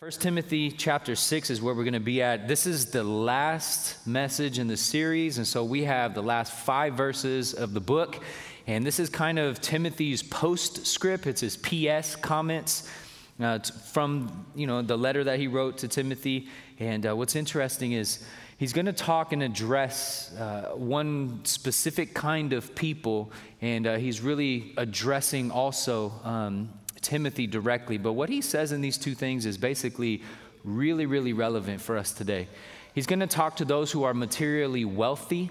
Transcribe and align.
First 0.00 0.20
Timothy 0.20 0.70
chapter 0.70 1.16
6 1.16 1.50
is 1.50 1.60
where 1.60 1.74
we're 1.74 1.82
going 1.82 1.92
to 1.92 1.98
be 1.98 2.22
at. 2.22 2.46
This 2.46 2.66
is 2.66 2.92
the 2.92 3.02
last 3.02 4.06
message 4.06 4.60
in 4.60 4.68
the 4.68 4.76
series, 4.76 5.38
and 5.38 5.46
so 5.46 5.64
we 5.64 5.82
have 5.82 6.14
the 6.14 6.22
last 6.22 6.52
five 6.52 6.94
verses 6.94 7.52
of 7.52 7.74
the 7.74 7.80
book. 7.80 8.22
And 8.68 8.86
this 8.86 9.00
is 9.00 9.10
kind 9.10 9.40
of 9.40 9.60
Timothy's 9.60 10.22
postscript. 10.22 11.26
It's 11.26 11.40
his 11.40 11.56
PS 11.56 12.14
comments 12.14 12.88
uh, 13.40 13.58
from 13.58 14.46
you 14.54 14.68
know 14.68 14.82
the 14.82 14.96
letter 14.96 15.24
that 15.24 15.40
he 15.40 15.48
wrote 15.48 15.78
to 15.78 15.88
Timothy. 15.88 16.46
And 16.78 17.04
uh, 17.04 17.16
what's 17.16 17.34
interesting 17.34 17.90
is 17.90 18.24
he's 18.56 18.72
going 18.72 18.86
to 18.86 18.92
talk 18.92 19.32
and 19.32 19.42
address 19.42 20.32
uh, 20.38 20.74
one 20.76 21.44
specific 21.44 22.14
kind 22.14 22.52
of 22.52 22.72
people, 22.76 23.32
and 23.60 23.84
uh, 23.84 23.96
he's 23.96 24.20
really 24.20 24.74
addressing 24.76 25.50
also 25.50 26.12
um, 26.22 26.68
Timothy 27.08 27.46
directly, 27.46 27.96
but 27.96 28.12
what 28.12 28.28
he 28.28 28.42
says 28.42 28.70
in 28.70 28.82
these 28.82 28.98
two 28.98 29.14
things 29.14 29.46
is 29.46 29.56
basically 29.56 30.22
really, 30.62 31.06
really 31.06 31.32
relevant 31.32 31.80
for 31.80 31.96
us 31.96 32.12
today. 32.12 32.48
He's 32.94 33.06
going 33.06 33.20
to 33.20 33.26
talk 33.26 33.56
to 33.56 33.64
those 33.64 33.90
who 33.90 34.02
are 34.04 34.12
materially 34.12 34.84
wealthy. 34.84 35.50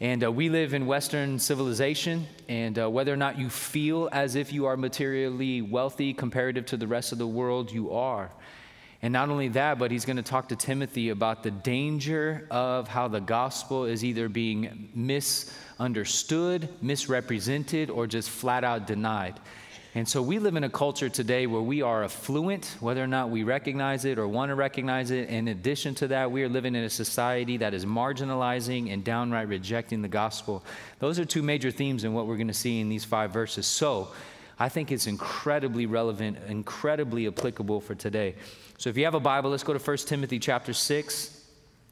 And 0.00 0.22
uh, 0.22 0.30
we 0.30 0.48
live 0.48 0.74
in 0.74 0.86
Western 0.86 1.40
civilization, 1.40 2.28
and 2.48 2.78
uh, 2.78 2.88
whether 2.88 3.12
or 3.12 3.16
not 3.16 3.40
you 3.40 3.50
feel 3.50 4.08
as 4.12 4.36
if 4.36 4.52
you 4.52 4.66
are 4.66 4.76
materially 4.76 5.62
wealthy 5.62 6.14
comparative 6.14 6.64
to 6.66 6.76
the 6.76 6.86
rest 6.86 7.10
of 7.10 7.18
the 7.18 7.26
world, 7.26 7.72
you 7.72 7.90
are. 7.90 8.30
And 9.02 9.12
not 9.12 9.30
only 9.30 9.48
that, 9.48 9.80
but 9.80 9.90
he's 9.90 10.04
going 10.04 10.18
to 10.18 10.22
talk 10.22 10.48
to 10.50 10.56
Timothy 10.56 11.08
about 11.08 11.42
the 11.42 11.50
danger 11.50 12.46
of 12.52 12.86
how 12.86 13.08
the 13.08 13.20
gospel 13.20 13.84
is 13.84 14.04
either 14.04 14.28
being 14.28 14.90
misunderstood, 14.94 16.68
misrepresented, 16.80 17.90
or 17.90 18.06
just 18.06 18.30
flat 18.30 18.62
out 18.62 18.86
denied. 18.86 19.40
And 19.98 20.08
so 20.08 20.22
we 20.22 20.38
live 20.38 20.54
in 20.54 20.62
a 20.62 20.70
culture 20.70 21.08
today 21.08 21.48
where 21.48 21.60
we 21.60 21.82
are 21.82 22.04
affluent, 22.04 22.76
whether 22.78 23.02
or 23.02 23.08
not 23.08 23.30
we 23.30 23.42
recognize 23.42 24.04
it 24.04 24.16
or 24.16 24.28
want 24.28 24.50
to 24.50 24.54
recognize 24.54 25.10
it. 25.10 25.28
In 25.28 25.48
addition 25.48 25.96
to 25.96 26.06
that, 26.06 26.30
we 26.30 26.44
are 26.44 26.48
living 26.48 26.76
in 26.76 26.84
a 26.84 26.88
society 26.88 27.56
that 27.56 27.74
is 27.74 27.84
marginalizing 27.84 28.92
and 28.92 29.02
downright 29.02 29.48
rejecting 29.48 30.00
the 30.00 30.06
gospel. 30.06 30.64
Those 31.00 31.18
are 31.18 31.24
two 31.24 31.42
major 31.42 31.72
themes 31.72 32.04
in 32.04 32.14
what 32.14 32.28
we're 32.28 32.36
going 32.36 32.46
to 32.46 32.54
see 32.54 32.78
in 32.78 32.88
these 32.88 33.04
five 33.04 33.32
verses. 33.32 33.66
So 33.66 34.12
I 34.56 34.68
think 34.68 34.92
it's 34.92 35.08
incredibly 35.08 35.86
relevant, 35.86 36.38
incredibly 36.46 37.26
applicable 37.26 37.80
for 37.80 37.96
today. 37.96 38.36
So 38.78 38.90
if 38.90 38.96
you 38.96 39.04
have 39.04 39.14
a 39.14 39.20
Bible, 39.20 39.50
let's 39.50 39.64
go 39.64 39.72
to 39.72 39.80
1 39.80 39.96
Timothy 39.96 40.38
chapter 40.38 40.74
6. 40.74 41.44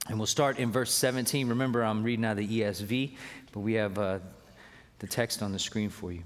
And 0.09 0.17
we'll 0.17 0.27
start 0.27 0.61
in 0.61 0.71
verse 0.71 0.95
17. 0.95 1.49
Remember, 1.49 1.83
I'm 1.83 2.05
reading 2.05 2.25
out 2.25 2.39
of 2.39 2.47
the 2.47 2.61
ESV, 2.61 3.17
but 3.51 3.59
we 3.59 3.73
have 3.73 3.99
uh, 3.99 4.21
the 5.01 5.09
text 5.09 5.43
on 5.43 5.51
the 5.51 5.59
screen 5.59 5.91
for 5.91 6.13
you. 6.13 6.23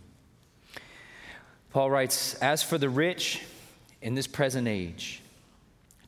Paul 1.71 1.91
writes, 1.91 2.35
As 2.35 2.63
for 2.63 2.79
the 2.79 2.91
rich 2.91 3.43
in 4.03 4.15
this 4.15 4.27
present 4.27 4.67
age, 4.67 5.23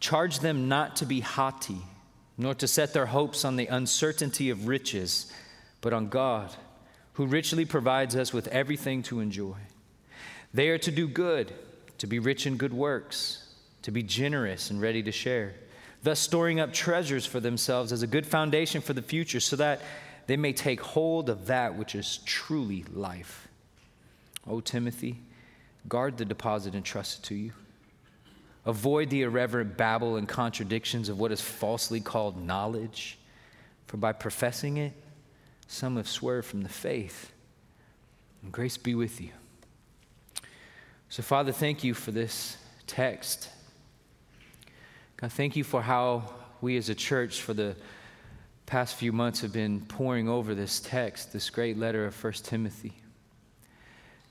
charge 0.01 0.41
them 0.41 0.69
not 0.69 0.97
to 0.97 1.07
be 1.07 1.21
haughty, 1.21 1.79
nor 2.37 2.55
to 2.55 2.67
set 2.67 2.93
their 2.93 3.07
hopes 3.07 3.45
on 3.45 3.57
the 3.57 3.69
uncertainty 3.69 4.51
of 4.51 4.67
riches, 4.67 5.33
but 5.81 5.93
on 5.93 6.09
God, 6.09 6.53
who 7.15 7.27
richly 7.27 7.65
provides 7.65 8.17
us 8.17 8.33
with 8.33 8.49
everything 8.49 9.03
to 9.05 9.21
enjoy. 9.21 9.57
They 10.53 10.69
are 10.69 10.79
to 10.79 10.91
do 10.91 11.07
good, 11.07 11.53
to 11.99 12.07
be 12.07 12.19
rich 12.19 12.47
in 12.47 12.57
good 12.57 12.75
works, 12.75 13.49
to 13.83 13.91
be 13.91 14.03
generous 14.03 14.71
and 14.71 14.81
ready 14.81 15.03
to 15.03 15.13
share, 15.13 15.55
thus 16.03 16.19
storing 16.19 16.59
up 16.59 16.73
treasures 16.73 17.25
for 17.25 17.39
themselves 17.39 17.93
as 17.93 18.03
a 18.03 18.07
good 18.09 18.27
foundation 18.27 18.81
for 18.81 18.93
the 18.93 19.03
future, 19.03 19.41
so 19.41 19.57
that 19.57 19.81
they 20.27 20.37
may 20.37 20.53
take 20.53 20.81
hold 20.81 21.29
of 21.29 21.47
that 21.47 21.77
which 21.77 21.95
is 21.95 22.19
truly 22.25 22.85
life. 22.93 23.49
O 24.47 24.61
Timothy, 24.61 25.19
Guard 25.89 26.17
the 26.17 26.25
deposit 26.25 26.75
entrusted 26.75 27.25
to 27.25 27.35
you. 27.35 27.53
Avoid 28.65 29.11
the 29.11 29.23
irreverent 29.23 29.77
babble 29.77 30.17
and 30.17 30.29
contradictions 30.29 31.09
of 31.09 31.19
what 31.19 31.33
is 31.33 31.41
falsely 31.41 32.01
called 32.01 32.41
knowledge, 32.41 33.19
for 33.87 33.97
by 33.97 34.13
professing 34.13 34.77
it, 34.77 34.93
some 35.67 35.97
have 35.97 36.09
swerved 36.09 36.47
from 36.47 36.63
the 36.63 36.69
faith. 36.69 37.33
And 38.43 38.53
grace 38.53 38.77
be 38.77 38.95
with 38.95 39.21
you. 39.21 39.31
So, 41.09 41.23
Father, 41.23 41.53
thank 41.53 41.83
you 41.83 41.93
for 41.93 42.11
this 42.11 42.57
text. 42.87 43.49
God, 45.17 45.33
thank 45.33 45.57
you 45.57 45.65
for 45.65 45.83
how 45.83 46.31
we 46.61 46.77
as 46.77 46.89
a 46.89 46.95
church, 46.95 47.43
for 47.43 47.53
the 47.53 47.77
past 48.67 48.95
few 48.95 49.13
months, 49.13 49.41
have 49.41 49.53
been 49.53 49.81
poring 49.81 50.29
over 50.29 50.55
this 50.55 50.81
text, 50.81 51.33
this 51.33 51.51
great 51.51 51.77
letter 51.77 52.07
of 52.07 52.25
1 52.25 52.33
Timothy. 52.45 53.02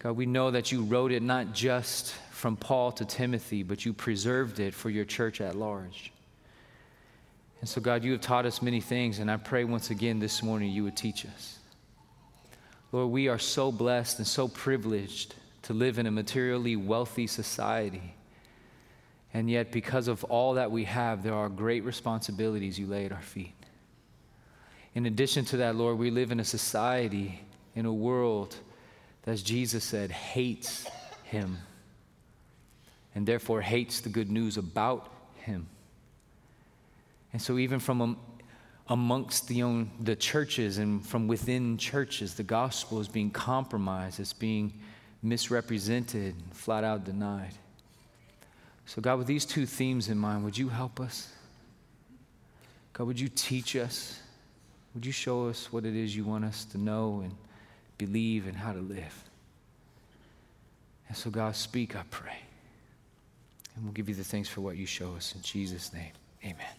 God, 0.01 0.13
we 0.13 0.25
know 0.25 0.49
that 0.49 0.71
you 0.71 0.81
wrote 0.81 1.11
it 1.11 1.21
not 1.21 1.53
just 1.53 2.15
from 2.31 2.57
Paul 2.57 2.91
to 2.93 3.05
Timothy, 3.05 3.61
but 3.61 3.85
you 3.85 3.93
preserved 3.93 4.59
it 4.59 4.73
for 4.73 4.89
your 4.89 5.05
church 5.05 5.39
at 5.41 5.55
large. 5.55 6.11
And 7.59 7.69
so, 7.69 7.79
God, 7.79 8.03
you 8.03 8.13
have 8.13 8.21
taught 8.21 8.47
us 8.47 8.63
many 8.63 8.81
things, 8.81 9.19
and 9.19 9.29
I 9.29 9.37
pray 9.37 9.63
once 9.63 9.91
again 9.91 10.17
this 10.17 10.41
morning 10.41 10.71
you 10.71 10.83
would 10.85 10.97
teach 10.97 11.23
us. 11.27 11.59
Lord, 12.91 13.11
we 13.11 13.27
are 13.27 13.37
so 13.37 13.71
blessed 13.71 14.17
and 14.17 14.27
so 14.27 14.47
privileged 14.47 15.35
to 15.63 15.73
live 15.73 15.99
in 15.99 16.07
a 16.07 16.11
materially 16.11 16.75
wealthy 16.75 17.27
society. 17.27 18.15
And 19.35 19.51
yet, 19.51 19.71
because 19.71 20.07
of 20.07 20.23
all 20.23 20.55
that 20.55 20.71
we 20.71 20.85
have, 20.85 21.21
there 21.21 21.35
are 21.35 21.47
great 21.47 21.83
responsibilities 21.83 22.79
you 22.79 22.87
lay 22.87 23.05
at 23.05 23.11
our 23.11 23.21
feet. 23.21 23.53
In 24.95 25.05
addition 25.05 25.45
to 25.45 25.57
that, 25.57 25.75
Lord, 25.75 25.99
we 25.99 26.09
live 26.09 26.31
in 26.31 26.39
a 26.39 26.43
society, 26.43 27.39
in 27.75 27.85
a 27.85 27.93
world, 27.93 28.57
as 29.25 29.43
Jesus 29.43 29.83
said, 29.83 30.11
hates 30.11 30.87
him 31.23 31.57
and 33.13 33.25
therefore 33.27 33.61
hates 33.61 34.01
the 34.01 34.09
good 34.09 34.31
news 34.31 34.57
about 34.57 35.11
him. 35.35 35.67
And 37.33 37.41
so, 37.41 37.57
even 37.57 37.79
from 37.79 38.17
amongst 38.87 39.47
the, 39.47 39.63
own, 39.63 39.89
the 39.99 40.15
churches 40.15 40.77
and 40.77 41.05
from 41.05 41.27
within 41.27 41.77
churches, 41.77 42.33
the 42.33 42.43
gospel 42.43 42.99
is 42.99 43.07
being 43.07 43.31
compromised, 43.31 44.19
it's 44.19 44.33
being 44.33 44.73
misrepresented, 45.23 46.35
flat 46.51 46.83
out 46.83 47.05
denied. 47.05 47.53
So, 48.85 49.01
God, 49.01 49.19
with 49.19 49.27
these 49.27 49.45
two 49.45 49.65
themes 49.65 50.09
in 50.09 50.17
mind, 50.17 50.43
would 50.43 50.57
you 50.57 50.67
help 50.67 50.99
us? 50.99 51.31
God, 52.93 53.07
would 53.07 53.19
you 53.19 53.29
teach 53.29 53.75
us? 53.75 54.19
Would 54.93 55.05
you 55.05 55.13
show 55.13 55.47
us 55.47 55.71
what 55.71 55.85
it 55.85 55.95
is 55.95 56.13
you 56.15 56.25
want 56.25 56.43
us 56.43 56.65
to 56.65 56.77
know 56.77 57.21
and 57.23 57.33
believe, 58.05 58.47
and 58.47 58.57
how 58.57 58.73
to 58.73 58.79
live. 58.79 59.29
And 61.07 61.15
so, 61.15 61.29
God, 61.29 61.55
speak, 61.55 61.95
I 61.95 62.03
pray. 62.09 62.39
And 63.75 63.83
we'll 63.83 63.93
give 63.93 64.09
you 64.09 64.15
the 64.15 64.23
thanks 64.23 64.49
for 64.49 64.61
what 64.61 64.75
you 64.75 64.85
show 64.85 65.13
us. 65.15 65.35
In 65.35 65.41
Jesus' 65.41 65.93
name, 65.93 66.11
amen. 66.43 66.73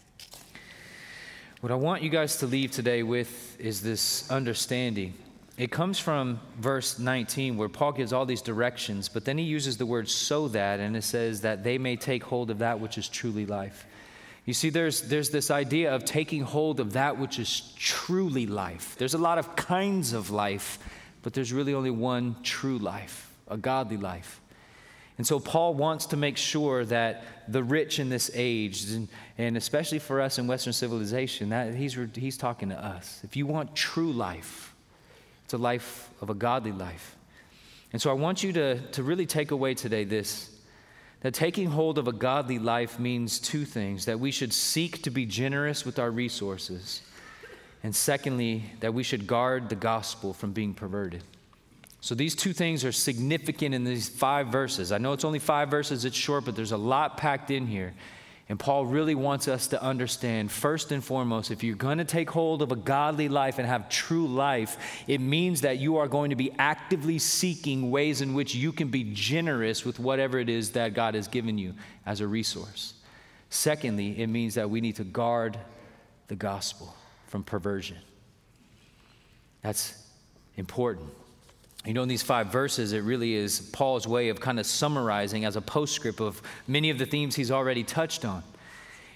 What 1.61 1.71
I 1.71 1.75
want 1.75 2.03
you 2.03 2.09
guys 2.09 2.37
to 2.37 2.45
leave 2.45 2.71
today 2.71 3.03
with 3.03 3.57
is 3.59 3.81
this 3.81 4.29
understanding. 4.29 5.13
It 5.57 5.71
comes 5.71 5.97
from 5.97 6.41
verse 6.59 6.99
19, 6.99 7.55
where 7.55 7.69
Paul 7.69 7.93
gives 7.93 8.11
all 8.11 8.25
these 8.25 8.41
directions, 8.41 9.07
but 9.07 9.23
then 9.23 9.37
he 9.37 9.45
uses 9.45 9.77
the 9.77 9.85
word 9.85 10.09
so 10.09 10.49
that, 10.49 10.81
and 10.81 10.97
it 10.97 11.03
says 11.03 11.41
that 11.41 11.63
they 11.63 11.77
may 11.77 11.95
take 11.95 12.23
hold 12.23 12.49
of 12.51 12.59
that 12.59 12.81
which 12.81 12.97
is 12.97 13.07
truly 13.07 13.45
life. 13.45 13.85
You 14.45 14.53
see, 14.53 14.69
there's, 14.71 15.03
there's 15.03 15.29
this 15.29 15.49
idea 15.49 15.95
of 15.95 16.03
taking 16.03 16.41
hold 16.41 16.81
of 16.81 16.93
that 16.93 17.17
which 17.17 17.39
is 17.39 17.71
truly 17.77 18.45
life. 18.45 18.95
There's 18.97 19.13
a 19.13 19.19
lot 19.19 19.37
of 19.37 19.55
kinds 19.55 20.11
of 20.11 20.31
life 20.31 20.79
but 21.23 21.33
there's 21.33 21.51
really 21.51 21.73
only 21.73 21.89
one 21.89 22.35
true 22.43 22.77
life, 22.77 23.33
a 23.47 23.57
godly 23.57 23.97
life. 23.97 24.39
And 25.17 25.25
so 25.25 25.39
Paul 25.39 25.73
wants 25.73 26.07
to 26.07 26.17
make 26.17 26.37
sure 26.37 26.85
that 26.85 27.23
the 27.47 27.63
rich 27.63 27.99
in 27.99 28.09
this 28.09 28.31
age, 28.33 28.91
and, 28.91 29.07
and 29.37 29.57
especially 29.57 29.99
for 29.99 30.21
us 30.21 30.39
in 30.39 30.47
Western 30.47 30.73
civilization, 30.73 31.49
that 31.49 31.75
he's, 31.75 31.97
he's 32.15 32.37
talking 32.37 32.69
to 32.69 32.85
us. 32.85 33.21
If 33.23 33.35
you 33.35 33.45
want 33.45 33.75
true 33.75 34.11
life, 34.11 34.75
it's 35.45 35.53
a 35.53 35.57
life 35.57 36.09
of 36.21 36.29
a 36.29 36.33
godly 36.33 36.71
life. 36.71 37.15
And 37.91 38.01
so 38.01 38.09
I 38.09 38.13
want 38.13 38.43
you 38.43 38.53
to, 38.53 38.79
to 38.79 39.03
really 39.03 39.25
take 39.25 39.51
away 39.51 39.73
today 39.73 40.03
this 40.03 40.49
that 41.21 41.33
taking 41.33 41.67
hold 41.67 41.97
of 41.97 42.09
a 42.09 42.11
godly 42.11 42.59
life 42.59 42.99
means 42.99 43.39
two 43.39 43.63
things 43.63 44.05
that 44.05 44.19
we 44.19 44.29
should 44.29 44.51
seek 44.51 45.01
to 45.03 45.09
be 45.09 45.25
generous 45.25 45.85
with 45.85 45.97
our 45.97 46.11
resources 46.11 47.01
and 47.83 47.93
secondly, 47.93 48.63
that 48.79 48.93
we 48.93 49.03
should 49.03 49.27
guard 49.27 49.67
the 49.67 49.75
gospel 49.75 50.33
from 50.33 50.53
being 50.53 50.73
perverted. 50.73 51.21
So 51.99 52.15
these 52.15 52.33
two 52.33 52.53
things 52.53 52.85
are 52.85 52.93
significant 52.93 53.75
in 53.75 53.83
these 53.83 54.07
five 54.07 54.47
verses. 54.47 54.91
I 54.91 54.97
know 54.97 55.13
it's 55.13 55.25
only 55.25 55.39
five 55.39 55.69
verses, 55.69 56.05
it's 56.05 56.15
short, 56.15 56.45
but 56.45 56.55
there's 56.55 56.71
a 56.71 56.77
lot 56.77 57.17
packed 57.17 57.51
in 57.51 57.67
here. 57.67 57.93
And 58.49 58.59
Paul 58.59 58.85
really 58.85 59.15
wants 59.15 59.47
us 59.47 59.67
to 59.67 59.81
understand, 59.81 60.51
first 60.51 60.91
and 60.91 61.03
foremost, 61.03 61.49
if 61.49 61.63
you're 61.63 61.77
going 61.77 61.99
to 61.99 62.05
take 62.05 62.29
hold 62.29 62.61
of 62.61 62.73
a 62.73 62.75
godly 62.75 63.29
life 63.29 63.57
and 63.57 63.65
have 63.67 63.87
true 63.89 64.27
life, 64.27 64.77
it 65.07 65.21
means 65.21 65.61
that 65.61 65.77
you 65.77 65.97
are 65.97 66.09
going 66.09 66.29
to 66.29 66.35
be 66.35 66.51
actively 66.59 67.19
seeking 67.19 67.89
ways 67.89 68.19
in 68.21 68.33
which 68.33 68.53
you 68.53 68.73
can 68.73 68.89
be 68.89 69.05
generous 69.13 69.85
with 69.85 69.97
whatever 69.97 70.39
it 70.39 70.49
is 70.49 70.71
that 70.71 70.93
God 70.93 71.15
has 71.15 71.29
given 71.29 71.57
you 71.57 71.73
as 72.05 72.19
a 72.19 72.27
resource. 72.27 72.95
Secondly, 73.49 74.19
it 74.19 74.27
means 74.27 74.55
that 74.55 74.69
we 74.69 74.81
need 74.81 74.97
to 74.97 75.05
guard 75.05 75.57
the 76.27 76.35
gospel 76.35 76.93
from 77.33 77.43
perversion. 77.43 77.97
That's 79.63 79.99
important. 80.55 81.09
You 81.83 81.95
know, 81.95 82.03
in 82.03 82.07
these 82.07 82.21
five 82.21 82.51
verses, 82.51 82.93
it 82.93 82.99
really 82.99 83.33
is 83.33 83.59
Paul's 83.59 84.07
way 84.07 84.29
of 84.29 84.39
kind 84.39 84.59
of 84.59 84.67
summarizing 84.67 85.43
as 85.43 85.55
a 85.55 85.61
postscript 85.61 86.21
of 86.21 86.39
many 86.67 86.91
of 86.91 86.99
the 86.99 87.07
themes 87.07 87.35
he's 87.35 87.49
already 87.49 87.83
touched 87.83 88.23
on. 88.23 88.43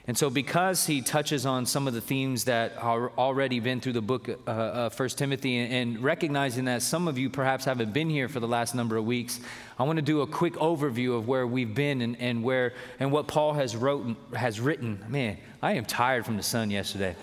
And 0.07 0.17
so, 0.17 0.31
because 0.31 0.87
he 0.87 1.03
touches 1.03 1.45
on 1.45 1.67
some 1.67 1.87
of 1.87 1.93
the 1.93 2.01
themes 2.01 2.45
that 2.45 2.75
are 2.79 3.11
already 3.19 3.59
been 3.59 3.81
through 3.81 3.93
the 3.93 4.01
book 4.01 4.27
uh, 4.47 4.49
uh, 4.49 4.89
First 4.89 5.19
Timothy, 5.19 5.59
and, 5.59 5.71
and 5.71 6.03
recognizing 6.03 6.65
that 6.65 6.81
some 6.81 7.07
of 7.07 7.19
you 7.19 7.29
perhaps 7.29 7.65
haven't 7.65 7.93
been 7.93 8.09
here 8.09 8.27
for 8.27 8.39
the 8.39 8.47
last 8.47 8.73
number 8.73 8.97
of 8.97 9.05
weeks, 9.05 9.39
I 9.77 9.83
want 9.83 9.97
to 9.97 10.01
do 10.01 10.21
a 10.21 10.27
quick 10.27 10.53
overview 10.53 11.15
of 11.15 11.27
where 11.27 11.45
we've 11.45 11.75
been 11.75 12.01
and, 12.01 12.19
and 12.19 12.41
where 12.41 12.73
and 12.99 13.11
what 13.11 13.27
Paul 13.27 13.53
has 13.53 13.75
wrote 13.75 14.17
has 14.33 14.59
written. 14.59 15.05
Man, 15.07 15.37
I 15.61 15.73
am 15.73 15.85
tired 15.85 16.25
from 16.25 16.35
the 16.35 16.41
sun 16.41 16.71
yesterday. 16.71 17.15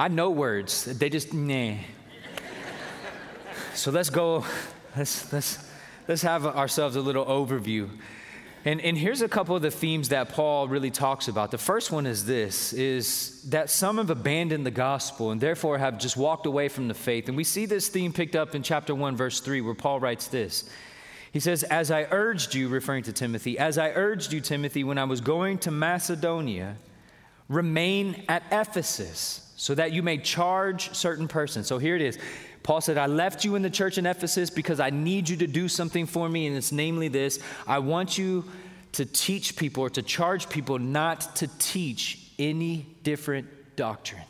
I 0.00 0.08
know 0.08 0.30
words; 0.30 0.86
they 0.86 1.10
just 1.10 1.34
nah. 1.34 1.74
So 3.74 3.90
let's 3.90 4.08
go, 4.08 4.46
let's, 4.96 5.30
let's, 5.30 5.58
let's 6.08 6.22
have 6.22 6.46
ourselves 6.46 6.96
a 6.96 7.02
little 7.02 7.26
overview. 7.26 7.90
And, 8.64 8.80
and 8.80 8.96
here's 8.96 9.20
a 9.20 9.28
couple 9.28 9.54
of 9.54 9.60
the 9.60 9.70
themes 9.70 10.08
that 10.08 10.30
Paul 10.30 10.68
really 10.68 10.90
talks 10.90 11.28
about. 11.28 11.50
The 11.50 11.58
first 11.58 11.92
one 11.92 12.06
is 12.06 12.24
this, 12.24 12.72
is 12.72 13.42
that 13.50 13.68
some 13.68 13.98
have 13.98 14.08
abandoned 14.08 14.64
the 14.64 14.70
gospel 14.70 15.32
and 15.32 15.40
therefore 15.40 15.76
have 15.76 15.98
just 15.98 16.16
walked 16.16 16.46
away 16.46 16.68
from 16.68 16.88
the 16.88 16.94
faith. 16.94 17.28
And 17.28 17.36
we 17.36 17.44
see 17.44 17.66
this 17.66 17.88
theme 17.88 18.14
picked 18.14 18.36
up 18.36 18.54
in 18.54 18.62
chapter 18.62 18.94
1, 18.94 19.16
verse 19.16 19.40
3, 19.40 19.60
where 19.60 19.74
Paul 19.74 20.00
writes 20.00 20.28
this. 20.28 20.64
He 21.30 21.40
says, 21.40 21.62
As 21.62 21.90
I 21.90 22.06
urged 22.10 22.54
you, 22.54 22.70
referring 22.70 23.02
to 23.02 23.12
Timothy, 23.12 23.58
as 23.58 23.76
I 23.76 23.90
urged 23.90 24.32
you, 24.32 24.40
Timothy, 24.40 24.82
when 24.82 24.96
I 24.96 25.04
was 25.04 25.20
going 25.20 25.58
to 25.58 25.70
Macedonia, 25.70 26.76
remain 27.50 28.24
at 28.30 28.44
Ephesus 28.50 29.46
so 29.60 29.74
that 29.74 29.92
you 29.92 30.02
may 30.02 30.16
charge 30.16 30.90
certain 30.94 31.28
persons. 31.28 31.66
So 31.66 31.76
here 31.76 31.94
it 31.94 32.00
is. 32.00 32.18
Paul 32.62 32.80
said, 32.80 32.96
I 32.96 33.04
left 33.04 33.44
you 33.44 33.56
in 33.56 33.60
the 33.60 33.68
church 33.68 33.98
in 33.98 34.06
Ephesus 34.06 34.48
because 34.48 34.80
I 34.80 34.88
need 34.88 35.28
you 35.28 35.36
to 35.36 35.46
do 35.46 35.68
something 35.68 36.06
for 36.06 36.30
me, 36.30 36.46
and 36.46 36.56
it's 36.56 36.72
namely 36.72 37.08
this 37.08 37.40
I 37.66 37.80
want 37.80 38.16
you 38.16 38.46
to 38.92 39.04
teach 39.04 39.56
people 39.56 39.82
or 39.82 39.90
to 39.90 40.00
charge 40.00 40.48
people 40.48 40.78
not 40.78 41.36
to 41.36 41.46
teach 41.58 42.26
any 42.38 42.86
different 43.02 43.48
doctrine. 43.76 44.22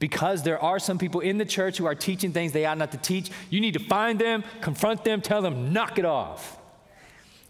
Because 0.00 0.42
there 0.42 0.60
are 0.60 0.80
some 0.80 0.98
people 0.98 1.20
in 1.20 1.38
the 1.38 1.44
church 1.44 1.78
who 1.78 1.86
are 1.86 1.94
teaching 1.94 2.32
things 2.32 2.50
they 2.50 2.66
ought 2.66 2.78
not 2.78 2.90
to 2.90 2.98
teach, 2.98 3.30
you 3.48 3.60
need 3.60 3.74
to 3.74 3.84
find 3.84 4.18
them, 4.18 4.42
confront 4.60 5.04
them, 5.04 5.20
tell 5.20 5.40
them, 5.40 5.72
knock 5.72 6.00
it 6.00 6.04
off. 6.04 6.58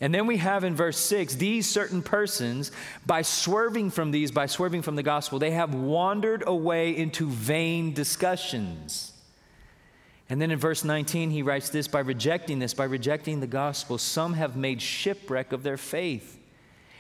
And 0.02 0.14
then 0.14 0.26
we 0.26 0.37
have 0.37 0.64
in 0.64 0.75
verse 0.75 0.99
6 0.99 1.37
these 1.37 1.66
certain 1.66 2.02
persons, 2.02 2.70
by 3.06 3.22
swerving 3.22 3.88
from 3.88 4.10
these, 4.10 4.31
by 4.31 4.44
swerving 4.44 4.82
from 4.82 4.96
the 4.96 5.02
gospel, 5.02 5.38
they 5.38 5.52
have 5.52 5.75
wandered 5.75 6.44
away 6.46 6.94
into 6.94 7.26
vain 7.26 7.94
discussions 7.94 9.12
and 10.32 10.40
then 10.40 10.50
in 10.50 10.58
verse 10.58 10.82
19, 10.82 11.28
he 11.28 11.43
writes 11.43 11.69
this 11.69 11.87
by 11.87 12.00
rejecting 12.00 12.58
this, 12.58 12.72
by 12.72 12.84
rejecting 12.84 13.40
the 13.40 13.46
gospel, 13.46 13.99
some 13.99 14.32
have 14.32 14.56
made 14.56 14.81
shipwreck 14.81 15.52
of 15.52 15.62
their 15.62 15.76
faith. 15.76 16.38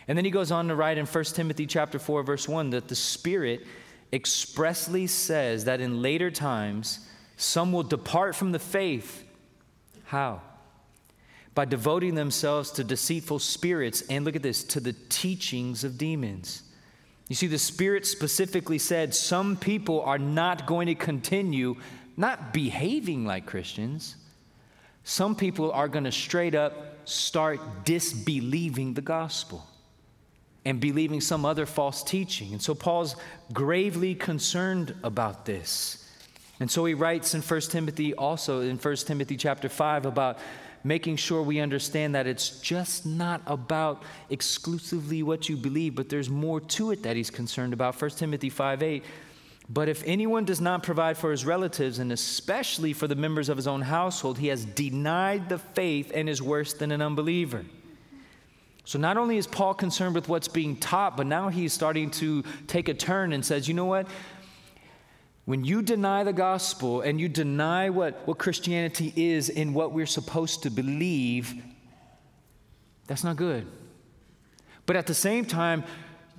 And 0.06 0.18
then 0.18 0.26
he 0.26 0.30
goes 0.30 0.52
on 0.52 0.68
to 0.68 0.74
write 0.74 0.98
in 0.98 1.06
1 1.06 1.24
Timothy 1.24 1.64
chapter 1.66 1.98
4 1.98 2.24
verse 2.24 2.46
1 2.46 2.68
that 2.70 2.88
the 2.88 2.94
Spirit 2.94 3.66
expressly 4.12 5.06
says 5.06 5.64
that 5.64 5.80
in 5.80 6.02
later 6.02 6.30
times 6.30 7.08
some 7.38 7.72
will 7.72 7.84
depart 7.84 8.36
from 8.36 8.52
the 8.52 8.58
faith. 8.58 9.24
How? 10.04 10.42
By 11.54 11.64
devoting 11.66 12.14
themselves 12.14 12.70
to 12.72 12.84
deceitful 12.84 13.38
spirits 13.38 14.02
and 14.08 14.24
look 14.24 14.36
at 14.36 14.42
this, 14.42 14.64
to 14.64 14.80
the 14.80 14.94
teachings 15.08 15.84
of 15.84 15.98
demons. 15.98 16.62
You 17.28 17.36
see, 17.36 17.46
the 17.46 17.58
Spirit 17.58 18.06
specifically 18.06 18.78
said 18.78 19.14
some 19.14 19.56
people 19.56 20.00
are 20.02 20.18
not 20.18 20.66
going 20.66 20.86
to 20.86 20.94
continue 20.94 21.76
not 22.16 22.52
behaving 22.52 23.24
like 23.24 23.46
Christians. 23.46 24.16
Some 25.04 25.34
people 25.34 25.72
are 25.72 25.88
going 25.88 26.04
to 26.04 26.12
straight 26.12 26.54
up 26.54 27.08
start 27.08 27.84
disbelieving 27.84 28.94
the 28.94 29.00
gospel 29.00 29.66
and 30.64 30.80
believing 30.80 31.20
some 31.20 31.44
other 31.44 31.66
false 31.66 32.02
teaching. 32.02 32.52
And 32.52 32.62
so 32.62 32.74
Paul's 32.74 33.16
gravely 33.52 34.14
concerned 34.14 34.94
about 35.02 35.44
this. 35.44 36.08
And 36.60 36.70
so 36.70 36.84
he 36.84 36.94
writes 36.94 37.34
in 37.34 37.42
1 37.42 37.60
Timothy 37.62 38.14
also 38.14 38.60
in 38.60 38.76
1 38.76 38.96
Timothy 38.96 39.36
chapter 39.36 39.68
5 39.68 40.06
about 40.06 40.38
making 40.84 41.16
sure 41.16 41.42
we 41.42 41.60
understand 41.60 42.14
that 42.14 42.26
it's 42.26 42.60
just 42.60 43.06
not 43.06 43.40
about 43.46 44.02
exclusively 44.30 45.22
what 45.22 45.48
you 45.48 45.56
believe, 45.56 45.94
but 45.94 46.08
there's 46.08 46.30
more 46.30 46.60
to 46.60 46.90
it 46.90 47.02
that 47.02 47.16
he's 47.16 47.30
concerned 47.30 47.72
about. 47.72 48.00
1 48.00 48.10
Timothy 48.10 48.50
5 48.50 48.82
8 48.82 49.04
but 49.68 49.88
if 49.88 50.02
anyone 50.04 50.44
does 50.44 50.60
not 50.60 50.82
provide 50.82 51.16
for 51.16 51.30
his 51.30 51.46
relatives, 51.46 51.98
and 51.98 52.12
especially 52.12 52.92
for 52.92 53.06
the 53.06 53.14
members 53.14 53.48
of 53.48 53.56
his 53.56 53.66
own 53.66 53.80
household, 53.80 54.38
he 54.38 54.48
has 54.48 54.64
denied 54.64 55.48
the 55.48 55.58
faith 55.58 56.10
and 56.14 56.28
is 56.28 56.42
worse 56.42 56.74
than 56.74 56.90
an 56.90 57.00
unbeliever. 57.00 57.64
So 58.84 58.98
not 58.98 59.16
only 59.16 59.36
is 59.36 59.46
Paul 59.46 59.74
concerned 59.74 60.14
with 60.14 60.28
what's 60.28 60.48
being 60.48 60.76
taught, 60.76 61.16
but 61.16 61.26
now 61.26 61.48
he's 61.48 61.72
starting 61.72 62.10
to 62.12 62.42
take 62.66 62.88
a 62.88 62.94
turn 62.94 63.32
and 63.32 63.44
says, 63.44 63.68
you 63.68 63.74
know 63.74 63.84
what? 63.84 64.08
When 65.44 65.64
you 65.64 65.82
deny 65.82 66.22
the 66.22 66.32
gospel 66.32 67.00
and 67.00 67.20
you 67.20 67.28
deny 67.28 67.90
what, 67.90 68.26
what 68.26 68.38
Christianity 68.38 69.12
is 69.16 69.48
and 69.48 69.74
what 69.74 69.92
we're 69.92 70.06
supposed 70.06 70.62
to 70.62 70.70
believe, 70.70 71.54
that's 73.08 73.24
not 73.24 73.36
good. 73.36 73.66
But 74.86 74.96
at 74.96 75.06
the 75.06 75.14
same 75.14 75.44
time, 75.44 75.84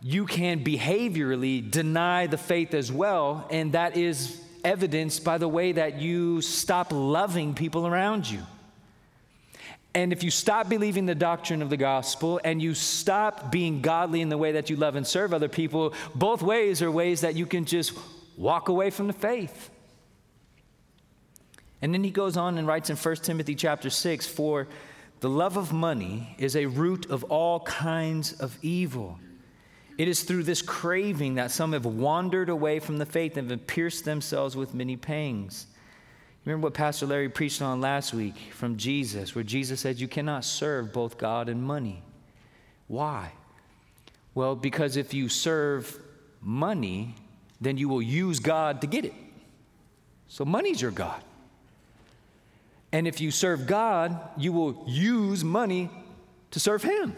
you 0.02 0.26
can 0.26 0.64
behaviorally 0.64 1.70
deny 1.70 2.28
the 2.28 2.38
faith 2.38 2.74
as 2.74 2.92
well, 2.92 3.48
and 3.50 3.74
that 3.74 3.98
is 3.98 4.42
evidenced 4.64 5.24
by 5.24 5.38
the 5.38 5.48
way 5.48 5.74
that 5.74 6.02
you 6.02 6.42
stop 6.42 6.92
loving 6.92 7.54
people 7.54 7.86
around 7.86 8.30
you. 8.30 8.42
And 9.96 10.12
if 10.12 10.24
you 10.24 10.32
stop 10.32 10.70
believing 10.70 11.06
the 11.06 11.16
doctrine 11.16 11.62
of 11.62 11.70
the 11.70 11.78
gospel 11.78 12.40
and 12.44 12.62
you 12.62 12.74
stop 12.74 13.52
being 13.52 13.82
godly 13.82 14.22
in 14.22 14.30
the 14.30 14.38
way 14.38 14.54
that 14.54 14.70
you 14.70 14.76
love 14.76 14.96
and 14.96 15.06
serve 15.06 15.34
other 15.34 15.50
people, 15.50 15.94
both 16.16 16.42
ways 16.42 16.82
are 16.82 16.90
ways 16.90 17.22
that 17.22 17.36
you 17.36 17.46
can 17.46 17.66
just 17.66 17.94
walk 18.38 18.70
away 18.70 18.90
from 18.90 19.08
the 19.08 19.14
faith. 19.14 19.70
And 21.82 21.94
then 21.94 22.04
he 22.04 22.12
goes 22.12 22.38
on 22.38 22.58
and 22.58 22.66
writes 22.66 22.90
in 22.90 22.96
1 22.96 23.16
Timothy 23.18 23.56
chapter 23.56 23.90
6 23.90 24.26
For 24.26 24.68
the 25.20 25.30
love 25.30 25.58
of 25.58 25.74
money 25.74 26.36
is 26.38 26.56
a 26.56 26.66
root 26.66 27.10
of 27.10 27.24
all 27.26 27.60
kinds 27.62 28.34
of 28.34 28.58
evil. 28.62 29.20
It 29.98 30.08
is 30.08 30.24
through 30.24 30.44
this 30.44 30.62
craving 30.62 31.36
that 31.36 31.52
some 31.52 31.74
have 31.74 31.86
wandered 31.86 32.50
away 32.50 32.80
from 32.80 32.98
the 32.98 33.06
faith 33.06 33.38
and 33.38 33.50
have 33.52 33.68
pierced 33.68 34.06
themselves 34.06 34.56
with 34.56 34.74
many 34.74 34.98
pangs. 34.98 35.68
Remember 36.46 36.66
what 36.66 36.74
Pastor 36.74 37.06
Larry 37.06 37.30
preached 37.30 37.62
on 37.62 37.80
last 37.80 38.14
week 38.14 38.36
from 38.54 38.76
Jesus, 38.76 39.34
where 39.36 39.44
Jesus 39.44 39.80
said, 39.80 40.00
You 40.00 40.08
cannot 40.08 40.44
serve 40.44 40.92
both 40.92 41.18
God 41.18 41.48
and 41.48 41.62
money. 41.62 42.02
Why? 42.88 43.32
Well, 44.36 44.56
because 44.56 44.98
if 44.98 45.14
you 45.14 45.30
serve 45.30 45.98
money, 46.42 47.16
then 47.64 47.78
you 47.78 47.90
will 47.90 48.02
use 48.02 48.40
God 48.40 48.82
to 48.82 48.88
get 48.88 49.06
it. 49.06 49.14
So 50.28 50.46
money's 50.46 50.82
your 50.82 50.92
God. 50.92 51.24
And 52.92 53.08
if 53.08 53.20
you 53.20 53.32
serve 53.32 53.66
God, 53.66 54.20
you 54.38 54.54
will 54.54 54.84
use 54.88 55.44
money 55.44 55.90
to 56.52 56.60
serve 56.60 56.84
Him. 56.84 57.18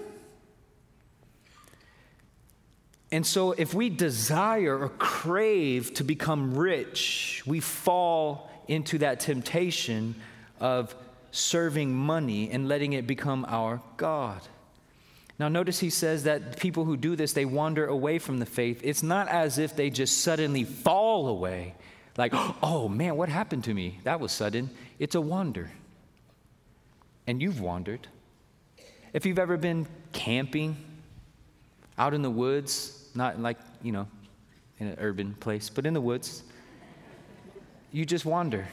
And 3.11 3.25
so, 3.25 3.51
if 3.51 3.73
we 3.73 3.89
desire 3.89 4.77
or 4.77 4.89
crave 4.89 5.93
to 5.95 6.03
become 6.03 6.55
rich, 6.55 7.43
we 7.45 7.59
fall 7.59 8.49
into 8.67 8.97
that 8.97 9.19
temptation 9.19 10.15
of 10.59 10.95
serving 11.31 11.93
money 11.93 12.49
and 12.49 12.67
letting 12.67 12.93
it 12.93 13.05
become 13.05 13.45
our 13.47 13.81
God. 13.97 14.41
Now, 15.37 15.49
notice 15.49 15.79
he 15.79 15.89
says 15.89 16.23
that 16.23 16.59
people 16.59 16.85
who 16.85 16.95
do 16.95 17.15
this, 17.15 17.33
they 17.33 17.45
wander 17.45 17.85
away 17.85 18.19
from 18.19 18.37
the 18.37 18.45
faith. 18.45 18.79
It's 18.83 19.03
not 19.03 19.27
as 19.27 19.57
if 19.57 19.75
they 19.75 19.89
just 19.89 20.19
suddenly 20.19 20.63
fall 20.63 21.27
away, 21.27 21.75
like, 22.17 22.33
oh 22.63 22.87
man, 22.87 23.17
what 23.17 23.27
happened 23.27 23.65
to 23.65 23.73
me? 23.73 23.99
That 24.05 24.21
was 24.21 24.31
sudden. 24.31 24.69
It's 24.99 25.15
a 25.15 25.21
wander. 25.21 25.69
And 27.27 27.41
you've 27.41 27.59
wandered. 27.59 28.07
If 29.11 29.25
you've 29.25 29.39
ever 29.39 29.57
been 29.57 29.87
camping 30.13 30.77
out 31.97 32.13
in 32.13 32.21
the 32.21 32.29
woods, 32.29 33.09
not 33.13 33.39
like, 33.39 33.57
you 33.81 33.91
know, 33.91 34.07
in 34.79 34.87
an 34.87 34.97
urban 34.99 35.33
place, 35.35 35.69
but 35.69 35.85
in 35.85 35.93
the 35.93 36.01
woods. 36.01 36.43
You 37.91 38.05
just 38.05 38.25
wander. 38.25 38.67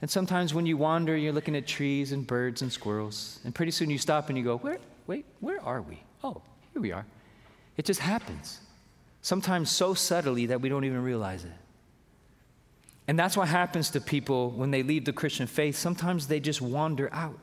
And 0.00 0.10
sometimes 0.10 0.54
when 0.54 0.66
you 0.66 0.76
wander, 0.76 1.16
you're 1.16 1.32
looking 1.32 1.56
at 1.56 1.66
trees 1.66 2.12
and 2.12 2.26
birds 2.26 2.62
and 2.62 2.72
squirrels. 2.72 3.40
And 3.44 3.54
pretty 3.54 3.72
soon 3.72 3.90
you 3.90 3.98
stop 3.98 4.28
and 4.28 4.38
you 4.38 4.44
go, 4.44 4.58
where, 4.58 4.78
wait, 5.08 5.26
where 5.40 5.60
are 5.64 5.82
we? 5.82 6.00
Oh, 6.22 6.40
here 6.72 6.80
we 6.80 6.92
are. 6.92 7.04
It 7.76 7.84
just 7.84 7.98
happens. 7.98 8.60
Sometimes 9.22 9.70
so 9.70 9.94
subtly 9.94 10.46
that 10.46 10.60
we 10.60 10.68
don't 10.68 10.84
even 10.84 11.02
realize 11.02 11.44
it. 11.44 11.52
And 13.08 13.18
that's 13.18 13.36
what 13.36 13.48
happens 13.48 13.90
to 13.90 14.00
people 14.00 14.50
when 14.50 14.70
they 14.70 14.82
leave 14.82 15.06
the 15.06 15.12
Christian 15.12 15.46
faith. 15.46 15.76
Sometimes 15.76 16.28
they 16.28 16.38
just 16.38 16.60
wander 16.60 17.08
out 17.12 17.38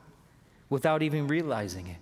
without 0.70 1.02
even 1.02 1.26
realizing 1.26 1.88
it. 1.88 1.96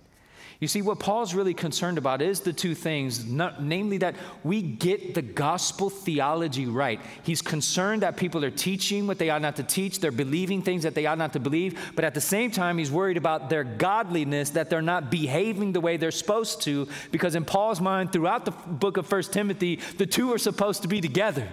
You 0.59 0.69
see, 0.69 0.81
what 0.81 0.99
Paul's 0.99 1.33
really 1.33 1.53
concerned 1.53 1.97
about 1.97 2.21
is 2.21 2.39
the 2.39 2.53
two 2.53 2.75
things, 2.75 3.25
not, 3.25 3.61
namely 3.61 3.97
that 3.97 4.15
we 4.43 4.61
get 4.61 5.13
the 5.13 5.21
gospel 5.21 5.89
theology 5.89 6.65
right. 6.65 7.01
He's 7.23 7.41
concerned 7.41 8.03
that 8.03 8.15
people 8.15 8.43
are 8.45 8.51
teaching 8.51 9.05
what 9.05 9.17
they 9.17 9.29
ought 9.29 9.41
not 9.41 9.57
to 9.57 9.63
teach, 9.63 9.99
they're 9.99 10.11
believing 10.11 10.61
things 10.61 10.83
that 10.83 10.95
they 10.95 11.05
ought 11.07 11.17
not 11.17 11.33
to 11.33 11.39
believe, 11.39 11.91
but 11.95 12.05
at 12.05 12.13
the 12.13 12.21
same 12.21 12.51
time, 12.51 12.77
he's 12.77 12.91
worried 12.91 13.17
about 13.17 13.49
their 13.49 13.65
godliness, 13.65 14.51
that 14.51 14.69
they're 14.69 14.81
not 14.81 15.11
behaving 15.11 15.73
the 15.73 15.81
way 15.81 15.97
they're 15.97 16.11
supposed 16.11 16.61
to, 16.61 16.87
because 17.11 17.35
in 17.35 17.43
Paul's 17.43 17.81
mind, 17.81 18.13
throughout 18.13 18.45
the 18.45 18.51
book 18.51 18.95
of 18.95 19.05
First 19.05 19.33
Timothy, 19.33 19.81
the 19.97 20.05
two 20.05 20.31
are 20.33 20.37
supposed 20.37 20.83
to 20.83 20.87
be 20.87 21.01
together. 21.01 21.49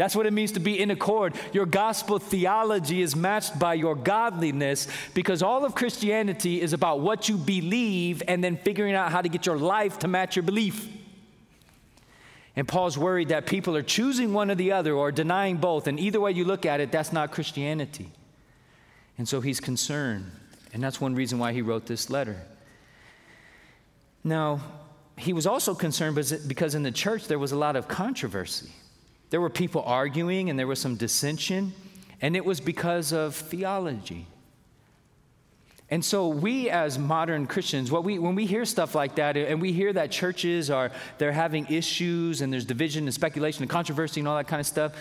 That's 0.00 0.16
what 0.16 0.24
it 0.24 0.32
means 0.32 0.52
to 0.52 0.60
be 0.60 0.80
in 0.80 0.90
accord. 0.90 1.34
Your 1.52 1.66
gospel 1.66 2.18
theology 2.18 3.02
is 3.02 3.14
matched 3.14 3.58
by 3.58 3.74
your 3.74 3.94
godliness 3.94 4.88
because 5.12 5.42
all 5.42 5.62
of 5.62 5.74
Christianity 5.74 6.62
is 6.62 6.72
about 6.72 7.00
what 7.00 7.28
you 7.28 7.36
believe 7.36 8.22
and 8.26 8.42
then 8.42 8.56
figuring 8.56 8.94
out 8.94 9.12
how 9.12 9.20
to 9.20 9.28
get 9.28 9.44
your 9.44 9.58
life 9.58 9.98
to 9.98 10.08
match 10.08 10.36
your 10.36 10.42
belief. 10.42 10.88
And 12.56 12.66
Paul's 12.66 12.96
worried 12.96 13.28
that 13.28 13.44
people 13.44 13.76
are 13.76 13.82
choosing 13.82 14.32
one 14.32 14.50
or 14.50 14.54
the 14.54 14.72
other 14.72 14.94
or 14.94 15.12
denying 15.12 15.58
both. 15.58 15.86
And 15.86 16.00
either 16.00 16.18
way 16.18 16.32
you 16.32 16.46
look 16.46 16.64
at 16.64 16.80
it, 16.80 16.90
that's 16.90 17.12
not 17.12 17.30
Christianity. 17.30 18.10
And 19.18 19.28
so 19.28 19.42
he's 19.42 19.60
concerned. 19.60 20.30
And 20.72 20.82
that's 20.82 20.98
one 20.98 21.14
reason 21.14 21.38
why 21.38 21.52
he 21.52 21.60
wrote 21.60 21.84
this 21.84 22.08
letter. 22.08 22.40
Now, 24.24 24.62
he 25.18 25.34
was 25.34 25.46
also 25.46 25.74
concerned 25.74 26.16
because 26.46 26.74
in 26.74 26.84
the 26.84 26.90
church 26.90 27.26
there 27.26 27.38
was 27.38 27.52
a 27.52 27.58
lot 27.58 27.76
of 27.76 27.86
controversy. 27.86 28.70
There 29.30 29.40
were 29.40 29.50
people 29.50 29.82
arguing 29.86 30.50
and 30.50 30.58
there 30.58 30.66
was 30.66 30.80
some 30.80 30.96
dissension, 30.96 31.72
and 32.20 32.36
it 32.36 32.44
was 32.44 32.60
because 32.60 33.12
of 33.12 33.34
theology. 33.34 34.26
And 35.88 36.04
so 36.04 36.28
we 36.28 36.70
as 36.70 36.98
modern 36.98 37.48
Christians, 37.48 37.90
what 37.90 38.04
we, 38.04 38.18
when 38.20 38.36
we 38.36 38.46
hear 38.46 38.64
stuff 38.64 38.94
like 38.94 39.16
that, 39.16 39.36
and 39.36 39.60
we 39.60 39.72
hear 39.72 39.92
that 39.92 40.12
churches 40.12 40.70
are 40.70 40.92
they're 41.18 41.32
having 41.32 41.66
issues 41.66 42.42
and 42.42 42.52
there's 42.52 42.64
division 42.64 43.04
and 43.04 43.14
speculation 43.14 43.62
and 43.62 43.70
controversy 43.70 44.20
and 44.20 44.28
all 44.28 44.36
that 44.36 44.46
kind 44.46 44.60
of 44.60 44.66
stuff 44.66 44.92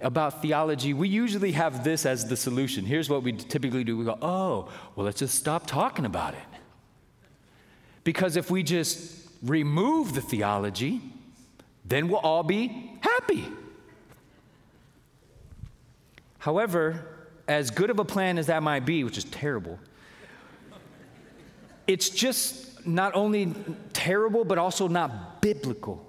about 0.00 0.42
theology, 0.42 0.92
we 0.92 1.08
usually 1.08 1.52
have 1.52 1.82
this 1.82 2.06
as 2.06 2.28
the 2.28 2.36
solution. 2.36 2.84
Here's 2.84 3.08
what 3.08 3.22
we 3.22 3.32
typically 3.32 3.84
do. 3.84 3.96
We 3.96 4.04
go, 4.04 4.18
oh, 4.20 4.68
well, 4.94 5.06
let's 5.06 5.18
just 5.18 5.34
stop 5.34 5.66
talking 5.66 6.04
about 6.04 6.34
it. 6.34 6.40
Because 8.04 8.36
if 8.36 8.50
we 8.50 8.62
just 8.62 9.28
remove 9.42 10.14
the 10.14 10.20
theology, 10.20 11.00
then 11.88 12.08
we'll 12.08 12.20
all 12.20 12.42
be 12.42 12.92
happy. 13.00 13.44
However, 16.38 17.04
as 17.46 17.70
good 17.70 17.90
of 17.90 17.98
a 17.98 18.04
plan 18.04 18.38
as 18.38 18.46
that 18.46 18.62
might 18.62 18.84
be, 18.86 19.04
which 19.04 19.18
is 19.18 19.24
terrible, 19.24 19.78
it's 21.86 22.10
just 22.10 22.86
not 22.86 23.14
only 23.14 23.54
terrible, 23.92 24.44
but 24.44 24.58
also 24.58 24.88
not 24.88 25.40
biblical. 25.40 26.07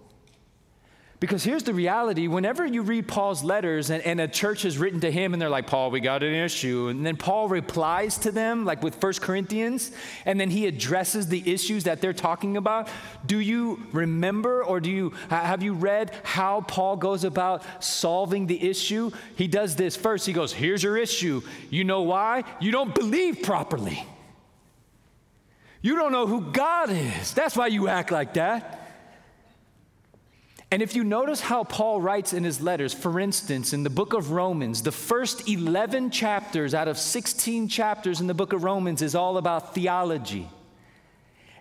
Because 1.20 1.44
here's 1.44 1.64
the 1.64 1.74
reality 1.74 2.28
whenever 2.28 2.66
you 2.66 2.82
read 2.82 3.06
Paul's 3.06 3.44
letters 3.44 3.90
and, 3.90 4.02
and, 4.04 4.22
a 4.22 4.28
church 4.28 4.62
has 4.62 4.78
written 4.78 5.02
to 5.02 5.12
him 5.12 5.34
and 5.34 5.42
they're 5.42 5.50
like, 5.50 5.68
Paul, 5.68 5.92
we 5.92 6.00
got 6.00 6.24
an 6.24 6.34
issue. 6.34 6.88
And 6.88 7.06
then 7.06 7.18
Paul 7.18 7.50
replies 7.50 8.18
to 8.20 8.32
them, 8.32 8.64
like 8.64 8.82
with 8.82 8.96
First 8.96 9.22
Corinthians, 9.22 9.92
and 10.26 10.40
then 10.40 10.50
he 10.50 10.66
addresses 10.66 11.28
the 11.28 11.44
issues 11.52 11.84
that 11.84 12.00
they're 12.00 12.14
talking 12.14 12.56
about. 12.56 12.88
Do 13.26 13.38
you 13.40 13.86
remember 13.92 14.64
or 14.64 14.80
do 14.80 14.90
you 14.90 15.14
have 15.30 15.62
you 15.62 15.74
read 15.74 16.12
how 16.24 16.62
Paul 16.62 16.96
goes 16.96 17.26
about 17.26 17.64
solving 17.84 18.48
the 18.48 18.70
issue? 18.70 19.12
He 19.36 19.48
does 19.48 19.76
this 19.76 19.98
first. 19.98 20.26
He 20.26 20.32
goes, 20.32 20.54
Here's 20.54 20.82
your 20.82 20.96
issue. 20.96 21.42
You 21.70 21.84
know 21.84 22.04
why? 22.04 22.46
You 22.62 22.72
don't 22.72 22.96
believe 22.96 23.44
properly. 23.44 24.06
You 25.82 25.96
don't 25.98 26.14
know 26.14 26.28
who 26.28 26.52
God 26.52 26.90
is. 26.90 27.34
That's 27.34 27.58
why 27.58 27.68
you 27.68 27.90
act 27.90 28.12
like 28.12 28.36
that. 28.36 28.79
And 30.72 30.84
if 30.84 30.96
you 30.96 31.04
notice 31.04 31.42
how 31.42 31.64
Paul 31.64 32.00
writes 32.00 32.32
in 32.32 32.44
his 32.44 32.62
letters, 32.62 32.94
for 32.94 33.20
instance, 33.20 33.74
in 33.74 33.82
the 33.84 33.90
book 33.90 34.14
of 34.14 34.32
Romans, 34.32 34.84
the 34.84 34.92
first 34.92 35.50
11 35.50 36.12
chapters 36.12 36.76
out 36.76 36.88
of 36.88 36.98
16 36.98 37.68
chapters 37.68 38.22
in 38.22 38.28
the 38.28 38.36
book 38.36 38.54
of 38.54 38.64
Romans 38.64 39.02
is 39.02 39.16
all 39.16 39.38
about 39.38 39.74
theology. 39.74 40.48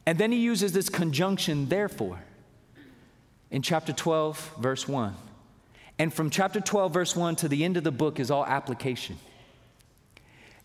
And 0.05 0.19
then 0.19 0.31
he 0.31 0.39
uses 0.39 0.73
this 0.73 0.91
conjunction, 0.91 1.69
therefore, 1.69 2.19
in 3.51 3.63
chapter 3.63 3.95
12, 3.95 4.57
verse 4.59 4.87
1. 4.87 5.15
And 5.99 6.13
from 6.13 6.29
chapter 6.29 6.61
12, 6.61 6.93
verse 6.93 7.17
1 7.17 7.37
to 7.37 7.49
the 7.49 7.65
end 7.65 7.79
of 7.79 7.85
the 7.85 7.91
book 7.91 8.21
is 8.21 8.31
all 8.31 8.45
application. 8.45 9.19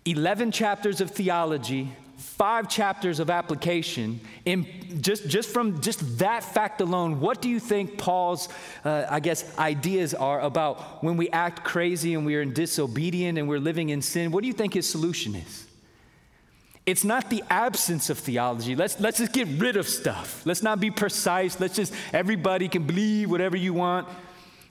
11 0.06 0.52
chapters 0.52 1.00
of 1.00 1.12
theology, 1.12 1.94
five 2.24 2.68
chapters 2.68 3.20
of 3.20 3.30
application 3.30 4.20
in 4.46 4.65
just, 5.01 5.27
just 5.27 5.50
from 5.50 5.82
just 5.82 6.20
that 6.20 6.44
fact 6.44 6.82
alone 6.82 7.20
what 7.20 7.42
do 7.42 7.50
you 7.50 7.60
think 7.60 7.98
paul's 7.98 8.50
uh, 8.86 9.06
i 9.10 9.20
guess 9.20 9.58
ideas 9.60 10.13
are 10.13 10.42
about 10.42 11.03
when 11.03 11.18
we 11.18 11.30
act 11.30 11.63
crazy 11.63 12.13
and 12.15 12.25
we 12.25 12.36
are 12.36 12.46
disobedient 12.46 13.38
and 13.38 13.48
we're 13.48 13.60
living 13.60 13.89
in 13.89 14.01
sin 14.01 14.32
what 14.32 14.42
do 14.42 14.48
you 14.48 14.53
think 14.53 14.74
his 14.74 14.89
solution 14.89 15.36
is 15.36 15.68
it's 16.86 17.06
not 17.06 17.30
the 17.30 17.44
absence 17.50 18.10
of 18.10 18.20
theology. 18.20 18.75
Let's, 18.75 19.00
let's 19.00 19.20
just 19.20 19.32
get 19.32 19.48
rid 19.48 19.77
of 19.77 19.88
stuff. 19.88 20.46
Let's 20.46 20.62
not 20.62 20.82
be 20.82 20.92
precise. 20.92 21.58
Let's 21.60 21.75
just, 21.75 21.94
everybody 22.12 22.68
can 22.68 22.84
believe 22.84 23.32
whatever 23.32 23.56
you 23.56 23.74
want. 23.74 24.08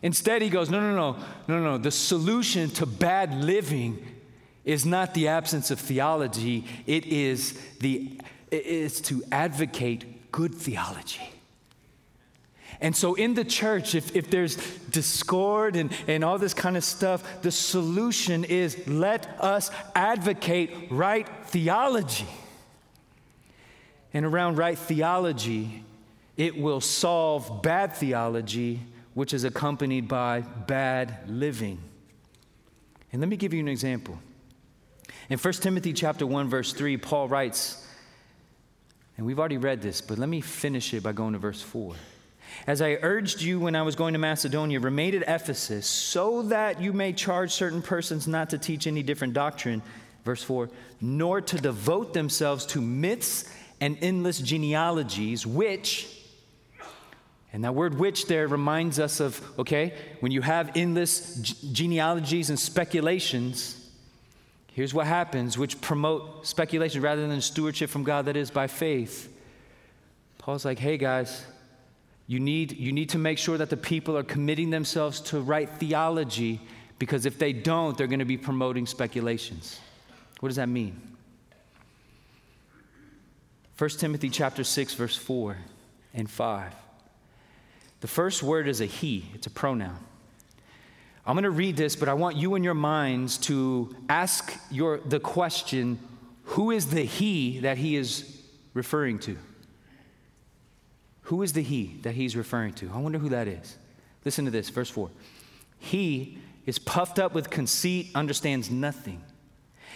Instead, 0.03 0.43
he 0.43 0.51
goes, 0.51 0.69
no, 0.69 0.81
no, 0.81 0.95
no, 0.95 1.25
no, 1.49 1.63
no. 1.63 1.79
The 1.79 1.91
solution 1.91 2.69
to 2.71 2.87
bad 2.87 3.43
living 3.43 4.07
is 4.65 4.87
not 4.87 5.15
the 5.15 5.29
absence 5.29 5.71
of 5.71 5.81
theology, 5.81 6.65
it 6.87 7.07
is, 7.07 7.59
the, 7.81 8.19
it 8.51 8.65
is 8.65 9.01
to 9.01 9.23
advocate 9.33 10.31
good 10.31 10.55
theology. 10.55 11.33
And 12.81 12.97
so 12.97 13.15
in 13.15 13.35
the 13.35 13.45
church, 13.45 13.95
if, 13.95 14.15
if 14.17 14.29
there's 14.29 14.57
discord 14.91 15.77
and, 15.77 15.93
and 16.09 16.25
all 16.25 16.37
this 16.37 16.53
kind 16.53 16.77
of 16.77 16.83
stuff, 16.83 17.43
the 17.43 17.53
solution 17.53 18.43
is 18.43 18.89
let 18.89 19.41
us 19.41 19.71
advocate 19.95 20.89
right 20.91 21.29
theology. 21.47 22.27
And 24.13 24.27
around 24.27 24.59
right 24.59 24.77
theology, 24.77 25.85
it 26.37 26.59
will 26.59 26.81
solve 26.81 27.63
bad 27.63 27.95
theology, 27.95 28.81
which 29.15 29.33
is 29.33 29.45
accompanied 29.45 30.09
by 30.09 30.41
bad 30.41 31.19
living. 31.29 31.79
And 33.13 33.21
let 33.21 33.29
me 33.29 33.37
give 33.37 33.55
you 33.55 33.61
an 33.61 33.69
example. 33.69 34.19
In 35.33 35.39
1 35.39 35.53
Timothy 35.55 35.95
chapter 35.95 36.27
1 36.27 36.51
verse 36.51 36.75
3, 36.75 36.99
Paul 36.99 37.27
writes, 37.27 37.89
and 39.17 39.25
we've 39.25 39.39
already 39.39 39.57
read 39.57 39.81
this, 39.81 40.03
but 40.03 40.19
let 40.19 40.29
me 40.29 40.43
finish 40.43 40.93
it 40.93 41.03
by 41.03 41.13
going 41.13 41.33
to 41.33 41.39
verse 41.39 41.63
4. 41.63 41.95
As 42.67 42.83
I 42.83 42.99
urged 43.01 43.41
you 43.41 43.59
when 43.59 43.75
I 43.75 43.81
was 43.81 43.97
going 43.97 44.13
to 44.13 44.19
Macedonia, 44.19 44.79
remain 44.79 45.15
at 45.15 45.23
Ephesus 45.23 45.87
so 45.87 46.43
that 46.43 46.83
you 46.83 46.93
may 46.93 47.15
charge 47.15 47.51
certain 47.53 47.81
persons 47.81 48.29
not 48.29 48.51
to 48.51 48.59
teach 48.59 48.87
any 48.87 49.03
different 49.03 49.33
doctrine, 49.33 49.81
verse 50.23 50.43
4, 50.43 50.69
nor 51.01 51.41
to 51.41 51.57
devote 51.57 52.13
themselves 52.13 52.67
to 52.67 52.83
myths 52.83 53.51
and 53.81 53.97
endless 54.03 54.39
genealogies, 54.39 55.47
which, 55.47 56.15
and 57.55 57.65
that 57.65 57.75
word 57.75 57.99
which 57.99 58.27
there 58.27 58.49
reminds 58.49 59.01
us 59.01 59.19
of, 59.19 59.43
okay, 59.59 59.95
when 60.21 60.31
you 60.31 60.43
have 60.43 60.73
endless 60.77 61.37
genealogies 61.73 62.51
and 62.51 62.61
speculations, 62.61 63.82
Here's 64.73 64.95
what 64.95 65.07
happens, 65.07 65.59
which 65.59 65.81
promote 65.81 66.47
speculation 66.47 67.03
rather 67.03 67.27
than 67.27 67.41
stewardship 67.41 67.91
from 67.91 68.05
God 68.05 68.25
that 68.25 68.37
is 68.37 68.51
by 68.51 68.67
faith. 68.67 69.31
Paul's 70.39 70.65
like, 70.65 70.79
hey 70.79 70.97
guys, 70.97 71.45
you 72.27 72.41
need, 72.41 72.73
you 72.73 72.91
need 72.91 73.11
to 73.11 73.19
make 73.19 73.37
sure 73.37 73.59
that 73.59 73.69
the 73.69 73.77
people 73.77 74.17
are 74.17 74.23
committing 74.23 74.71
themselves 74.71 75.21
to 75.21 75.41
right 75.41 75.69
theology 75.69 76.61
because 76.99 77.27
if 77.27 77.39
they 77.39 77.53
don't, 77.53 77.99
they're 77.99 78.07
going 78.07 78.21
to 78.21 78.25
be 78.25 78.39
promoting 78.39 78.87
speculations. 78.87 79.79
What 80.41 80.49
does 80.49 80.57
that 80.57 80.69
mean? 80.69 81.01
1 83.77 83.91
Timothy 83.91 84.31
chapter 84.31 84.65
6 84.65 84.95
verse 84.95 85.17
4 85.17 85.59
and 86.15 86.31
5. 86.31 86.73
The 88.01 88.09
first 88.09 88.43
word 88.43 88.67
is 88.69 88.81
a 88.81 88.87
he, 88.87 89.27
it's 89.35 89.47
a 89.47 89.51
pronoun. 89.51 89.99
I'm 91.25 91.35
going 91.35 91.45
to 91.45 91.51
read 91.51 91.77
this, 91.77 91.95
but 91.95 92.09
I 92.09 92.15
want 92.15 92.37
you 92.37 92.57
in 92.57 92.65
your 92.65 92.75
minds 92.75 93.39
to 93.39 93.95
ask 94.09 94.59
your, 94.71 94.99
the 94.99 95.21
question 95.21 95.99
who 96.45 96.71
is 96.71 96.89
the 96.89 97.05
he 97.05 97.61
that 97.61 97.79
he 97.79 97.97
is 97.97 98.43
referring 98.75 99.19
to? 99.21 99.39
Who 101.23 101.43
is 101.43 101.53
the 101.53 101.63
he 101.63 101.99
that 102.03 102.15
he's 102.15 102.37
referring 102.37 102.75
to? 102.75 102.91
I 102.93 102.99
wonder 102.99 103.19
who 103.19 103.29
that 103.31 103.47
is. 103.47 103.77
Listen 104.25 104.45
to 104.45 104.51
this, 104.51 104.69
verse 104.69 104.91
4. 104.91 105.11
He 105.79 106.39
is 106.67 106.79
puffed 106.79 107.19
up 107.19 107.35
with 107.35 107.51
conceit, 107.51 108.11
understands 108.15 108.71
nothing. 108.71 109.23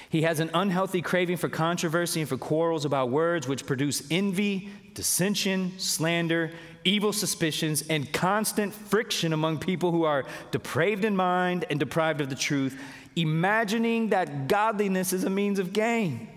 He 0.09 0.23
has 0.23 0.39
an 0.41 0.51
unhealthy 0.55 1.03
craving 1.03 1.37
for 1.37 1.49
controversy 1.49 2.21
and 2.21 2.29
for 2.29 2.37
quarrels 2.37 2.85
about 2.85 3.11
words, 3.11 3.49
which 3.49 3.67
produce 3.67 4.07
envy, 4.11 4.71
dissension, 4.95 5.73
slander, 5.79 6.53
evil 6.87 7.13
suspicions, 7.13 7.83
and 7.89 8.13
constant 8.13 8.73
friction 8.73 9.33
among 9.33 9.59
people 9.59 9.93
who 9.93 10.05
are 10.05 10.25
depraved 10.51 11.05
in 11.05 11.17
mind 11.17 11.65
and 11.69 11.79
deprived 11.79 12.21
of 12.21 12.31
the 12.31 12.37
truth, 12.37 12.81
imagining 13.17 14.11
that 14.11 14.49
godliness 14.49 15.13
is 15.13 15.25
a 15.25 15.31
means 15.31 15.59
of 15.59 15.73
gain. 15.73 16.29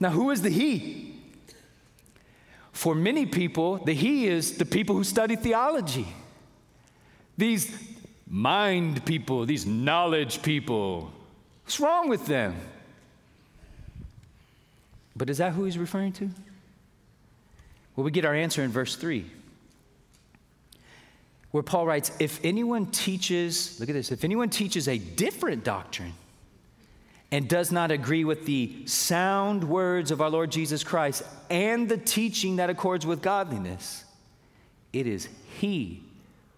Now, 0.00 0.10
who 0.10 0.30
is 0.30 0.42
the 0.42 0.50
he? 0.50 1.12
for 2.72 2.94
many 2.94 3.26
people, 3.26 3.76
the 3.76 3.92
he 3.92 4.26
is 4.26 4.56
the 4.56 4.64
people 4.64 4.96
who 4.96 5.04
study 5.04 5.36
theology. 5.36 6.06
These 7.36 7.72
mind 8.26 9.04
people, 9.04 9.46
these 9.46 9.66
knowledge 9.66 10.42
people. 10.42 11.12
What's 11.64 11.78
wrong 11.78 12.08
with 12.08 12.26
them? 12.26 12.56
But 15.14 15.28
is 15.28 15.38
that 15.38 15.52
who 15.52 15.64
he's 15.64 15.78
referring 15.78 16.12
to? 16.14 16.30
Well, 17.94 18.04
we 18.04 18.10
get 18.10 18.24
our 18.24 18.34
answer 18.34 18.62
in 18.62 18.70
verse 18.70 18.96
3, 18.96 19.26
where 21.50 21.62
Paul 21.62 21.86
writes 21.86 22.10
If 22.18 22.40
anyone 22.44 22.86
teaches, 22.86 23.78
look 23.78 23.88
at 23.88 23.94
this, 23.94 24.10
if 24.10 24.24
anyone 24.24 24.48
teaches 24.48 24.88
a 24.88 24.98
different 24.98 25.62
doctrine 25.64 26.14
and 27.30 27.48
does 27.48 27.70
not 27.70 27.90
agree 27.90 28.24
with 28.24 28.46
the 28.46 28.86
sound 28.86 29.64
words 29.64 30.10
of 30.10 30.20
our 30.20 30.30
Lord 30.30 30.50
Jesus 30.50 30.84
Christ 30.84 31.22
and 31.50 31.88
the 31.88 31.96
teaching 31.96 32.56
that 32.56 32.70
accords 32.70 33.06
with 33.06 33.22
godliness, 33.22 34.04
it 34.92 35.06
is 35.06 35.28
he 35.58 36.02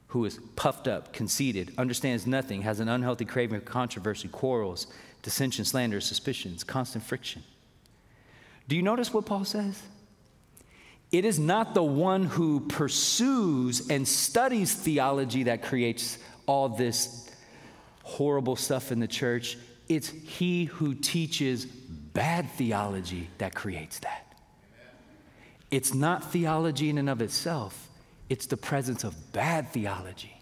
who 0.09 0.25
is 0.25 0.39
puffed 0.55 0.87
up, 0.87 1.13
conceited, 1.13 1.73
understands 1.77 2.27
nothing, 2.27 2.63
has 2.63 2.79
an 2.79 2.89
unhealthy 2.89 3.25
craving 3.25 3.59
for 3.59 3.67
controversy, 3.67 4.29
quarrels, 4.29 4.87
dissension, 5.23 5.65
slander, 5.65 6.01
suspicions, 6.01 6.63
constant 6.63 7.03
friction. 7.03 7.43
Do 8.69 8.77
you 8.77 8.83
notice 8.83 9.13
what 9.13 9.27
Paul 9.27 9.45
says? 9.45 9.83
It 11.15 11.25
is 11.25 11.39
not 11.39 11.75
the 11.75 11.83
one 11.85 12.25
who 12.25 12.59
pursues 12.59 13.89
and 13.89 14.07
studies 14.07 14.75
theology 14.75 15.45
that 15.45 15.63
creates 15.63 16.19
all 16.45 16.69
this 16.69 17.31
horrible 18.03 18.57
stuff 18.57 18.91
in 18.91 18.99
the 18.99 19.07
church. 19.07 19.57
It's 19.89 20.09
he 20.09 20.65
who 20.65 20.97
teaches 20.97 21.67
bad 21.67 22.51
theology 22.51 23.31
that 23.39 23.55
creates 23.55 24.01
that. 24.01 24.35
It's 25.71 25.95
not 25.95 26.33
theology 26.33 26.91
in 26.91 26.99
and 26.99 27.09
of 27.09 27.23
itself, 27.23 27.89
it's 28.29 28.47
the 28.47 28.57
presence 28.57 29.05
of 29.05 29.33
bad 29.33 29.69
theology. 29.69 30.37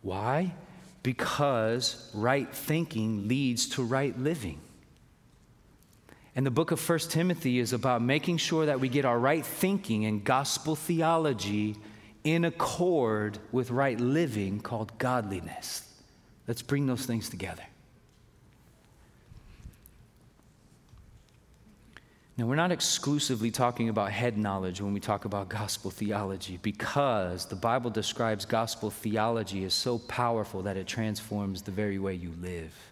Why? 0.00 0.54
Because 1.02 2.10
right 2.14 2.50
thinking 2.50 3.28
leads 3.28 3.68
to 3.68 3.82
right 3.82 4.18
living. 4.18 4.60
And 6.34 6.46
the 6.46 6.50
book 6.50 6.70
of 6.70 6.88
1 6.88 6.98
Timothy 7.00 7.58
is 7.58 7.72
about 7.72 8.00
making 8.00 8.38
sure 8.38 8.66
that 8.66 8.80
we 8.80 8.88
get 8.88 9.04
our 9.04 9.18
right 9.18 9.44
thinking 9.44 10.06
and 10.06 10.24
gospel 10.24 10.74
theology 10.74 11.76
in 12.24 12.44
accord 12.44 13.38
with 13.50 13.70
right 13.70 14.00
living 14.00 14.60
called 14.60 14.96
godliness. 14.98 15.88
Let's 16.48 16.62
bring 16.62 16.86
those 16.86 17.04
things 17.04 17.28
together. 17.28 17.64
Now, 22.38 22.46
we're 22.46 22.56
not 22.56 22.72
exclusively 22.72 23.50
talking 23.50 23.90
about 23.90 24.10
head 24.10 24.38
knowledge 24.38 24.80
when 24.80 24.94
we 24.94 25.00
talk 25.00 25.26
about 25.26 25.50
gospel 25.50 25.90
theology 25.90 26.58
because 26.62 27.44
the 27.44 27.56
Bible 27.56 27.90
describes 27.90 28.46
gospel 28.46 28.90
theology 28.90 29.64
as 29.64 29.74
so 29.74 29.98
powerful 29.98 30.62
that 30.62 30.78
it 30.78 30.86
transforms 30.86 31.60
the 31.60 31.70
very 31.70 31.98
way 31.98 32.14
you 32.14 32.32
live. 32.40 32.91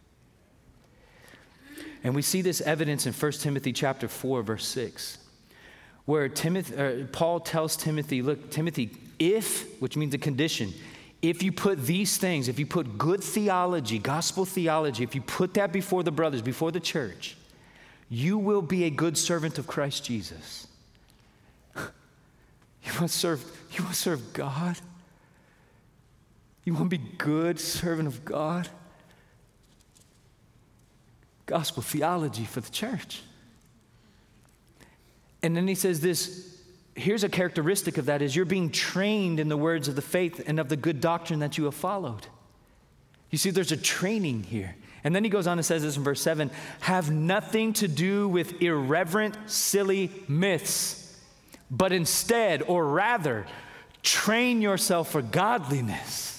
And 2.02 2.14
we 2.14 2.23
see 2.23 2.42
this 2.42 2.61
evidence 2.61 3.07
in 3.07 3.12
1 3.12 3.33
Timothy 3.33 3.73
chapter 3.73 4.09
4 4.09 4.42
verse 4.42 4.66
6 4.66 5.19
where 6.11 6.28
Timothy, 6.28 6.76
uh, 6.76 7.07
Paul 7.12 7.38
tells 7.38 7.76
Timothy, 7.76 8.21
look, 8.21 8.50
Timothy, 8.50 8.90
if, 9.21 9.80
which 9.80 9.97
means 9.97 10.12
a 10.12 10.19
condition, 10.19 10.73
if 11.23 11.42
you 11.42 11.52
put 11.52 11.87
these 11.87 12.16
things, 12.16 12.49
if 12.49 12.59
you 12.59 12.66
put 12.66 12.99
good 12.99 13.23
theology, 13.23 13.99
gospel 14.00 14.45
theology, 14.45 15.04
if 15.04 15.14
you 15.14 15.21
put 15.21 15.54
that 15.54 15.73
before 15.73 16.02
the 16.02 16.11
brothers, 16.11 16.42
before 16.42 16.73
the 16.73 16.80
church, 16.80 17.37
you 18.09 18.38
will 18.38 18.61
be 18.61 18.85
a 18.85 18.90
good 18.90 19.16
servant 19.16 19.57
of 19.59 19.66
Christ 19.66 20.04
Jesus. 20.04 20.66
You 22.83 22.92
want 22.99 23.11
serve, 23.11 23.45
you 23.73 23.85
want 23.85 23.95
serve 23.95 24.33
God? 24.33 24.75
You 26.64 26.73
want 26.73 26.90
to 26.90 26.99
be 26.99 27.04
good 27.19 27.61
servant 27.61 28.09
of 28.09 28.25
God? 28.25 28.71
Gospel 31.50 31.83
theology 31.83 32.45
for 32.45 32.61
the 32.61 32.71
church. 32.71 33.23
And 35.42 35.57
then 35.57 35.66
he 35.66 35.75
says 35.75 36.00
this 36.00 36.47
here's 36.95 37.25
a 37.25 37.28
characteristic 37.28 37.99
of 37.99 38.07
that 38.07 38.23
is 38.23 38.37
you're 38.37 38.45
being 38.45 38.71
trained 38.71 39.40
in 39.40 39.49
the 39.49 39.57
words 39.57 39.88
of 39.88 39.97
the 39.97 40.02
faith 40.02 40.43
and 40.47 40.60
of 40.60 40.69
the 40.69 40.76
good 40.76 41.00
doctrine 41.00 41.41
that 41.41 41.58
you 41.58 41.65
have 41.65 41.75
followed. 41.75 42.26
You 43.30 43.39
see, 43.39 43.50
there's 43.50 43.73
a 43.73 43.76
training 43.76 44.45
here. 44.45 44.76
And 45.02 45.15
then 45.15 45.25
he 45.25 45.30
goes 45.30 45.49
on 45.49 45.58
and 45.58 45.65
says 45.65 45.82
this 45.82 45.97
in 45.97 46.04
verse 46.04 46.21
7 46.21 46.52
have 46.80 47.10
nothing 47.10 47.73
to 47.75 47.89
do 47.89 48.28
with 48.28 48.63
irreverent, 48.63 49.36
silly 49.47 50.13
myths, 50.28 51.19
but 51.69 51.91
instead, 51.91 52.63
or 52.63 52.86
rather, 52.86 53.45
train 54.04 54.63
yourself 54.63 55.10
for 55.10 55.21
godliness. 55.21 56.29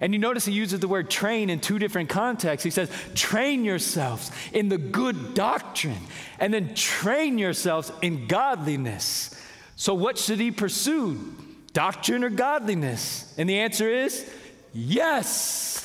And 0.00 0.12
you 0.12 0.18
notice 0.18 0.44
he 0.44 0.52
uses 0.52 0.80
the 0.80 0.88
word 0.88 1.08
train 1.08 1.50
in 1.50 1.60
two 1.60 1.78
different 1.78 2.08
contexts. 2.08 2.64
He 2.64 2.70
says, 2.70 2.90
train 3.14 3.64
yourselves 3.64 4.30
in 4.52 4.68
the 4.68 4.78
good 4.78 5.34
doctrine, 5.34 6.02
and 6.38 6.52
then 6.52 6.74
train 6.74 7.38
yourselves 7.38 7.90
in 8.02 8.26
godliness. 8.26 9.34
So, 9.76 9.94
what 9.94 10.18
should 10.18 10.38
he 10.38 10.50
pursue? 10.50 11.34
Doctrine 11.72 12.24
or 12.24 12.30
godliness? 12.30 13.34
And 13.36 13.48
the 13.48 13.58
answer 13.58 13.90
is 13.90 14.30
yes. 14.72 15.82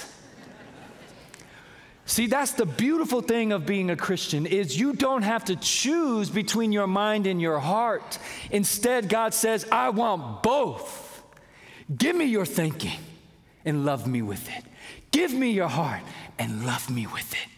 See, 2.05 2.27
that's 2.27 2.53
the 2.53 2.65
beautiful 2.65 3.21
thing 3.21 3.53
of 3.53 3.65
being 3.65 3.89
a 3.89 3.95
Christian 3.95 4.45
is 4.45 4.77
you 4.77 4.93
don't 4.93 5.21
have 5.21 5.45
to 5.45 5.55
choose 5.55 6.29
between 6.29 6.73
your 6.73 6.87
mind 6.87 7.25
and 7.25 7.41
your 7.41 7.59
heart. 7.59 8.19
Instead, 8.49 9.07
God 9.07 9.33
says, 9.33 9.65
"I 9.71 9.89
want 9.89 10.43
both. 10.43 11.23
Give 11.95 12.15
me 12.15 12.25
your 12.25 12.45
thinking 12.45 12.99
and 13.65 13.85
love 13.85 14.07
me 14.07 14.21
with 14.21 14.49
it. 14.49 14.63
Give 15.11 15.33
me 15.33 15.51
your 15.51 15.67
heart 15.67 16.01
and 16.39 16.65
love 16.65 16.89
me 16.89 17.07
with 17.07 17.33
it." 17.33 17.49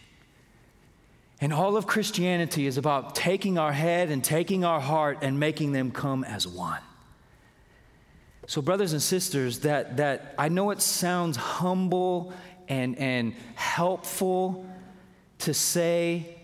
And 1.42 1.52
all 1.52 1.76
of 1.76 1.86
Christianity 1.86 2.68
is 2.68 2.78
about 2.78 3.16
taking 3.16 3.58
our 3.58 3.74
head 3.74 4.10
and 4.10 4.24
taking 4.24 4.64
our 4.64 4.80
heart 4.80 5.20
and 5.22 5.40
making 5.40 5.74
them 5.74 5.92
come 5.92 6.24
as 6.24 6.48
one. 6.48 6.80
So, 8.48 8.62
brothers 8.62 8.94
and 8.94 9.02
sisters, 9.02 9.60
that, 9.60 9.98
that 9.98 10.36
I 10.38 10.50
know 10.50 10.72
it 10.72 10.82
sounds 10.82 11.38
humble 11.38 12.34
and, 12.68 12.98
and 12.98 13.34
helpful 13.56 14.66
to 15.40 15.54
say 15.54 16.38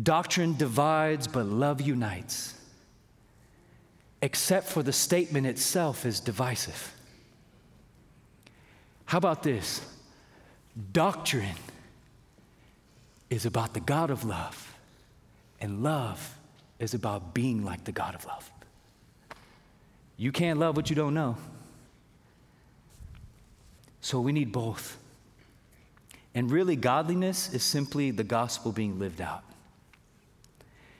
doctrine 0.00 0.56
divides 0.56 1.26
but 1.26 1.46
love 1.46 1.80
unites, 1.80 2.54
except 4.22 4.68
for 4.68 4.82
the 4.82 4.92
statement 4.92 5.46
itself 5.46 6.06
is 6.06 6.20
divisive. 6.20 6.94
How 9.10 9.18
about 9.18 9.42
this? 9.42 9.84
Doctrine 10.92 11.56
is 13.28 13.44
about 13.44 13.74
the 13.74 13.80
God 13.80 14.08
of 14.08 14.24
love, 14.24 14.72
and 15.60 15.82
love 15.82 16.38
is 16.78 16.94
about 16.94 17.34
being 17.34 17.64
like 17.64 17.82
the 17.82 17.90
God 17.90 18.14
of 18.14 18.24
love. 18.24 18.48
You 20.16 20.30
can't 20.30 20.60
love 20.60 20.76
what 20.76 20.90
you 20.90 20.94
don't 20.94 21.12
know. 21.12 21.36
So 24.00 24.20
we 24.20 24.30
need 24.30 24.52
both. 24.52 24.96
And 26.32 26.48
really, 26.48 26.76
godliness 26.76 27.52
is 27.52 27.64
simply 27.64 28.12
the 28.12 28.22
gospel 28.22 28.70
being 28.70 29.00
lived 29.00 29.20
out. 29.20 29.42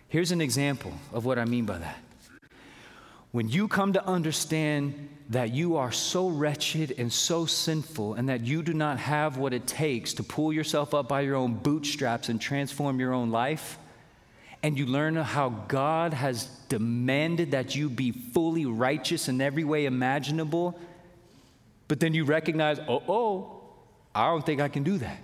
Here's 0.08 0.32
an 0.32 0.40
example 0.40 0.94
of 1.12 1.24
what 1.24 1.38
I 1.38 1.44
mean 1.44 1.64
by 1.64 1.78
that. 1.78 2.02
When 3.32 3.48
you 3.48 3.68
come 3.68 3.92
to 3.92 4.04
understand 4.04 5.08
that 5.28 5.52
you 5.52 5.76
are 5.76 5.92
so 5.92 6.28
wretched 6.28 6.94
and 6.98 7.12
so 7.12 7.46
sinful, 7.46 8.14
and 8.14 8.28
that 8.28 8.40
you 8.40 8.62
do 8.62 8.74
not 8.74 8.98
have 8.98 9.36
what 9.36 9.52
it 9.52 9.66
takes 9.66 10.14
to 10.14 10.24
pull 10.24 10.52
yourself 10.52 10.92
up 10.92 11.08
by 11.08 11.20
your 11.20 11.36
own 11.36 11.54
bootstraps 11.54 12.28
and 12.28 12.40
transform 12.40 12.98
your 12.98 13.12
own 13.12 13.30
life, 13.30 13.78
and 14.62 14.76
you 14.76 14.86
learn 14.86 15.14
how 15.14 15.48
God 15.48 16.12
has 16.12 16.46
demanded 16.68 17.52
that 17.52 17.76
you 17.76 17.88
be 17.88 18.10
fully 18.10 18.66
righteous 18.66 19.28
in 19.28 19.40
every 19.40 19.64
way 19.64 19.86
imaginable, 19.86 20.78
but 21.86 22.00
then 22.00 22.12
you 22.12 22.24
recognize, 22.24 22.80
oh, 22.80 23.02
oh, 23.08 23.60
I 24.12 24.26
don't 24.26 24.44
think 24.44 24.60
I 24.60 24.68
can 24.68 24.82
do 24.82 24.98
that. 24.98 25.18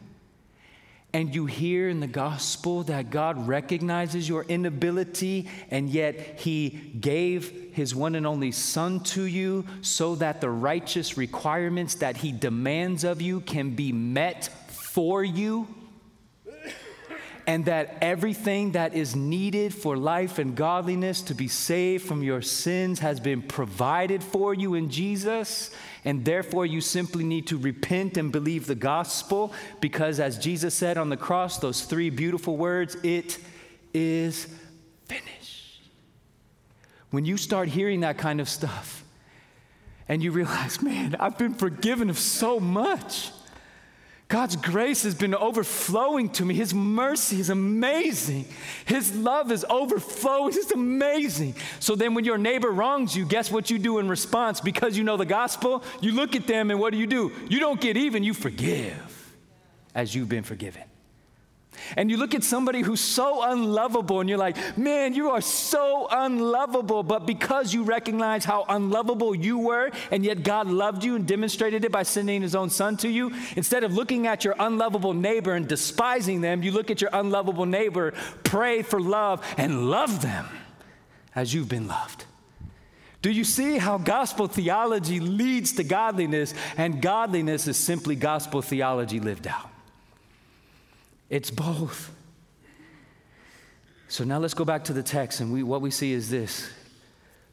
And 1.16 1.34
you 1.34 1.46
hear 1.46 1.88
in 1.88 2.00
the 2.00 2.06
gospel 2.06 2.82
that 2.82 3.08
God 3.08 3.48
recognizes 3.48 4.28
your 4.28 4.42
inability, 4.42 5.48
and 5.70 5.88
yet 5.88 6.40
He 6.40 6.68
gave 6.68 7.72
His 7.72 7.94
one 7.94 8.16
and 8.16 8.26
only 8.26 8.52
Son 8.52 9.00
to 9.00 9.22
you 9.22 9.64
so 9.80 10.16
that 10.16 10.42
the 10.42 10.50
righteous 10.50 11.16
requirements 11.16 11.94
that 11.94 12.18
He 12.18 12.32
demands 12.32 13.02
of 13.02 13.22
you 13.22 13.40
can 13.40 13.70
be 13.70 13.92
met 13.92 14.50
for 14.68 15.24
you 15.24 15.66
and 17.46 17.64
that 17.66 17.96
everything 18.00 18.72
that 18.72 18.94
is 18.94 19.14
needed 19.14 19.72
for 19.72 19.96
life 19.96 20.38
and 20.40 20.56
godliness 20.56 21.22
to 21.22 21.34
be 21.34 21.46
saved 21.46 22.04
from 22.04 22.22
your 22.22 22.42
sins 22.42 22.98
has 22.98 23.20
been 23.20 23.40
provided 23.40 24.22
for 24.22 24.52
you 24.52 24.74
in 24.74 24.90
Jesus. 24.90 25.70
And 26.04 26.24
therefore, 26.24 26.66
you 26.66 26.80
simply 26.80 27.22
need 27.22 27.46
to 27.48 27.56
repent 27.56 28.16
and 28.16 28.32
believe 28.32 28.66
the 28.66 28.74
gospel 28.74 29.52
because, 29.80 30.18
as 30.18 30.38
Jesus 30.38 30.74
said 30.74 30.98
on 30.98 31.08
the 31.08 31.16
cross, 31.16 31.58
those 31.58 31.82
three 31.82 32.10
beautiful 32.10 32.56
words, 32.56 32.96
it 33.04 33.38
is 33.94 34.48
finished. 35.06 35.82
when 37.10 37.24
you 37.24 37.36
start 37.36 37.68
hearing 37.68 38.00
that 38.00 38.18
kind 38.18 38.40
of 38.40 38.48
stuff 38.48 39.04
and 40.08 40.22
you 40.22 40.32
realize, 40.32 40.82
man, 40.82 41.14
I've 41.20 41.38
been 41.38 41.54
forgiven 41.54 42.10
of 42.10 42.18
so 42.18 42.58
much. 42.58 43.30
God's 44.28 44.56
grace 44.56 45.04
has 45.04 45.14
been 45.14 45.36
overflowing 45.36 46.30
to 46.30 46.44
me. 46.44 46.54
His 46.54 46.74
mercy 46.74 47.38
is 47.38 47.48
amazing. 47.48 48.46
His 48.84 49.14
love 49.14 49.52
is 49.52 49.64
overflowing. 49.70 50.52
It's 50.52 50.72
amazing. 50.72 51.54
So 51.78 51.94
then, 51.94 52.14
when 52.14 52.24
your 52.24 52.36
neighbor 52.36 52.72
wrongs 52.72 53.16
you, 53.16 53.24
guess 53.24 53.52
what 53.52 53.70
you 53.70 53.78
do 53.78 54.00
in 54.00 54.08
response? 54.08 54.60
Because 54.60 54.98
you 54.98 55.04
know 55.04 55.16
the 55.16 55.26
gospel, 55.26 55.84
you 56.00 56.10
look 56.10 56.34
at 56.34 56.48
them 56.48 56.72
and 56.72 56.80
what 56.80 56.92
do 56.92 56.98
you 56.98 57.06
do? 57.06 57.32
You 57.48 57.60
don't 57.60 57.80
get 57.80 57.96
even, 57.96 58.24
you 58.24 58.34
forgive 58.34 59.34
as 59.94 60.12
you've 60.12 60.28
been 60.28 60.42
forgiven. 60.42 60.82
And 61.96 62.10
you 62.10 62.16
look 62.16 62.34
at 62.34 62.42
somebody 62.42 62.82
who's 62.82 63.00
so 63.00 63.42
unlovable 63.42 64.20
and 64.20 64.28
you're 64.28 64.38
like, 64.38 64.76
man, 64.76 65.14
you 65.14 65.30
are 65.30 65.40
so 65.40 66.08
unlovable. 66.10 67.02
But 67.02 67.26
because 67.26 67.72
you 67.72 67.84
recognize 67.84 68.44
how 68.44 68.64
unlovable 68.68 69.34
you 69.34 69.58
were, 69.58 69.90
and 70.10 70.24
yet 70.24 70.42
God 70.42 70.68
loved 70.68 71.04
you 71.04 71.16
and 71.16 71.26
demonstrated 71.26 71.84
it 71.84 71.92
by 71.92 72.02
sending 72.02 72.42
his 72.42 72.54
own 72.54 72.70
son 72.70 72.96
to 72.98 73.08
you, 73.08 73.32
instead 73.56 73.84
of 73.84 73.94
looking 73.94 74.26
at 74.26 74.44
your 74.44 74.54
unlovable 74.58 75.14
neighbor 75.14 75.52
and 75.52 75.68
despising 75.68 76.40
them, 76.40 76.62
you 76.62 76.72
look 76.72 76.90
at 76.90 77.00
your 77.00 77.10
unlovable 77.12 77.66
neighbor, 77.66 78.12
pray 78.44 78.82
for 78.82 79.00
love, 79.00 79.44
and 79.56 79.90
love 79.90 80.22
them 80.22 80.46
as 81.34 81.52
you've 81.52 81.68
been 81.68 81.86
loved. 81.86 82.24
Do 83.22 83.30
you 83.30 83.44
see 83.44 83.78
how 83.78 83.98
gospel 83.98 84.46
theology 84.46 85.20
leads 85.20 85.72
to 85.72 85.84
godliness, 85.84 86.54
and 86.76 87.02
godliness 87.02 87.66
is 87.66 87.76
simply 87.76 88.14
gospel 88.14 88.62
theology 88.62 89.20
lived 89.20 89.46
out? 89.46 89.70
It's 91.28 91.50
both. 91.50 92.12
So 94.08 94.24
now 94.24 94.38
let's 94.38 94.54
go 94.54 94.64
back 94.64 94.84
to 94.84 94.92
the 94.92 95.02
text, 95.02 95.40
and 95.40 95.52
we, 95.52 95.62
what 95.62 95.80
we 95.80 95.90
see 95.90 96.12
is 96.12 96.30
this 96.30 96.70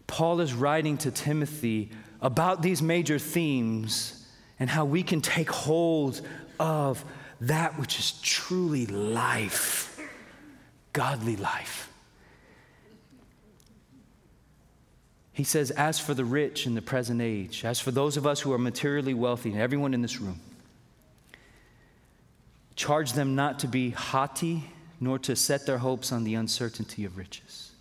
Paul 0.07 0.39
is 0.41 0.53
writing 0.53 0.97
to 0.99 1.11
Timothy 1.11 1.91
about 2.21 2.61
these 2.61 2.81
major 2.81 3.17
themes 3.17 4.27
and 4.59 4.69
how 4.69 4.85
we 4.85 5.03
can 5.03 5.21
take 5.21 5.49
hold 5.49 6.21
of 6.59 7.03
that 7.41 7.79
which 7.79 7.99
is 7.99 8.11
truly 8.21 8.85
life, 8.85 9.99
godly 10.93 11.35
life. 11.35 11.89
He 15.33 15.43
says, 15.43 15.71
As 15.71 15.99
for 15.99 16.13
the 16.13 16.23
rich 16.23 16.67
in 16.67 16.75
the 16.75 16.81
present 16.81 17.19
age, 17.19 17.65
as 17.65 17.79
for 17.79 17.89
those 17.89 18.17
of 18.17 18.27
us 18.27 18.39
who 18.39 18.53
are 18.53 18.59
materially 18.59 19.15
wealthy, 19.15 19.49
and 19.49 19.59
everyone 19.59 19.95
in 19.95 20.03
this 20.03 20.21
room, 20.21 20.39
Charge 22.75 23.13
them 23.13 23.35
not 23.35 23.59
to 23.59 23.67
be 23.67 23.91
haughty, 23.91 24.63
nor 24.99 25.19
to 25.19 25.35
set 25.35 25.65
their 25.65 25.77
hopes 25.77 26.11
on 26.11 26.23
the 26.23 26.35
uncertainty 26.35 27.05
of 27.05 27.17
riches. 27.17 27.71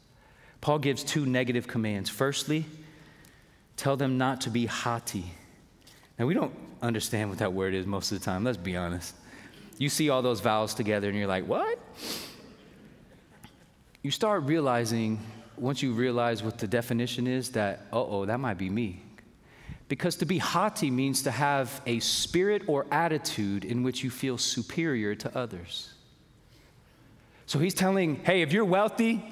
Paul 0.61 0.79
gives 0.79 1.03
two 1.03 1.27
negative 1.27 1.67
commands. 1.67 2.09
Firstly, 2.09 2.65
tell 3.77 3.97
them 3.97 4.17
not 4.17 4.43
to 4.43 4.51
be 4.51 4.67
haughty. 4.67 5.25
Now, 6.19 6.27
we 6.27 6.35
don't 6.35 6.55
understand 6.81 7.31
what 7.31 7.39
that 7.39 7.53
word 7.53 7.75
is 7.75 7.87
most 7.87 8.13
of 8.13 8.19
the 8.19 8.25
time, 8.25 8.45
let's 8.45 8.57
be 8.57 8.77
honest. 8.77 9.15
You 9.79 9.89
see 9.89 10.09
all 10.09 10.23
those 10.23 10.41
vowels 10.41 10.75
together 10.75 11.09
and 11.09 11.19
you're 11.19 11.27
like, 11.27 11.47
what? 11.47 11.79
You 14.03 14.11
start 14.11 14.45
realizing, 14.45 15.19
once 15.57 15.83
you 15.83 15.93
realize 15.93 16.43
what 16.43 16.59
the 16.59 16.69
definition 16.69 17.27
is, 17.27 17.51
that, 17.51 17.87
oh, 17.93 18.25
that 18.27 18.39
might 18.39 18.59
be 18.59 18.71
me. 18.71 19.02
Because 19.89 20.17
to 20.17 20.27
be 20.27 20.39
haughty 20.39 20.91
means 20.91 21.23
to 21.23 21.31
have 21.31 21.83
a 21.87 22.01
spirit 22.01 22.63
or 22.67 22.87
attitude 22.91 23.65
in 23.65 23.83
which 23.83 24.03
you 24.03 24.11
feel 24.11 24.39
superior 24.39 25.15
to 25.17 25.37
others. 25.37 25.93
So 27.47 27.59
he's 27.59 27.75
telling, 27.75 28.17
hey, 28.25 28.43
if 28.43 28.53
you're 28.53 28.65
wealthy, 28.65 29.23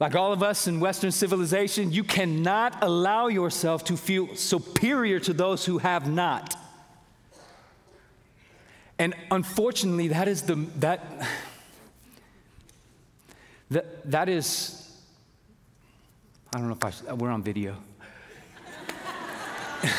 like 0.00 0.14
all 0.14 0.32
of 0.32 0.42
us 0.42 0.66
in 0.66 0.80
Western 0.80 1.12
civilization, 1.12 1.92
you 1.92 2.02
cannot 2.02 2.82
allow 2.82 3.28
yourself 3.28 3.84
to 3.84 3.96
feel 3.96 4.34
superior 4.34 5.20
to 5.20 5.32
those 5.32 5.64
who 5.64 5.78
have 5.78 6.10
not. 6.10 6.56
And 8.98 9.14
unfortunately, 9.30 10.08
that 10.08 10.26
is 10.26 10.42
the, 10.42 10.56
that, 10.76 11.04
that, 13.70 14.10
that 14.10 14.28
is, 14.28 14.90
I 16.54 16.58
don't 16.58 16.68
know 16.68 16.78
if 16.82 17.08
I, 17.08 17.12
we're 17.12 17.30
on 17.30 17.42
video. 17.42 17.76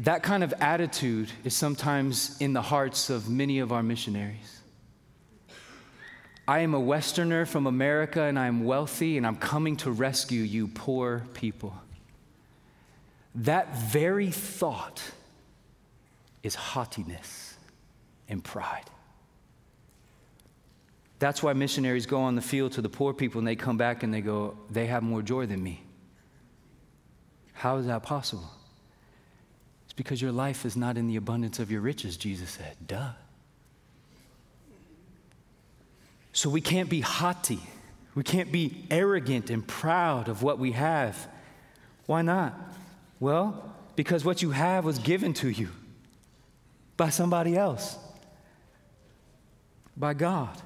that 0.00 0.22
kind 0.22 0.44
of 0.44 0.52
attitude 0.60 1.30
is 1.44 1.54
sometimes 1.54 2.36
in 2.40 2.52
the 2.52 2.62
hearts 2.62 3.10
of 3.10 3.28
many 3.28 3.58
of 3.58 3.72
our 3.72 3.82
missionaries. 3.82 4.60
I 6.46 6.60
am 6.60 6.72
a 6.72 6.80
Westerner 6.80 7.44
from 7.44 7.66
America 7.66 8.22
and 8.22 8.38
I'm 8.38 8.64
wealthy 8.64 9.18
and 9.18 9.26
I'm 9.26 9.36
coming 9.36 9.76
to 9.78 9.90
rescue 9.90 10.42
you, 10.42 10.68
poor 10.68 11.26
people. 11.34 11.74
That 13.34 13.76
very 13.76 14.30
thought 14.30 15.02
is 16.42 16.54
haughtiness 16.54 17.54
and 18.28 18.42
pride. 18.42 18.88
That's 21.18 21.42
why 21.42 21.52
missionaries 21.52 22.06
go 22.06 22.22
on 22.22 22.36
the 22.36 22.42
field 22.42 22.72
to 22.72 22.80
the 22.80 22.88
poor 22.88 23.12
people 23.12 23.40
and 23.40 23.46
they 23.46 23.56
come 23.56 23.76
back 23.76 24.02
and 24.02 24.14
they 24.14 24.20
go, 24.20 24.56
they 24.70 24.86
have 24.86 25.02
more 25.02 25.20
joy 25.20 25.46
than 25.46 25.62
me. 25.62 25.82
How 27.58 27.78
is 27.78 27.86
that 27.86 28.04
possible? 28.04 28.48
It's 29.84 29.92
because 29.92 30.22
your 30.22 30.30
life 30.30 30.64
is 30.64 30.76
not 30.76 30.96
in 30.96 31.08
the 31.08 31.16
abundance 31.16 31.58
of 31.58 31.72
your 31.72 31.80
riches, 31.80 32.16
Jesus 32.16 32.50
said. 32.50 32.76
Duh. 32.86 33.10
So 36.32 36.48
we 36.50 36.60
can't 36.60 36.88
be 36.88 37.00
haughty. 37.00 37.58
We 38.14 38.22
can't 38.22 38.52
be 38.52 38.84
arrogant 38.92 39.50
and 39.50 39.66
proud 39.66 40.28
of 40.28 40.44
what 40.44 40.60
we 40.60 40.70
have. 40.70 41.26
Why 42.06 42.22
not? 42.22 42.54
Well, 43.18 43.74
because 43.96 44.24
what 44.24 44.40
you 44.40 44.52
have 44.52 44.84
was 44.84 45.00
given 45.00 45.34
to 45.34 45.48
you 45.48 45.70
by 46.96 47.08
somebody 47.08 47.56
else, 47.56 47.98
by 49.96 50.14
God. 50.14 50.62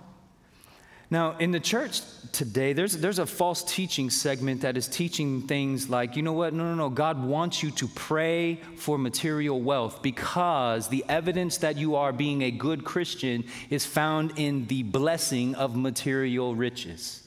Now, 1.12 1.36
in 1.38 1.50
the 1.50 1.60
church 1.60 2.00
today, 2.32 2.72
there's, 2.72 2.96
there's 2.96 3.18
a 3.18 3.26
false 3.26 3.62
teaching 3.62 4.08
segment 4.08 4.62
that 4.62 4.78
is 4.78 4.88
teaching 4.88 5.42
things 5.42 5.90
like, 5.90 6.16
you 6.16 6.22
know 6.22 6.32
what? 6.32 6.54
No, 6.54 6.64
no, 6.64 6.74
no. 6.74 6.88
God 6.88 7.22
wants 7.22 7.62
you 7.62 7.70
to 7.72 7.86
pray 7.86 8.54
for 8.76 8.96
material 8.96 9.60
wealth 9.60 10.00
because 10.00 10.88
the 10.88 11.04
evidence 11.10 11.58
that 11.58 11.76
you 11.76 11.96
are 11.96 12.14
being 12.14 12.40
a 12.40 12.50
good 12.50 12.82
Christian 12.82 13.44
is 13.68 13.84
found 13.84 14.38
in 14.38 14.66
the 14.68 14.84
blessing 14.84 15.54
of 15.54 15.76
material 15.76 16.54
riches. 16.56 17.22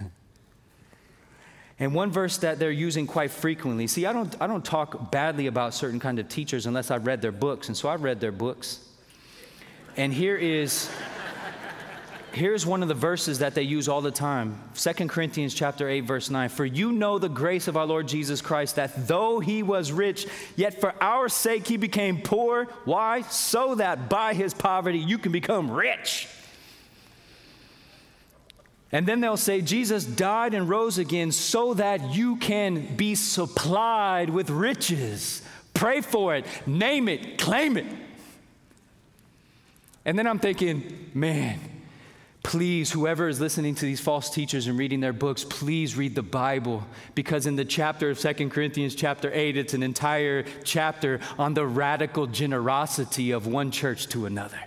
And 1.80 1.92
one 1.92 2.12
verse 2.12 2.38
that 2.38 2.60
they're 2.60 2.70
using 2.70 3.04
quite 3.04 3.32
frequently. 3.32 3.88
See, 3.88 4.06
I 4.06 4.12
don't, 4.12 4.32
I 4.40 4.46
don't 4.46 4.64
talk 4.64 5.10
badly 5.10 5.48
about 5.48 5.74
certain 5.74 5.98
kind 5.98 6.20
of 6.20 6.28
teachers 6.28 6.66
unless 6.66 6.92
I've 6.92 7.04
read 7.04 7.20
their 7.20 7.32
books. 7.32 7.66
And 7.66 7.76
so 7.76 7.88
I've 7.88 8.04
read 8.04 8.20
their 8.20 8.30
books. 8.30 8.78
And 9.96 10.14
here 10.14 10.36
is 10.36 10.88
Here's 12.34 12.66
one 12.66 12.82
of 12.82 12.88
the 12.88 12.94
verses 12.94 13.38
that 13.38 13.54
they 13.54 13.62
use 13.62 13.88
all 13.88 14.00
the 14.00 14.10
time. 14.10 14.58
2 14.74 14.92
Corinthians 15.06 15.54
chapter 15.54 15.88
8 15.88 16.00
verse 16.00 16.30
9. 16.30 16.48
For 16.48 16.64
you 16.64 16.90
know 16.90 17.20
the 17.20 17.28
grace 17.28 17.68
of 17.68 17.76
our 17.76 17.86
Lord 17.86 18.08
Jesus 18.08 18.40
Christ 18.40 18.74
that 18.74 19.06
though 19.06 19.38
he 19.38 19.62
was 19.62 19.92
rich, 19.92 20.26
yet 20.56 20.80
for 20.80 21.00
our 21.00 21.28
sake 21.28 21.68
he 21.68 21.76
became 21.76 22.20
poor. 22.20 22.64
Why? 22.84 23.22
So 23.22 23.76
that 23.76 24.08
by 24.08 24.34
his 24.34 24.52
poverty 24.52 24.98
you 24.98 25.16
can 25.16 25.30
become 25.30 25.70
rich. 25.70 26.26
And 28.90 29.06
then 29.06 29.20
they'll 29.20 29.36
say, 29.36 29.60
Jesus 29.60 30.04
died 30.04 30.54
and 30.54 30.68
rose 30.68 30.98
again 30.98 31.30
so 31.30 31.74
that 31.74 32.14
you 32.16 32.34
can 32.36 32.96
be 32.96 33.14
supplied 33.14 34.28
with 34.28 34.50
riches. 34.50 35.40
Pray 35.72 36.00
for 36.00 36.34
it, 36.34 36.46
name 36.66 37.08
it, 37.08 37.38
claim 37.38 37.76
it. 37.76 37.86
And 40.04 40.18
then 40.18 40.26
I'm 40.26 40.40
thinking, 40.40 41.10
man, 41.14 41.60
Please, 42.44 42.92
whoever 42.92 43.26
is 43.26 43.40
listening 43.40 43.74
to 43.74 43.86
these 43.86 44.00
false 44.00 44.28
teachers 44.28 44.66
and 44.66 44.78
reading 44.78 45.00
their 45.00 45.14
books, 45.14 45.44
please 45.44 45.96
read 45.96 46.14
the 46.14 46.22
Bible 46.22 46.86
because 47.14 47.46
in 47.46 47.56
the 47.56 47.64
chapter 47.64 48.10
of 48.10 48.20
Second 48.20 48.50
Corinthians, 48.50 48.94
chapter 48.94 49.30
8, 49.32 49.56
it's 49.56 49.72
an 49.72 49.82
entire 49.82 50.44
chapter 50.62 51.20
on 51.38 51.54
the 51.54 51.66
radical 51.66 52.26
generosity 52.26 53.30
of 53.30 53.46
one 53.46 53.70
church 53.70 54.08
to 54.08 54.26
another. 54.26 54.58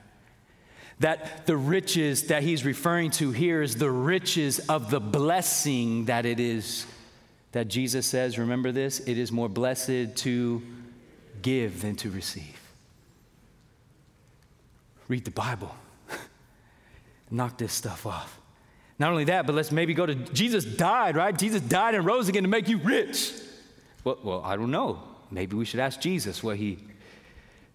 That 1.02 1.46
the 1.46 1.56
riches 1.56 2.24
that 2.28 2.42
he's 2.42 2.66
referring 2.66 3.12
to 3.12 3.32
here 3.32 3.62
is 3.62 3.76
the 3.76 3.92
riches 3.92 4.58
of 4.68 4.90
the 4.90 5.00
blessing 5.00 6.06
that 6.06 6.26
it 6.26 6.40
is 6.40 6.88
that 7.52 7.68
Jesus 7.68 8.08
says, 8.08 8.40
remember 8.40 8.72
this, 8.72 9.02
it 9.02 9.20
is 9.20 9.32
more 9.32 9.48
blessed 9.48 10.16
to 10.16 10.64
give 11.44 11.84
than 11.84 11.96
to 11.98 12.10
receive. 12.10 12.60
Read 15.08 15.26
the 15.26 15.32
Bible 15.32 15.76
knock 17.30 17.58
this 17.58 17.74
stuff 17.74 18.06
off. 18.06 18.40
Not 19.00 19.12
only 19.12 19.26
that, 19.26 19.46
but 19.46 19.56
let's 19.56 19.72
maybe 19.72 19.94
go 19.94 20.06
to 20.06 20.16
Jesus 20.16 20.66
died, 20.66 21.16
right? 21.16 21.38
Jesus 21.38 21.62
died 21.62 21.96
and 21.96 22.06
rose 22.06 22.30
again 22.30 22.44
to 22.44 22.50
make 22.50 22.68
you 22.68 22.78
rich. 22.78 23.32
Well, 24.04 24.18
well, 24.24 24.42
I 24.44 24.56
don't 24.56 24.72
know. 24.72 25.04
Maybe 25.30 25.56
we 25.56 25.66
should 25.66 25.80
ask 25.80 26.00
Jesus 26.00 26.42
what 26.42 26.58
he 26.58 26.80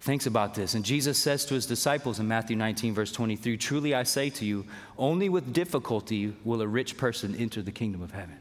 thinks 0.01 0.27
about 0.27 0.55
this. 0.55 0.75
And 0.75 0.85
Jesus 0.85 1.17
says 1.17 1.45
to 1.47 1.55
his 1.55 1.67
disciples 1.67 2.19
in 2.19 2.27
Matthew 2.27 2.57
19, 2.57 2.95
verse 2.95 3.13
23 3.13 3.57
Truly 3.57 3.95
I 3.95 4.03
say 4.03 4.31
to 4.31 4.45
you, 4.45 4.67
only 4.99 5.29
with 5.29 5.53
difficulty 5.53 6.35
will 6.45 6.61
a 6.61 6.67
rich 6.67 6.97
person 6.97 7.37
enter 7.37 7.63
the 7.63 7.73
kingdom 7.73 8.03
of 8.03 8.11
heaven. 8.11 8.39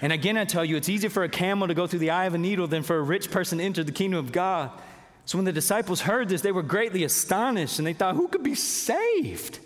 And 0.00 0.12
again, 0.12 0.36
I 0.36 0.44
tell 0.44 0.64
you, 0.64 0.76
it's 0.76 0.88
easier 0.88 1.10
for 1.10 1.22
a 1.22 1.28
camel 1.28 1.68
to 1.68 1.74
go 1.74 1.86
through 1.86 1.98
the 1.98 2.10
eye 2.10 2.24
of 2.24 2.34
a 2.34 2.38
needle 2.38 2.66
than 2.66 2.82
for 2.82 2.96
a 2.96 3.02
rich 3.02 3.30
person 3.30 3.58
to 3.58 3.64
enter 3.64 3.84
the 3.84 3.92
kingdom 3.92 4.18
of 4.18 4.32
God. 4.32 4.70
So 5.24 5.38
when 5.38 5.44
the 5.44 5.52
disciples 5.52 6.00
heard 6.02 6.28
this, 6.28 6.40
they 6.40 6.52
were 6.52 6.62
greatly 6.62 7.04
astonished 7.04 7.78
and 7.78 7.86
they 7.86 7.92
thought, 7.92 8.16
who 8.16 8.28
could 8.28 8.42
be 8.42 8.54
saved? 8.54 9.60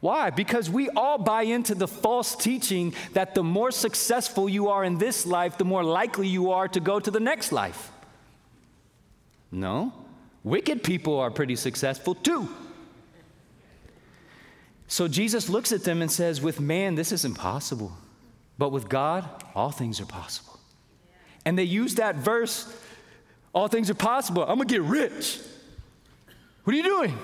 Why? 0.00 0.30
Because 0.30 0.68
we 0.68 0.90
all 0.90 1.16
buy 1.16 1.42
into 1.42 1.74
the 1.74 1.88
false 1.88 2.36
teaching 2.36 2.94
that 3.14 3.34
the 3.34 3.42
more 3.42 3.70
successful 3.70 4.48
you 4.48 4.68
are 4.68 4.84
in 4.84 4.98
this 4.98 5.24
life, 5.24 5.56
the 5.56 5.64
more 5.64 5.82
likely 5.82 6.28
you 6.28 6.50
are 6.50 6.68
to 6.68 6.80
go 6.80 7.00
to 7.00 7.10
the 7.10 7.20
next 7.20 7.52
life. 7.52 7.90
No. 9.50 9.92
Wicked 10.42 10.82
people 10.82 11.18
are 11.18 11.30
pretty 11.30 11.56
successful 11.56 12.14
too. 12.14 12.48
So 14.88 15.08
Jesus 15.08 15.48
looks 15.48 15.72
at 15.72 15.84
them 15.84 16.02
and 16.02 16.12
says, 16.12 16.42
With 16.42 16.60
man, 16.60 16.96
this 16.96 17.10
is 17.10 17.24
impossible. 17.24 17.92
But 18.58 18.70
with 18.70 18.88
God, 18.88 19.28
all 19.54 19.70
things 19.70 20.00
are 20.00 20.06
possible. 20.06 20.60
And 21.44 21.58
they 21.58 21.64
use 21.64 21.94
that 21.96 22.16
verse, 22.16 22.72
all 23.54 23.68
things 23.68 23.88
are 23.88 23.94
possible. 23.94 24.42
I'm 24.42 24.58
gonna 24.58 24.64
get 24.64 24.82
rich. 24.82 25.38
What 26.64 26.74
are 26.74 26.76
you 26.76 26.82
doing? 26.82 27.18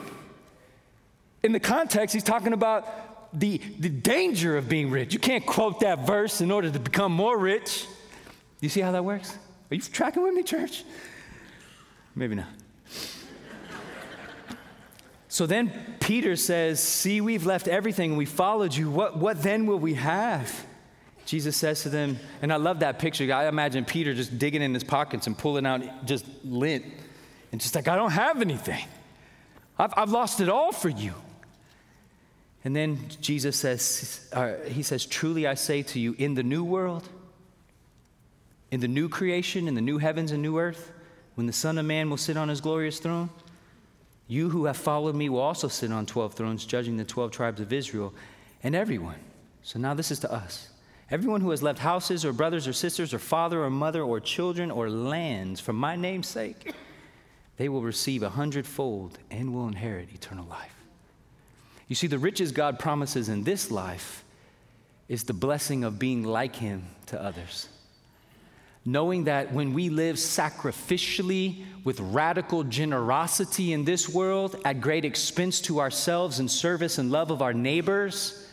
In 1.42 1.52
the 1.52 1.60
context, 1.60 2.14
he's 2.14 2.22
talking 2.22 2.52
about 2.52 3.38
the, 3.38 3.58
the 3.78 3.88
danger 3.88 4.56
of 4.56 4.68
being 4.68 4.90
rich. 4.90 5.12
You 5.12 5.18
can't 5.18 5.44
quote 5.44 5.80
that 5.80 6.06
verse 6.06 6.40
in 6.40 6.50
order 6.50 6.70
to 6.70 6.78
become 6.78 7.12
more 7.12 7.38
rich. 7.38 7.86
You 8.60 8.68
see 8.68 8.80
how 8.80 8.92
that 8.92 9.04
works? 9.04 9.36
Are 9.70 9.74
you 9.74 9.80
tracking 9.80 10.22
with 10.22 10.34
me, 10.34 10.42
church? 10.42 10.84
Maybe 12.14 12.34
not. 12.34 12.48
so 15.28 15.46
then 15.46 15.96
Peter 16.00 16.36
says, 16.36 16.80
See, 16.80 17.20
we've 17.20 17.46
left 17.46 17.68
everything 17.68 18.10
and 18.10 18.18
we 18.18 18.26
followed 18.26 18.74
you. 18.74 18.90
What, 18.90 19.16
what 19.16 19.42
then 19.42 19.66
will 19.66 19.78
we 19.78 19.94
have? 19.94 20.66
Jesus 21.30 21.56
says 21.56 21.84
to 21.84 21.88
them, 21.88 22.18
and 22.42 22.52
I 22.52 22.56
love 22.56 22.80
that 22.80 22.98
picture. 22.98 23.32
I 23.32 23.46
imagine 23.46 23.84
Peter 23.84 24.14
just 24.14 24.36
digging 24.36 24.62
in 24.62 24.74
his 24.74 24.82
pockets 24.82 25.28
and 25.28 25.38
pulling 25.38 25.64
out 25.64 26.04
just 26.04 26.26
lint 26.42 26.84
and 27.52 27.60
just 27.60 27.72
like, 27.72 27.86
I 27.86 27.94
don't 27.94 28.10
have 28.10 28.40
anything. 28.40 28.84
I've, 29.78 29.94
I've 29.96 30.10
lost 30.10 30.40
it 30.40 30.48
all 30.48 30.72
for 30.72 30.88
you. 30.88 31.14
And 32.64 32.74
then 32.74 32.98
Jesus 33.20 33.54
says, 33.54 34.28
uh, 34.32 34.54
He 34.66 34.82
says, 34.82 35.06
Truly 35.06 35.46
I 35.46 35.54
say 35.54 35.84
to 35.84 36.00
you, 36.00 36.16
in 36.18 36.34
the 36.34 36.42
new 36.42 36.64
world, 36.64 37.08
in 38.72 38.80
the 38.80 38.88
new 38.88 39.08
creation, 39.08 39.68
in 39.68 39.76
the 39.76 39.80
new 39.80 39.98
heavens 39.98 40.32
and 40.32 40.42
new 40.42 40.58
earth, 40.58 40.90
when 41.36 41.46
the 41.46 41.52
Son 41.52 41.78
of 41.78 41.86
Man 41.86 42.10
will 42.10 42.16
sit 42.16 42.36
on 42.36 42.48
his 42.48 42.60
glorious 42.60 42.98
throne, 42.98 43.30
you 44.26 44.50
who 44.50 44.64
have 44.64 44.76
followed 44.76 45.14
me 45.14 45.28
will 45.28 45.38
also 45.38 45.68
sit 45.68 45.92
on 45.92 46.06
12 46.06 46.34
thrones, 46.34 46.64
judging 46.64 46.96
the 46.96 47.04
12 47.04 47.30
tribes 47.30 47.60
of 47.60 47.72
Israel 47.72 48.12
and 48.64 48.74
everyone. 48.74 49.20
So 49.62 49.78
now 49.78 49.94
this 49.94 50.10
is 50.10 50.18
to 50.20 50.32
us. 50.32 50.69
Everyone 51.11 51.40
who 51.40 51.51
has 51.51 51.62
left 51.62 51.81
houses 51.81 52.25
or 52.25 52.33
brothers 52.33 52.68
or 52.68 52.73
sisters 52.73 53.12
or 53.12 53.18
father 53.18 53.62
or 53.64 53.70
mother 53.70 54.03
or 54.03 54.20
children 54.20 54.70
or 54.70 54.88
lands 54.88 55.59
for 55.61 55.73
my 55.73 55.96
name's 55.96 56.29
sake, 56.29 56.73
they 57.57 57.68
will 57.68 57.83
receive 57.83 58.23
a 58.23 58.31
hundredfold 58.31 59.18
and 59.31 59.53
will 59.53 59.66
inherit 59.66 60.12
eternal 60.14 60.46
life. 60.46 60.75
You 61.88 61.96
see, 61.96 62.07
the 62.07 62.18
riches 62.18 62.53
God 62.53 62.79
promises 62.79 63.29
in 63.29 63.42
this 63.42 63.70
life 63.70 64.25
is 65.09 65.25
the 65.25 65.33
blessing 65.33 65.83
of 65.83 65.99
being 65.99 66.23
like 66.23 66.55
Him 66.57 66.85
to 67.07 67.20
others 67.20 67.68
knowing 68.85 69.25
that 69.25 69.53
when 69.53 69.75
we 69.75 69.90
live 69.90 70.16
sacrificially 70.16 71.64
with 71.85 72.01
radical 72.01 72.64
generosity 72.64 73.73
in 73.73 73.85
this 73.85 74.09
world 74.09 74.57
at 74.64 74.81
great 74.81 75.05
expense 75.05 75.61
to 75.61 75.81
ourselves 75.81 76.40
in 76.40 76.49
service 76.49 76.96
and 76.99 77.11
love 77.11 77.31
of 77.31 77.42
our 77.42 77.53
neighbors, 77.53 78.46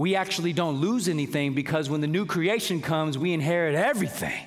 we 0.00 0.16
actually 0.16 0.54
don't 0.54 0.80
lose 0.80 1.10
anything 1.10 1.52
because 1.52 1.90
when 1.90 2.00
the 2.00 2.06
new 2.06 2.24
creation 2.24 2.80
comes, 2.80 3.18
we 3.18 3.34
inherit 3.34 3.74
everything. 3.74 4.46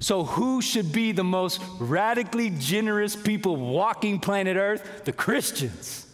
So, 0.00 0.24
who 0.24 0.62
should 0.62 0.92
be 0.92 1.12
the 1.12 1.24
most 1.24 1.60
radically 1.78 2.48
generous 2.48 3.14
people 3.14 3.56
walking 3.56 4.18
planet 4.18 4.56
Earth? 4.56 5.04
The 5.04 5.12
Christians. 5.12 6.06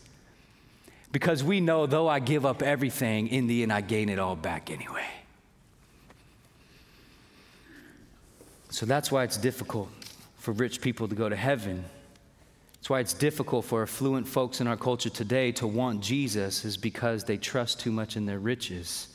Because 1.12 1.44
we 1.44 1.60
know, 1.60 1.86
though 1.86 2.08
I 2.08 2.18
give 2.18 2.44
up 2.44 2.64
everything, 2.64 3.28
in 3.28 3.46
the 3.46 3.62
end 3.62 3.72
I 3.72 3.80
gain 3.80 4.08
it 4.08 4.18
all 4.18 4.34
back 4.34 4.72
anyway. 4.72 5.06
So 8.70 8.86
that's 8.86 9.12
why 9.12 9.22
it's 9.22 9.36
difficult 9.36 9.88
for 10.38 10.50
rich 10.50 10.80
people 10.80 11.06
to 11.06 11.14
go 11.14 11.28
to 11.28 11.36
heaven. 11.36 11.84
That's 12.84 12.90
why 12.90 13.00
it's 13.00 13.14
difficult 13.14 13.64
for 13.64 13.80
affluent 13.80 14.28
folks 14.28 14.60
in 14.60 14.66
our 14.66 14.76
culture 14.76 15.08
today 15.08 15.52
to 15.52 15.66
want 15.66 16.02
Jesus, 16.02 16.66
is 16.66 16.76
because 16.76 17.24
they 17.24 17.38
trust 17.38 17.80
too 17.80 17.90
much 17.90 18.14
in 18.14 18.26
their 18.26 18.38
riches 18.38 19.08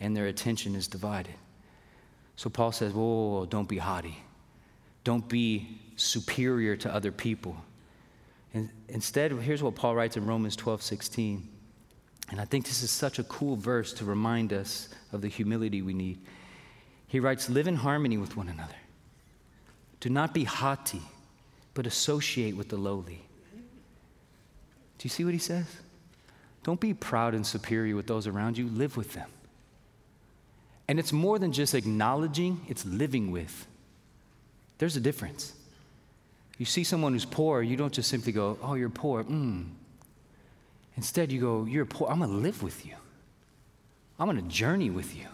and 0.00 0.16
their 0.16 0.26
attention 0.26 0.74
is 0.74 0.88
divided. 0.88 1.36
So 2.34 2.50
Paul 2.50 2.72
says, 2.72 2.92
whoa, 2.92 3.00
whoa, 3.00 3.38
whoa 3.38 3.46
don't 3.46 3.68
be 3.68 3.78
haughty. 3.78 4.16
Don't 5.04 5.28
be 5.28 5.78
superior 5.94 6.74
to 6.74 6.92
other 6.92 7.12
people. 7.12 7.56
And 8.54 8.68
instead, 8.88 9.30
here's 9.30 9.62
what 9.62 9.76
Paul 9.76 9.94
writes 9.94 10.16
in 10.16 10.26
Romans 10.26 10.56
12 10.56 10.82
16. 10.82 11.48
And 12.32 12.40
I 12.40 12.44
think 12.44 12.66
this 12.66 12.82
is 12.82 12.90
such 12.90 13.20
a 13.20 13.24
cool 13.24 13.54
verse 13.54 13.92
to 13.92 14.04
remind 14.04 14.52
us 14.52 14.88
of 15.12 15.20
the 15.20 15.28
humility 15.28 15.80
we 15.80 15.94
need. 15.94 16.18
He 17.06 17.20
writes, 17.20 17.48
Live 17.48 17.68
in 17.68 17.76
harmony 17.76 18.18
with 18.18 18.36
one 18.36 18.48
another. 18.48 18.74
Do 20.00 20.10
not 20.10 20.34
be 20.34 20.42
haughty, 20.42 21.02
but 21.74 21.86
associate 21.86 22.56
with 22.56 22.68
the 22.68 22.76
lowly. 22.76 23.22
Do 24.98 25.06
you 25.06 25.10
see 25.10 25.24
what 25.24 25.32
he 25.32 25.38
says? 25.38 25.66
Don't 26.62 26.80
be 26.80 26.94
proud 26.94 27.34
and 27.34 27.46
superior 27.46 27.96
with 27.96 28.06
those 28.06 28.26
around 28.26 28.56
you, 28.56 28.68
live 28.68 28.96
with 28.96 29.14
them. 29.14 29.28
And 30.86 30.98
it's 30.98 31.12
more 31.12 31.38
than 31.38 31.52
just 31.52 31.74
acknowledging, 31.74 32.60
it's 32.68 32.84
living 32.84 33.30
with. 33.30 33.66
There's 34.78 34.96
a 34.96 35.00
difference. 35.00 35.54
You 36.58 36.66
see 36.66 36.84
someone 36.84 37.12
who's 37.12 37.24
poor, 37.24 37.62
you 37.62 37.76
don't 37.76 37.92
just 37.92 38.08
simply 38.08 38.32
go, 38.32 38.58
Oh, 38.62 38.74
you're 38.74 38.90
poor. 38.90 39.24
Mm. 39.24 39.70
Instead, 40.96 41.32
you 41.32 41.40
go, 41.40 41.64
You're 41.64 41.86
poor. 41.86 42.08
I'm 42.08 42.20
to 42.20 42.26
live 42.26 42.62
with 42.62 42.84
you, 42.86 42.94
I'm 44.18 44.34
to 44.34 44.42
journey 44.42 44.90
with 44.90 45.16
you. 45.16 45.26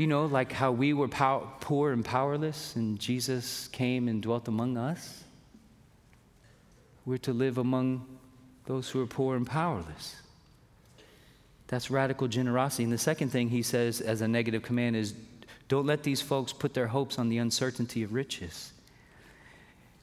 You 0.00 0.06
know, 0.06 0.24
like 0.24 0.50
how 0.50 0.72
we 0.72 0.94
were 0.94 1.08
pow- 1.08 1.52
poor 1.60 1.92
and 1.92 2.02
powerless, 2.02 2.74
and 2.74 2.98
Jesus 2.98 3.68
came 3.68 4.08
and 4.08 4.22
dwelt 4.22 4.48
among 4.48 4.78
us. 4.78 5.24
We're 7.04 7.18
to 7.18 7.34
live 7.34 7.58
among 7.58 8.06
those 8.64 8.88
who 8.88 9.02
are 9.02 9.06
poor 9.06 9.36
and 9.36 9.46
powerless. 9.46 10.16
That's 11.66 11.90
radical 11.90 12.28
generosity. 12.28 12.84
And 12.84 12.92
the 12.94 12.96
second 12.96 13.28
thing 13.28 13.50
he 13.50 13.62
says 13.62 14.00
as 14.00 14.22
a 14.22 14.26
negative 14.26 14.62
command 14.62 14.96
is 14.96 15.12
don't 15.68 15.84
let 15.84 16.02
these 16.02 16.22
folks 16.22 16.50
put 16.50 16.72
their 16.72 16.86
hopes 16.86 17.18
on 17.18 17.28
the 17.28 17.36
uncertainty 17.36 18.02
of 18.02 18.14
riches. 18.14 18.72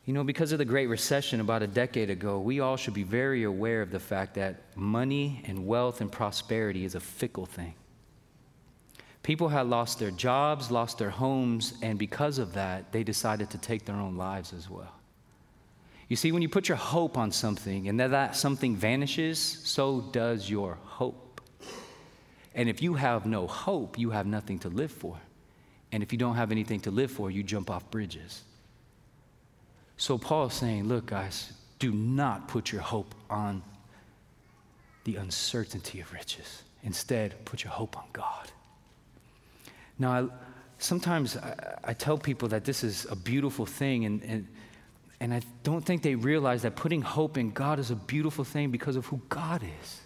You 0.05 0.13
know, 0.13 0.23
because 0.23 0.51
of 0.51 0.59
the 0.59 0.65
Great 0.65 0.89
Recession 0.89 1.39
about 1.39 1.63
a 1.63 1.67
decade 1.67 2.11
ago, 2.11 2.39
we 2.39 2.59
all 2.59 2.77
should 2.77 2.93
be 2.93 3.01
very 3.01 3.45
aware 3.45 3.81
of 3.81 3.89
the 3.89 3.99
fact 3.99 4.35
that 4.35 4.57
money 4.75 5.41
and 5.47 5.65
wealth 5.65 6.01
and 6.01 6.11
prosperity 6.11 6.85
is 6.85 6.93
a 6.93 6.99
fickle 6.99 7.47
thing. 7.47 7.73
People 9.23 9.49
had 9.49 9.67
lost 9.67 9.99
their 9.99 10.11
jobs, 10.11 10.71
lost 10.71 10.97
their 10.97 11.09
homes, 11.09 11.73
and 11.81 11.99
because 11.99 12.37
of 12.37 12.53
that, 12.53 12.91
they 12.91 13.03
decided 13.03 13.49
to 13.49 13.57
take 13.57 13.85
their 13.85 13.95
own 13.95 14.15
lives 14.15 14.53
as 14.53 14.69
well. 14.69 14.93
You 16.07 16.15
see, 16.15 16.31
when 16.31 16.41
you 16.41 16.47
put 16.47 16.69
your 16.69 16.77
hope 16.77 17.17
on 17.17 17.31
something 17.31 17.89
and 17.89 17.99
that, 17.99 18.11
that 18.11 18.35
something 18.35 18.75
vanishes, 18.75 19.39
so 19.39 20.01
does 20.11 20.49
your 20.49 20.77
hope. 20.83 21.41
And 22.55 22.69
if 22.69 22.81
you 22.81 22.93
have 22.93 23.25
no 23.25 23.45
hope, 23.45 23.99
you 23.99 24.11
have 24.11 24.25
nothing 24.25 24.59
to 24.59 24.69
live 24.69 24.91
for. 24.91 25.17
And 25.91 26.01
if 26.01 26.11
you 26.11 26.17
don't 26.17 26.35
have 26.35 26.51
anything 26.51 26.79
to 26.81 26.91
live 26.91 27.11
for, 27.11 27.29
you 27.29 27.43
jump 27.43 27.69
off 27.69 27.89
bridges. 27.91 28.43
So 29.97 30.17
Paul 30.17 30.47
is 30.47 30.53
saying, 30.53 30.87
look, 30.87 31.07
guys, 31.07 31.53
do 31.79 31.91
not 31.91 32.47
put 32.47 32.71
your 32.71 32.81
hope 32.81 33.13
on 33.29 33.61
the 35.03 35.17
uncertainty 35.17 35.99
of 35.99 36.11
riches. 36.13 36.63
Instead, 36.83 37.45
put 37.45 37.63
your 37.63 37.71
hope 37.71 37.97
on 37.97 38.05
God. 38.13 38.51
Now, 39.99 40.11
I, 40.11 40.27
sometimes 40.77 41.37
I, 41.37 41.77
I, 41.83 41.93
tell 41.93 42.17
people 42.17 42.47
that 42.49 42.63
this 42.63 42.83
is 42.83 43.05
a 43.09 43.15
beautiful 43.15 43.65
thing, 43.65 44.05
and, 44.05 44.23
and, 44.23 44.47
and 45.19 45.33
I 45.33 45.41
don't 45.63 45.83
think 45.83 46.03
they 46.03 46.15
realize 46.15 46.61
that 46.61 46.75
putting 46.75 47.01
hope 47.01 47.37
in 47.37 47.51
God 47.51 47.79
is 47.79 47.91
a 47.91 47.95
beautiful 47.95 48.43
thing 48.43 48.69
because 48.71 48.95
of 48.95 49.05
who 49.07 49.21
God 49.29 49.63
is. 49.81 50.01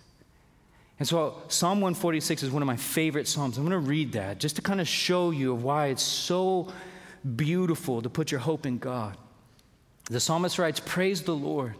And 0.99 1.07
so, 1.07 1.41
Psalm 1.47 1.81
146 1.81 2.43
is 2.43 2.51
one 2.51 2.61
of 2.61 2.67
my 2.67 2.75
favorite 2.75 3.27
Psalms. 3.27 3.57
I'm 3.57 3.65
going 3.65 3.71
to 3.71 3.89
read 3.89 4.13
that 4.13 4.37
just 4.39 4.55
to 4.57 4.61
kind 4.61 4.79
of 4.79 4.87
show 4.87 5.31
you 5.31 5.55
why 5.55 5.87
it's 5.87 6.03
so 6.03 6.71
beautiful 7.35 8.01
to 8.01 8.09
put 8.09 8.31
your 8.31 8.39
hope 8.39 8.65
in 8.65 8.77
God. 8.77 9.17
The 10.09 10.19
psalmist 10.19 10.59
writes, 10.59 10.79
Praise 10.79 11.23
the 11.23 11.35
Lord. 11.35 11.75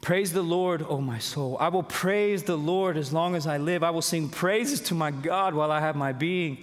Praise 0.00 0.32
the 0.32 0.42
Lord, 0.42 0.84
O 0.88 1.00
my 1.00 1.18
soul. 1.18 1.56
I 1.60 1.68
will 1.68 1.82
praise 1.82 2.42
the 2.42 2.56
Lord 2.56 2.96
as 2.96 3.12
long 3.12 3.34
as 3.34 3.46
I 3.46 3.58
live. 3.58 3.82
I 3.82 3.90
will 3.90 4.02
sing 4.02 4.28
praises 4.28 4.80
to 4.82 4.94
my 4.94 5.10
God 5.10 5.54
while 5.54 5.70
I 5.70 5.80
have 5.80 5.94
my 5.94 6.12
being. 6.12 6.58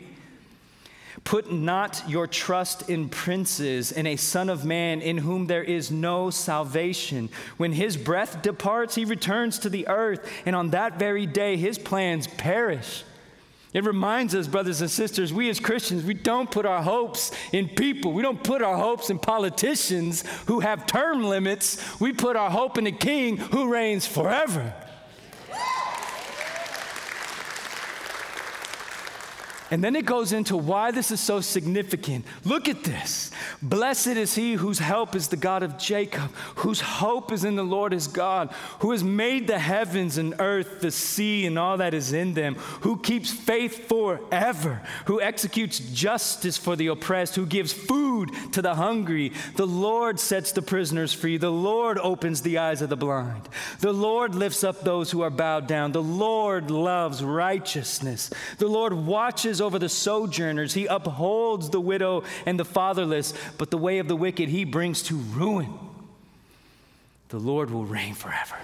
Put 1.28 1.52
not 1.52 2.02
your 2.08 2.26
trust 2.26 2.90
in 2.90 3.10
princes, 3.10 3.92
in 3.92 4.08
a 4.08 4.16
son 4.16 4.48
of 4.48 4.64
man 4.64 5.02
in 5.02 5.18
whom 5.18 5.46
there 5.46 5.62
is 5.62 5.92
no 5.92 6.30
salvation. 6.30 7.28
When 7.58 7.74
his 7.74 7.98
breath 7.98 8.42
departs, 8.42 8.96
he 8.96 9.04
returns 9.04 9.60
to 9.60 9.70
the 9.70 9.90
earth, 9.90 10.26
and 10.46 10.56
on 10.56 10.70
that 10.70 10.98
very 10.98 11.26
day 11.26 11.58
his 11.58 11.78
plans 11.78 12.28
perish. 12.28 13.04
It 13.74 13.84
reminds 13.84 14.36
us, 14.36 14.48
brothers 14.48 14.80
and 14.80 14.90
sisters, 14.90 15.34
we 15.34 15.50
as 15.50 15.60
Christians, 15.60 16.06
we 16.06 16.14
don't 16.14 16.50
put 16.50 16.66
our 16.66 16.82
hopes 16.82 17.34
in 17.52 17.68
people. 17.68 18.14
We 18.14 18.22
don't 18.22 18.42
put 18.42 18.62
our 18.62 18.78
hopes 18.78 19.10
in 19.10 19.20
politicians 19.20 20.24
who 20.46 20.62
have 20.62 20.88
term 20.88 21.26
limits. 21.26 22.00
We 22.00 22.14
put 22.14 22.38
our 22.38 22.50
hope 22.50 22.78
in 22.78 22.86
the 22.86 22.94
king 22.94 23.36
who 23.36 23.70
reigns 23.70 24.08
forever. 24.08 24.74
And 29.70 29.84
then 29.84 29.96
it 29.96 30.06
goes 30.06 30.32
into 30.32 30.56
why 30.56 30.92
this 30.92 31.12
is 31.12 31.20
so 31.20 31.42
significant. 31.42 32.26
Look 32.46 32.70
at 32.70 32.84
this. 32.84 33.32
Blessed 33.62 34.08
is 34.08 34.36
he 34.36 34.54
whose 34.54 34.80
help 34.80 35.16
is 35.16 35.28
the 35.28 35.36
God 35.36 35.62
of 35.64 35.78
Jacob, 35.78 36.32
whose 36.56 36.80
hope 36.80 37.32
is 37.32 37.44
in 37.44 37.56
the 37.56 37.64
Lord 37.64 37.92
his 37.92 38.08
God, 38.08 38.50
who 38.80 38.92
has 38.92 39.04
made 39.04 39.48
the 39.48 39.60
heavens 39.60 40.18
and 40.18 40.36
earth, 40.40 40.80
the 40.80 40.92
sea, 40.92 41.46
and 41.46 41.60
all 41.60 41.78
that 41.78 41.94
is 41.94 42.14
in 42.14 42.34
them, 42.34 42.56
who 42.82 42.98
keeps 42.98 43.32
faith 43.32 43.88
forever, 43.88 44.82
who 45.06 45.20
executes 45.20 45.80
justice 45.80 46.58
for 46.58 46.76
the 46.76 46.88
oppressed, 46.88 47.36
who 47.36 47.46
gives 47.46 47.74
food 47.74 48.32
to 48.54 48.62
the 48.62 48.76
hungry. 48.76 49.34
The 49.56 49.68
Lord 49.68 50.20
sets 50.20 50.52
the 50.54 50.62
prisoners 50.62 51.14
free. 51.14 51.38
The 51.38 51.52
Lord 51.52 51.98
opens 51.98 52.42
the 52.42 52.58
eyes 52.58 52.82
of 52.82 52.90
the 52.90 52.96
blind. 52.96 53.50
The 53.80 53.94
Lord 53.94 54.34
lifts 54.34 54.64
up 54.64 54.82
those 54.82 55.12
who 55.12 55.22
are 55.22 55.30
bowed 55.30 55.68
down. 55.68 55.92
The 55.92 56.02
Lord 56.02 56.72
loves 56.72 57.24
righteousness. 57.24 58.30
The 58.60 58.68
Lord 58.68 58.94
watches 58.94 59.57
watches 59.58 59.62
over 59.62 59.80
the 59.80 59.90
sojourners. 59.90 60.74
He 60.74 60.86
upholds 60.86 61.70
the 61.70 61.82
widow 61.82 62.24
and 62.46 62.60
the 62.60 62.66
fatherless, 62.66 63.34
but 63.58 63.72
the 63.72 63.78
way 63.78 64.00
of 64.00 64.08
the 64.08 64.16
wicked 64.16 64.50
he 64.50 64.66
brings 64.66 65.04
to 65.04 65.16
ruin. 65.16 65.74
The 67.30 67.40
Lord 67.40 67.70
will 67.70 67.86
reign 67.86 68.14
forever. 68.14 68.58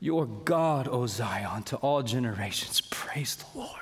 Your 0.00 0.26
God, 0.26 0.88
O 0.88 1.06
Zion, 1.06 1.62
to 1.64 1.76
all 1.76 2.02
generations. 2.02 2.80
Praise 2.80 3.36
the 3.36 3.58
Lord. 3.58 3.76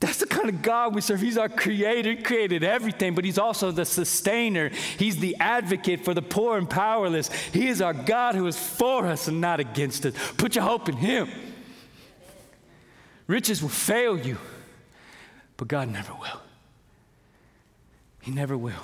That's 0.00 0.18
the 0.18 0.26
kind 0.26 0.50
of 0.50 0.60
God 0.60 0.94
we 0.94 1.00
serve. 1.00 1.20
He's 1.20 1.38
our 1.38 1.48
creator, 1.48 2.10
he 2.10 2.22
created 2.22 2.62
everything, 2.62 3.14
but 3.14 3.24
He's 3.24 3.38
also 3.38 3.70
the 3.70 3.86
sustainer. 3.86 4.70
He's 4.98 5.16
the 5.16 5.34
advocate 5.40 6.04
for 6.04 6.12
the 6.12 6.20
poor 6.20 6.58
and 6.58 6.68
powerless. 6.68 7.30
He 7.52 7.68
is 7.68 7.80
our 7.80 7.94
God 7.94 8.34
who 8.34 8.46
is 8.46 8.58
for 8.58 9.06
us 9.06 9.28
and 9.28 9.40
not 9.40 9.60
against 9.60 10.04
us. 10.04 10.14
Put 10.36 10.56
your 10.56 10.64
hope 10.64 10.90
in 10.90 10.96
Him. 10.96 11.30
Riches 13.26 13.62
will 13.62 13.70
fail 13.70 14.18
you. 14.18 14.36
But 15.56 15.68
God 15.68 15.88
never 15.88 16.12
will. 16.12 16.40
He 18.20 18.30
never 18.30 18.56
will. 18.56 18.82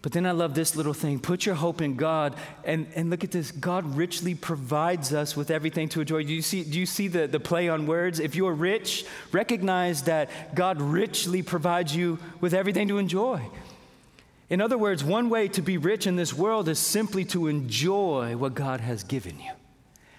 But 0.00 0.12
then 0.12 0.26
I 0.26 0.30
love 0.30 0.54
this 0.54 0.76
little 0.76 0.94
thing. 0.94 1.18
Put 1.18 1.44
your 1.44 1.56
hope 1.56 1.82
in 1.82 1.96
God. 1.96 2.36
And, 2.64 2.86
and 2.94 3.10
look 3.10 3.24
at 3.24 3.30
this. 3.30 3.50
God 3.50 3.96
richly 3.96 4.34
provides 4.34 5.12
us 5.12 5.36
with 5.36 5.50
everything 5.50 5.88
to 5.90 6.00
enjoy. 6.00 6.22
Do 6.22 6.32
you 6.32 6.42
see, 6.42 6.62
do 6.62 6.78
you 6.78 6.86
see 6.86 7.08
the, 7.08 7.26
the 7.26 7.40
play 7.40 7.68
on 7.68 7.86
words? 7.86 8.20
If 8.20 8.34
you're 8.34 8.52
rich, 8.52 9.04
recognize 9.32 10.04
that 10.04 10.54
God 10.54 10.80
richly 10.80 11.42
provides 11.42 11.94
you 11.94 12.18
with 12.40 12.54
everything 12.54 12.88
to 12.88 12.98
enjoy. 12.98 13.42
In 14.48 14.60
other 14.60 14.78
words, 14.78 15.04
one 15.04 15.28
way 15.28 15.48
to 15.48 15.60
be 15.60 15.76
rich 15.76 16.06
in 16.06 16.16
this 16.16 16.32
world 16.32 16.68
is 16.68 16.78
simply 16.78 17.24
to 17.26 17.48
enjoy 17.48 18.36
what 18.36 18.54
God 18.54 18.80
has 18.80 19.04
given 19.04 19.38
you. 19.38 19.50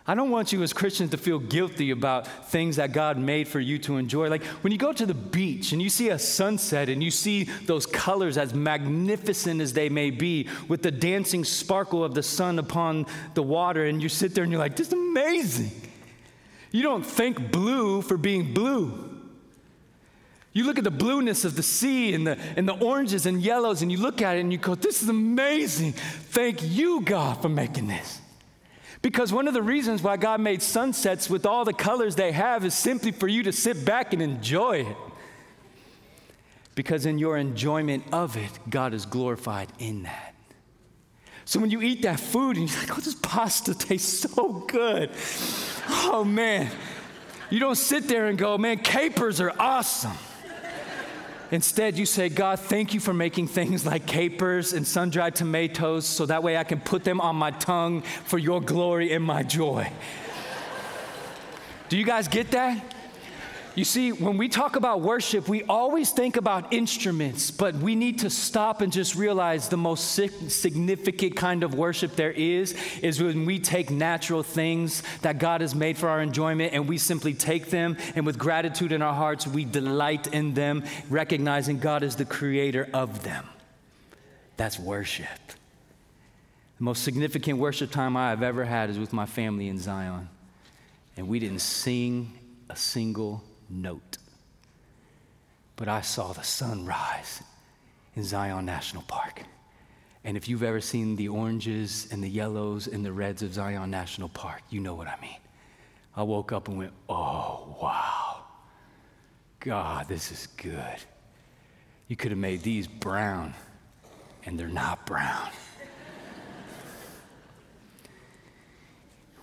I 0.10 0.16
don't 0.16 0.32
want 0.32 0.52
you 0.52 0.64
as 0.64 0.74
Christians 0.74 1.12
to 1.12 1.18
feel 1.18 1.38
guilty 1.38 1.92
about 1.92 2.26
things 2.50 2.78
that 2.78 2.94
God 2.94 3.20
made 3.20 3.48
for 3.48 3.60
you 3.60 3.78
to 3.78 3.98
enjoy. 3.98 4.28
Like 4.28 4.44
when 4.64 4.72
you 4.74 4.80
go 4.80 4.92
to 4.92 5.06
the 5.06 5.14
beach 5.14 5.72
and 5.72 5.80
you 5.80 5.88
see 5.92 6.10
a 6.10 6.18
sunset 6.18 6.90
and 6.90 7.04
you 7.04 7.12
see 7.12 7.44
those 7.44 7.86
colors 7.86 8.36
as 8.36 8.52
magnificent 8.52 9.62
as 9.62 9.74
they 9.74 9.88
may 9.88 10.10
be, 10.10 10.50
with 10.68 10.82
the 10.82 10.90
dancing 10.90 11.46
sparkle 11.46 12.04
of 12.04 12.16
the 12.16 12.24
sun 12.24 12.58
upon 12.58 13.06
the 13.36 13.44
water, 13.44 13.86
and 13.86 14.02
you 14.02 14.10
sit 14.10 14.34
there 14.34 14.44
and 14.44 14.52
you're 14.52 14.60
like, 14.60 14.76
this 14.76 14.88
is 14.88 14.94
amazing. 14.94 15.80
You 16.72 16.82
don't 16.82 17.06
thank 17.06 17.52
blue 17.52 18.02
for 18.02 18.18
being 18.18 18.52
blue. 18.52 19.16
You 20.54 20.64
look 20.64 20.80
at 20.80 20.86
the 20.86 20.90
blueness 20.90 21.46
of 21.46 21.56
the 21.56 21.62
sea 21.62 22.16
and 22.16 22.26
the, 22.26 22.36
and 22.58 22.68
the 22.68 22.74
oranges 22.74 23.28
and 23.28 23.40
yellows, 23.40 23.84
and 23.84 23.92
you 23.92 24.00
look 24.00 24.24
at 24.24 24.38
it 24.38 24.40
and 24.40 24.52
you 24.52 24.58
go, 24.58 24.74
This 24.74 25.04
is 25.04 25.10
amazing. 25.10 25.92
Thank 25.92 26.64
you, 26.64 27.02
God, 27.02 27.44
for 27.44 27.50
making 27.50 27.86
this. 27.86 28.22
Because 29.02 29.32
one 29.32 29.48
of 29.48 29.54
the 29.54 29.62
reasons 29.62 30.04
why 30.04 30.18
God 30.18 30.42
made 30.42 30.62
sunsets 30.62 31.30
with 31.30 31.46
all 31.46 31.64
the 31.64 31.74
colors 31.74 32.16
they 32.16 32.34
have 32.34 32.66
is 32.66 32.74
simply 32.74 33.12
for 33.12 33.28
you 33.28 33.44
to 33.44 33.52
sit 33.52 33.86
back 33.86 34.12
and 34.12 34.22
enjoy 34.22 34.82
it. 34.82 34.98
Because 36.76 37.06
in 37.06 37.18
your 37.18 37.38
enjoyment 37.38 38.04
of 38.12 38.36
it, 38.38 38.52
God 38.70 38.94
is 38.94 39.06
glorified 39.06 39.70
in 39.80 40.04
that. 40.04 40.36
So 41.46 41.60
when 41.60 41.72
you 41.72 41.82
eat 41.82 42.04
that 42.04 42.20
food 42.20 42.58
and 42.58 42.70
you're 42.70 42.80
like, 42.80 42.98
oh, 42.98 43.02
this 43.02 43.16
pasta 43.16 43.74
tastes 43.74 44.20
so 44.32 44.66
good. 44.68 45.10
Oh 45.90 46.24
man. 46.24 46.70
You 47.50 47.60
don't 47.60 47.76
sit 47.76 48.08
there 48.08 48.28
and 48.28 48.38
go, 48.38 48.58
man, 48.58 48.80
capers 48.80 49.42
are 49.42 49.52
awesome. 49.58 50.16
Instead, 51.52 51.98
you 51.98 52.06
say, 52.06 52.30
God, 52.30 52.60
thank 52.60 52.94
you 52.94 53.00
for 53.00 53.14
making 53.14 53.48
things 53.48 53.86
like 53.86 54.06
capers 54.06 54.74
and 54.74 54.86
sun 54.86 55.10
dried 55.10 55.36
tomatoes 55.36 56.06
so 56.06 56.26
that 56.28 56.44
way 56.44 56.58
I 56.58 56.64
can 56.64 56.80
put 56.80 57.04
them 57.04 57.20
on 57.20 57.36
my 57.36 57.52
tongue 57.52 58.02
for 58.02 58.38
your 58.38 58.62
glory 58.62 59.14
and 59.14 59.24
my 59.24 59.42
joy. 59.42 59.92
Do 61.90 61.98
you 61.98 62.06
guys 62.06 62.28
get 62.28 62.52
that? 62.52 62.96
You 63.80 63.86
see, 63.86 64.12
when 64.12 64.36
we 64.36 64.50
talk 64.50 64.76
about 64.76 65.00
worship, 65.00 65.48
we 65.48 65.64
always 65.64 66.12
think 66.12 66.36
about 66.36 66.74
instruments, 66.74 67.50
but 67.50 67.76
we 67.76 67.96
need 67.96 68.20
to 68.20 68.30
stop 68.30 68.82
and 68.82 68.92
just 68.92 69.16
realize 69.16 69.70
the 69.70 69.78
most 69.78 70.12
significant 70.12 71.38
kind 71.38 71.64
of 71.64 71.76
worship 71.76 72.18
there 72.18 72.34
is 72.34 72.76
is 73.02 73.24
when 73.24 73.46
we 73.46 73.58
take 73.58 73.90
natural 73.90 74.44
things 74.44 75.02
that 75.22 75.40
God 75.40 75.62
has 75.62 75.74
made 75.76 75.98
for 75.98 76.10
our 76.10 76.22
enjoyment 76.22 76.74
and 76.74 76.90
we 76.90 76.98
simply 76.98 77.34
take 77.34 77.70
them 77.70 77.96
and 78.16 78.26
with 78.26 78.38
gratitude 78.38 78.92
in 78.92 79.02
our 79.02 79.14
hearts, 79.14 79.48
we 79.48 79.64
delight 79.64 80.28
in 80.28 80.54
them, 80.54 80.84
recognizing 81.10 81.80
God 81.80 82.04
is 82.04 82.18
the 82.18 82.26
creator 82.26 82.90
of 82.94 83.24
them. 83.24 83.48
That's 84.58 84.78
worship. 84.78 85.40
The 86.80 86.84
most 86.84 87.06
significant 87.06 87.60
worship 87.60 87.92
time 87.92 88.18
I 88.18 88.32
have 88.32 88.44
ever 88.44 88.66
had 88.66 88.90
is 88.90 89.00
with 89.00 89.14
my 89.14 89.26
family 89.26 89.70
in 89.70 89.80
Zion. 89.80 90.28
And 91.16 91.30
we 91.30 91.40
didn't 91.40 91.62
sing 91.62 92.34
a 92.70 92.76
single 92.76 93.42
note. 93.70 94.18
But 95.76 95.88
I 95.88 96.02
saw 96.02 96.34
the 96.34 96.44
sunrise 96.44 97.42
in 98.16 98.24
Zion 98.24 98.66
National 98.66 99.04
Park. 99.04 99.44
And 100.24 100.36
if 100.36 100.50
you've 100.50 100.64
ever 100.64 100.82
seen 100.82 101.16
the 101.16 101.30
oranges 101.30 102.08
and 102.12 102.22
the 102.22 102.30
yellows 102.30 102.88
and 102.88 103.06
the 103.06 103.14
reds 103.14 103.42
of 103.42 103.54
Zion 103.54 103.90
National 103.90 104.30
Park, 104.30 104.62
you 104.70 104.82
know 104.82 104.94
what 104.94 105.08
I 105.08 105.20
mean. 105.22 105.38
I 106.16 106.24
woke 106.24 106.52
up 106.52 106.68
and 106.68 106.78
went, 106.78 106.92
oh, 107.08 107.78
wow. 107.82 108.44
God, 109.62 110.08
this 110.08 110.32
is 110.32 110.48
good. 110.58 110.98
You 112.08 112.16
could 112.16 112.32
have 112.32 112.40
made 112.40 112.62
these 112.62 112.88
brown, 112.88 113.54
and 114.46 114.60
they're 114.60 114.68
not 114.68 115.06
brown. 115.06 115.50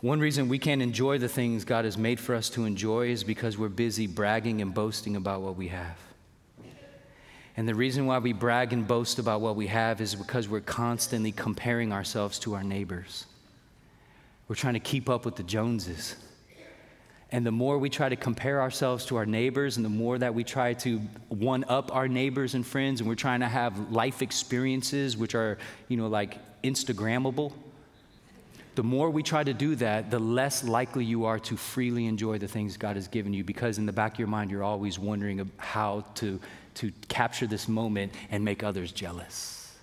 One 0.02 0.20
reason 0.20 0.48
we 0.48 0.58
can't 0.58 0.82
enjoy 0.82 1.18
the 1.18 1.28
things 1.28 1.64
God 1.64 1.84
has 1.86 1.96
made 1.96 2.20
for 2.20 2.34
us 2.34 2.50
to 2.50 2.64
enjoy 2.64 3.08
is 3.08 3.24
because 3.24 3.56
we're 3.56 3.68
busy 3.68 4.06
bragging 4.06 4.60
and 4.60 4.74
boasting 4.74 5.16
about 5.16 5.40
what 5.40 5.56
we 5.56 5.68
have. 5.68 5.98
And 7.56 7.66
the 7.66 7.74
reason 7.74 8.04
why 8.04 8.18
we 8.18 8.34
brag 8.34 8.74
and 8.74 8.86
boast 8.86 9.18
about 9.18 9.40
what 9.40 9.56
we 9.56 9.68
have 9.68 10.02
is 10.02 10.14
because 10.14 10.46
we're 10.46 10.60
constantly 10.60 11.32
comparing 11.32 11.90
ourselves 11.90 12.38
to 12.40 12.54
our 12.54 12.62
neighbors. 12.62 13.24
We're 14.46 14.56
trying 14.56 14.74
to 14.74 14.80
keep 14.80 15.08
up 15.08 15.24
with 15.24 15.36
the 15.36 15.42
Joneses. 15.42 16.16
And 17.32 17.44
the 17.44 17.50
more 17.50 17.78
we 17.78 17.88
try 17.88 18.10
to 18.10 18.16
compare 18.16 18.60
ourselves 18.60 19.06
to 19.06 19.16
our 19.16 19.26
neighbors, 19.26 19.78
and 19.78 19.84
the 19.84 19.90
more 19.90 20.18
that 20.18 20.34
we 20.34 20.44
try 20.44 20.74
to 20.74 20.98
one 21.28 21.64
up 21.64 21.94
our 21.94 22.06
neighbors 22.06 22.54
and 22.54 22.64
friends, 22.64 23.00
and 23.00 23.08
we're 23.08 23.16
trying 23.16 23.40
to 23.40 23.48
have 23.48 23.90
life 23.90 24.20
experiences 24.20 25.16
which 25.16 25.34
are, 25.34 25.56
you 25.88 25.96
know, 25.96 26.06
like 26.06 26.38
Instagrammable, 26.62 27.52
the 28.76 28.82
more 28.82 29.08
we 29.08 29.22
try 29.22 29.42
to 29.42 29.54
do 29.54 29.74
that, 29.76 30.10
the 30.10 30.18
less 30.18 30.62
likely 30.62 31.04
you 31.04 31.24
are 31.24 31.38
to 31.40 31.56
freely 31.56 32.04
enjoy 32.04 32.36
the 32.38 32.46
things 32.46 32.76
God 32.76 32.96
has 32.96 33.08
given 33.08 33.32
you 33.32 33.42
because 33.42 33.78
in 33.78 33.86
the 33.86 33.92
back 33.92 34.12
of 34.12 34.18
your 34.18 34.28
mind, 34.28 34.50
you're 34.50 34.62
always 34.62 34.98
wondering 34.98 35.50
how 35.56 36.04
to, 36.16 36.38
to 36.74 36.92
capture 37.08 37.46
this 37.46 37.68
moment 37.68 38.12
and 38.30 38.44
make 38.44 38.62
others 38.62 38.92
jealous. 38.92 39.74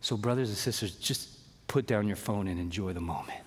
So, 0.00 0.16
brothers 0.16 0.48
and 0.48 0.56
sisters, 0.56 0.92
just 0.92 1.28
put 1.66 1.88
down 1.88 2.06
your 2.06 2.16
phone 2.16 2.46
and 2.46 2.60
enjoy 2.60 2.92
the 2.92 3.00
moment. 3.00 3.40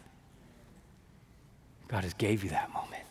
God 1.88 2.03
has 2.03 2.13
gave 2.13 2.43
you 2.43 2.49
that 2.49 2.73
moment. 2.73 3.03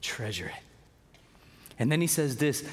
Treasure 0.00 0.46
it. 0.46 1.32
And 1.80 1.90
then 1.90 2.00
he 2.00 2.06
says 2.06 2.36
this, 2.36 2.64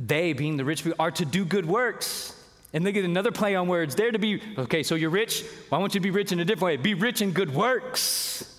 they, 0.00 0.32
being 0.32 0.56
the 0.56 0.64
rich 0.64 0.82
people, 0.82 0.96
are 0.98 1.12
to 1.12 1.24
do 1.24 1.44
good 1.44 1.66
works 1.66 2.43
and 2.74 2.84
they 2.84 2.90
get 2.90 3.04
another 3.04 3.30
play 3.30 3.54
on 3.54 3.68
words. 3.68 3.94
They're 3.94 4.10
to 4.10 4.18
be, 4.18 4.42
okay, 4.58 4.82
so 4.82 4.96
you're 4.96 5.08
rich. 5.08 5.44
Well, 5.70 5.78
I 5.78 5.80
want 5.80 5.94
you 5.94 6.00
to 6.00 6.02
be 6.02 6.10
rich 6.10 6.32
in 6.32 6.40
a 6.40 6.44
different 6.44 6.64
way. 6.64 6.76
Be 6.76 6.94
rich 6.94 7.22
in 7.22 7.30
good 7.30 7.54
works. 7.54 8.50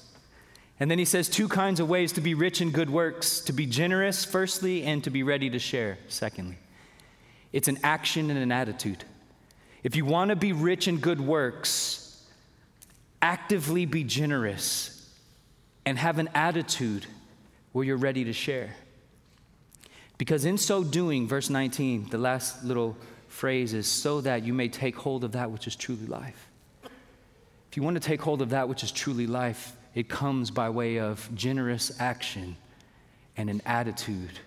And 0.79 0.89
then 0.89 0.97
he 0.97 1.05
says 1.05 1.27
two 1.27 1.49
kinds 1.49 1.81
of 1.81 1.89
ways 1.89 2.13
to 2.13 2.21
be 2.21 2.33
rich 2.33 2.61
in 2.61 2.71
good 2.71 2.89
works 2.89 3.41
to 3.41 3.53
be 3.53 3.65
generous, 3.65 4.23
firstly, 4.23 4.83
and 4.83 5.03
to 5.03 5.09
be 5.09 5.21
ready 5.21 5.49
to 5.49 5.59
share, 5.59 5.97
secondly. 6.07 6.57
It's 7.51 7.67
an 7.67 7.77
action 7.83 8.29
and 8.29 8.39
an 8.39 8.53
attitude. 8.53 9.03
If 9.83 9.97
you 9.97 10.05
want 10.05 10.29
to 10.29 10.35
be 10.35 10.53
rich 10.53 10.87
in 10.87 10.97
good 10.99 11.19
works, 11.19 12.25
actively 13.21 13.85
be 13.85 14.05
generous 14.05 15.09
and 15.85 15.97
have 15.99 16.19
an 16.19 16.29
attitude 16.33 17.05
where 17.73 17.83
you're 17.83 17.97
ready 17.97 18.23
to 18.23 18.33
share. 18.33 18.75
Because 20.17 20.45
in 20.45 20.57
so 20.57 20.85
doing, 20.85 21.27
verse 21.27 21.49
19, 21.49 22.09
the 22.09 22.17
last 22.17 22.63
little 22.63 22.95
phrase 23.35 23.73
is 23.73 23.85
so 23.85 24.21
that 24.21 24.43
you 24.43 24.53
may 24.53 24.69
take 24.69 24.95
hold 24.95 25.23
of 25.25 25.33
that 25.33 25.51
which 25.51 25.67
is 25.67 25.75
truly 25.75 26.07
life. 26.07 26.47
If 27.69 27.75
you 27.75 27.83
want 27.83 27.95
to 27.95 27.99
take 27.99 28.21
hold 28.21 28.41
of 28.41 28.51
that 28.51 28.69
which 28.69 28.81
is 28.81 28.91
truly 28.91 29.27
life, 29.27 29.75
it 29.93 30.07
comes 30.07 30.51
by 30.51 30.69
way 30.69 30.99
of 30.99 31.29
generous 31.35 31.91
action 31.99 32.55
and 33.35 33.49
an 33.49 33.61
attitude 33.65 34.39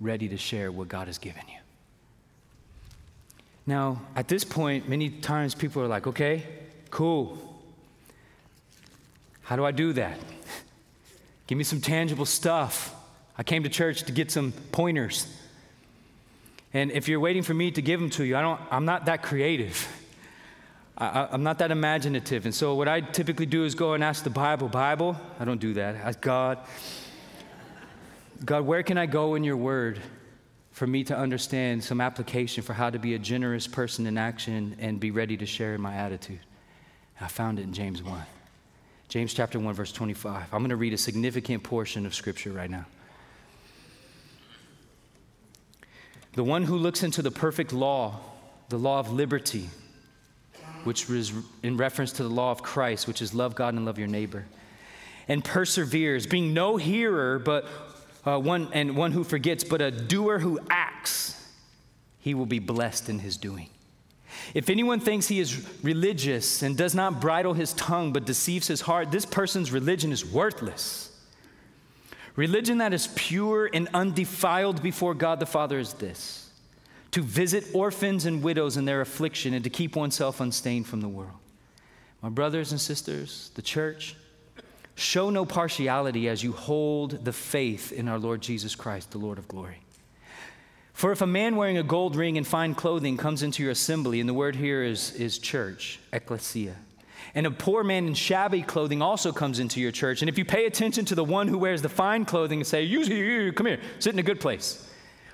ready 0.00 0.28
to 0.28 0.36
share 0.36 0.70
what 0.70 0.86
God 0.86 1.08
has 1.08 1.18
given 1.18 1.42
you. 1.48 1.58
Now, 3.66 4.00
at 4.14 4.28
this 4.28 4.44
point, 4.44 4.88
many 4.88 5.10
times 5.10 5.54
people 5.54 5.82
are 5.82 5.88
like, 5.88 6.06
okay, 6.06 6.44
cool. 6.90 7.36
How 9.42 9.56
do 9.56 9.64
I 9.64 9.72
do 9.72 9.92
that? 9.94 10.18
Give 11.48 11.58
me 11.58 11.64
some 11.64 11.80
tangible 11.80 12.26
stuff. 12.26 12.94
I 13.36 13.42
came 13.42 13.64
to 13.64 13.68
church 13.68 14.04
to 14.04 14.12
get 14.12 14.30
some 14.30 14.52
pointers. 14.70 15.26
And 16.72 16.92
if 16.92 17.08
you're 17.08 17.20
waiting 17.20 17.42
for 17.42 17.54
me 17.54 17.70
to 17.72 17.82
give 17.82 18.00
them 18.00 18.10
to 18.10 18.24
you, 18.24 18.36
I 18.36 18.40
don't, 18.40 18.60
I'm 18.70 18.84
not 18.84 19.06
that 19.06 19.22
creative. 19.22 19.88
I, 20.96 21.28
am 21.32 21.42
not 21.42 21.58
that 21.58 21.70
imaginative. 21.70 22.44
And 22.44 22.54
so, 22.54 22.74
what 22.74 22.86
I 22.86 23.00
typically 23.00 23.46
do 23.46 23.64
is 23.64 23.74
go 23.74 23.94
and 23.94 24.04
ask 24.04 24.22
the 24.22 24.30
Bible, 24.30 24.68
Bible, 24.68 25.16
I 25.38 25.44
don't 25.44 25.60
do 25.60 25.74
that. 25.74 25.96
Ask 25.96 26.20
God, 26.20 26.58
God, 28.44 28.66
where 28.66 28.82
can 28.82 28.98
I 28.98 29.06
go 29.06 29.34
in 29.34 29.42
your 29.42 29.56
word 29.56 29.98
for 30.72 30.86
me 30.86 31.02
to 31.04 31.16
understand 31.16 31.82
some 31.82 32.00
application 32.00 32.62
for 32.62 32.74
how 32.74 32.90
to 32.90 32.98
be 32.98 33.14
a 33.14 33.18
generous 33.18 33.66
person 33.66 34.06
in 34.06 34.18
action 34.18 34.76
and 34.78 35.00
be 35.00 35.10
ready 35.10 35.36
to 35.38 35.46
share 35.46 35.74
in 35.74 35.80
my 35.80 35.94
attitude? 35.94 36.40
I 37.20 37.28
found 37.28 37.58
it 37.58 37.62
in 37.62 37.72
James 37.72 38.02
1. 38.02 38.22
James 39.08 39.34
chapter 39.34 39.58
1, 39.58 39.74
verse 39.74 39.92
25. 39.92 40.54
I'm 40.54 40.60
going 40.60 40.70
to 40.70 40.76
read 40.76 40.92
a 40.92 40.98
significant 40.98 41.62
portion 41.62 42.06
of 42.06 42.14
scripture 42.14 42.52
right 42.52 42.70
now. 42.70 42.86
The 46.32 46.44
one 46.44 46.62
who 46.62 46.76
looks 46.76 47.02
into 47.02 47.22
the 47.22 47.30
perfect 47.30 47.72
law, 47.72 48.20
the 48.68 48.78
law 48.78 49.00
of 49.00 49.12
liberty, 49.12 49.68
which 50.84 51.10
is 51.10 51.32
in 51.62 51.76
reference 51.76 52.12
to 52.12 52.22
the 52.22 52.28
law 52.28 52.50
of 52.50 52.62
Christ, 52.62 53.08
which 53.08 53.20
is 53.20 53.34
love 53.34 53.54
God 53.54 53.74
and 53.74 53.84
love 53.84 53.98
your 53.98 54.08
neighbor, 54.08 54.46
and 55.28 55.44
perseveres, 55.44 56.26
being 56.26 56.54
no 56.54 56.76
hearer, 56.76 57.38
but 57.38 57.66
uh, 58.24 58.38
one 58.38 58.68
and 58.72 58.96
one 58.96 59.12
who 59.12 59.24
forgets, 59.24 59.64
but 59.64 59.80
a 59.80 59.90
doer 59.90 60.38
who 60.38 60.60
acts, 60.70 61.36
he 62.20 62.34
will 62.34 62.46
be 62.46 62.58
blessed 62.58 63.08
in 63.08 63.18
his 63.18 63.36
doing. 63.36 63.68
If 64.54 64.70
anyone 64.70 65.00
thinks 65.00 65.28
he 65.28 65.40
is 65.40 65.66
religious 65.82 66.62
and 66.62 66.76
does 66.76 66.94
not 66.94 67.20
bridle 67.20 67.54
his 67.54 67.72
tongue 67.74 68.12
but 68.12 68.24
deceives 68.24 68.68
his 68.68 68.82
heart, 68.82 69.10
this 69.10 69.26
person's 69.26 69.72
religion 69.72 70.12
is 70.12 70.24
worthless. 70.24 71.09
Religion 72.40 72.78
that 72.78 72.94
is 72.94 73.06
pure 73.16 73.68
and 73.70 73.86
undefiled 73.92 74.82
before 74.82 75.12
God 75.12 75.40
the 75.40 75.44
Father 75.44 75.78
is 75.78 75.92
this 75.92 76.48
to 77.10 77.22
visit 77.22 77.66
orphans 77.74 78.24
and 78.24 78.42
widows 78.42 78.78
in 78.78 78.86
their 78.86 79.02
affliction 79.02 79.52
and 79.52 79.62
to 79.62 79.68
keep 79.68 79.94
oneself 79.94 80.40
unstained 80.40 80.86
from 80.86 81.02
the 81.02 81.08
world. 81.08 81.36
My 82.22 82.30
brothers 82.30 82.70
and 82.70 82.80
sisters, 82.80 83.50
the 83.56 83.60
church, 83.62 84.16
show 84.94 85.28
no 85.28 85.44
partiality 85.44 86.30
as 86.30 86.42
you 86.42 86.52
hold 86.52 87.26
the 87.26 87.32
faith 87.34 87.92
in 87.92 88.08
our 88.08 88.18
Lord 88.18 88.40
Jesus 88.40 88.74
Christ, 88.74 89.10
the 89.10 89.18
Lord 89.18 89.36
of 89.36 89.46
glory. 89.46 89.82
For 90.94 91.12
if 91.12 91.20
a 91.20 91.26
man 91.26 91.56
wearing 91.56 91.76
a 91.76 91.82
gold 91.82 92.16
ring 92.16 92.38
and 92.38 92.46
fine 92.46 92.74
clothing 92.74 93.18
comes 93.18 93.42
into 93.42 93.62
your 93.62 93.72
assembly, 93.72 94.18
and 94.18 94.26
the 94.26 94.32
word 94.32 94.56
here 94.56 94.82
is, 94.82 95.12
is 95.12 95.38
church, 95.38 96.00
ecclesia, 96.10 96.76
and 97.34 97.46
a 97.46 97.50
poor 97.50 97.84
man 97.84 98.06
in 98.06 98.14
shabby 98.14 98.62
clothing 98.62 99.02
also 99.02 99.32
comes 99.32 99.58
into 99.58 99.80
your 99.80 99.92
church, 99.92 100.22
and 100.22 100.28
if 100.28 100.38
you 100.38 100.44
pay 100.44 100.66
attention 100.66 101.04
to 101.06 101.14
the 101.14 101.24
one 101.24 101.48
who 101.48 101.58
wears 101.58 101.82
the 101.82 101.88
fine 101.88 102.24
clothing 102.24 102.60
and 102.60 102.66
say, 102.66 102.82
you, 102.82 103.00
you, 103.00 103.24
you 103.42 103.52
come 103.52 103.66
here, 103.66 103.80
sit 103.98 104.12
in 104.12 104.18
a 104.18 104.24
good 104.24 104.40
place, 104.40 104.88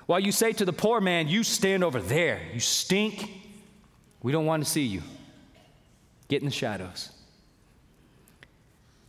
while 0.05 0.19
you 0.19 0.31
say 0.31 0.53
to 0.53 0.65
the 0.65 0.73
poor 0.73 1.01
man, 1.01 1.27
You 1.27 1.43
stand 1.43 1.83
over 1.83 1.99
there, 1.99 2.41
you 2.53 2.59
stink, 2.59 3.29
we 4.21 4.31
don't 4.31 4.45
want 4.45 4.63
to 4.63 4.69
see 4.69 4.85
you. 4.85 5.01
Get 6.27 6.41
in 6.41 6.45
the 6.45 6.51
shadows. 6.51 7.11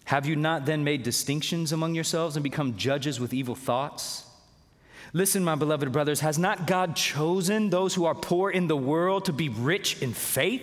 Have 0.05 0.27
you 0.27 0.37
not 0.37 0.65
then 0.65 0.85
made 0.85 1.03
distinctions 1.03 1.73
among 1.73 1.95
yourselves 1.95 2.37
and 2.37 2.43
become 2.43 2.77
judges 2.77 3.21
with 3.21 3.35
evil 3.35 3.55
thoughts? 3.55 4.25
Listen, 5.13 5.45
my 5.45 5.55
beloved 5.55 5.91
brothers, 5.93 6.21
has 6.21 6.39
not 6.39 6.67
God 6.67 6.97
chosen 6.97 7.71
those 7.71 7.95
who 7.95 8.05
are 8.05 8.15
poor 8.15 8.51
in 8.51 8.69
the 8.69 8.77
world 8.77 9.27
to 9.27 9.33
be 9.33 9.49
rich 9.49 10.03
in 10.03 10.13
faith 10.13 10.63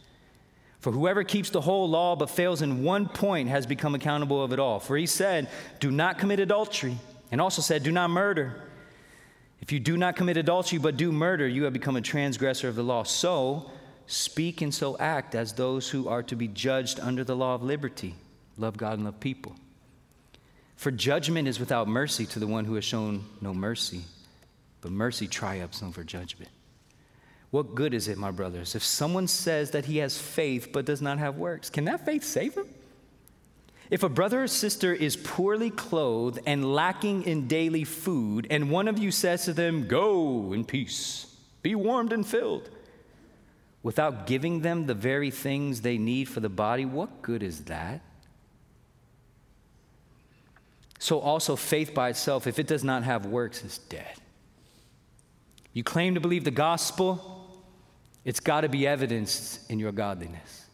For 0.81 0.91
whoever 0.91 1.23
keeps 1.23 1.51
the 1.51 1.61
whole 1.61 1.87
law 1.89 2.15
but 2.15 2.29
fails 2.29 2.63
in 2.63 2.83
one 2.83 3.07
point 3.07 3.49
has 3.49 3.67
become 3.67 3.93
accountable 3.93 4.43
of 4.43 4.51
it 4.51 4.59
all. 4.59 4.79
For 4.79 4.97
he 4.97 5.05
said, 5.05 5.47
Do 5.79 5.91
not 5.91 6.17
commit 6.17 6.39
adultery, 6.39 6.97
and 7.31 7.39
also 7.39 7.61
said, 7.61 7.83
Do 7.83 7.91
not 7.91 8.09
murder. 8.09 8.55
If 9.61 9.71
you 9.71 9.79
do 9.79 9.95
not 9.95 10.15
commit 10.15 10.37
adultery 10.37 10.79
but 10.79 10.97
do 10.97 11.11
murder, 11.11 11.47
you 11.47 11.63
have 11.63 11.73
become 11.73 11.95
a 11.95 12.01
transgressor 12.01 12.67
of 12.67 12.75
the 12.75 12.83
law. 12.83 13.03
So 13.03 13.69
speak 14.07 14.61
and 14.61 14.73
so 14.73 14.97
act 14.97 15.35
as 15.35 15.53
those 15.53 15.87
who 15.87 16.07
are 16.07 16.23
to 16.23 16.35
be 16.35 16.47
judged 16.47 16.99
under 16.99 17.23
the 17.23 17.35
law 17.35 17.53
of 17.53 17.61
liberty. 17.61 18.15
Love 18.57 18.75
God 18.75 18.93
and 18.95 19.05
love 19.05 19.19
people. 19.19 19.55
For 20.77 20.89
judgment 20.89 21.47
is 21.47 21.59
without 21.59 21.87
mercy 21.87 22.25
to 22.25 22.39
the 22.39 22.47
one 22.47 22.65
who 22.65 22.73
has 22.73 22.83
shown 22.83 23.23
no 23.39 23.53
mercy, 23.53 24.01
but 24.81 24.91
mercy 24.91 25.27
triumphs 25.27 25.83
over 25.83 26.03
judgment. 26.03 26.49
What 27.51 27.75
good 27.75 27.93
is 27.93 28.07
it, 28.07 28.17
my 28.17 28.31
brothers, 28.31 28.75
if 28.75 28.83
someone 28.83 29.27
says 29.27 29.71
that 29.71 29.85
he 29.85 29.97
has 29.97 30.17
faith 30.17 30.69
but 30.71 30.85
does 30.85 31.01
not 31.01 31.19
have 31.19 31.37
works? 31.37 31.69
Can 31.69 31.85
that 31.85 32.05
faith 32.05 32.23
save 32.23 32.55
him? 32.55 32.67
If 33.89 34.03
a 34.03 34.09
brother 34.09 34.43
or 34.43 34.47
sister 34.47 34.93
is 34.93 35.17
poorly 35.17 35.69
clothed 35.69 36.39
and 36.45 36.73
lacking 36.73 37.23
in 37.23 37.49
daily 37.49 37.83
food, 37.83 38.47
and 38.49 38.71
one 38.71 38.87
of 38.87 38.97
you 38.97 39.11
says 39.11 39.43
to 39.45 39.53
them, 39.53 39.85
Go 39.85 40.53
in 40.53 40.63
peace, 40.63 41.25
be 41.61 41.75
warmed 41.75 42.13
and 42.13 42.25
filled, 42.25 42.69
without 43.83 44.27
giving 44.27 44.61
them 44.61 44.85
the 44.85 44.93
very 44.93 45.29
things 45.29 45.81
they 45.81 45.97
need 45.97 46.29
for 46.29 46.39
the 46.39 46.49
body, 46.49 46.85
what 46.85 47.21
good 47.21 47.43
is 47.43 47.65
that? 47.65 47.99
So, 50.97 51.19
also, 51.19 51.57
faith 51.57 51.93
by 51.93 52.09
itself, 52.09 52.47
if 52.47 52.59
it 52.59 52.67
does 52.67 52.85
not 52.85 53.03
have 53.03 53.25
works, 53.25 53.65
is 53.65 53.79
dead. 53.79 54.15
You 55.73 55.83
claim 55.83 56.15
to 56.15 56.21
believe 56.21 56.43
the 56.43 56.51
gospel, 56.51 57.30
it's 58.23 58.39
got 58.39 58.61
to 58.61 58.69
be 58.69 58.87
evidenced 58.87 59.69
in 59.69 59.79
your 59.79 59.91
godliness. 59.91 60.65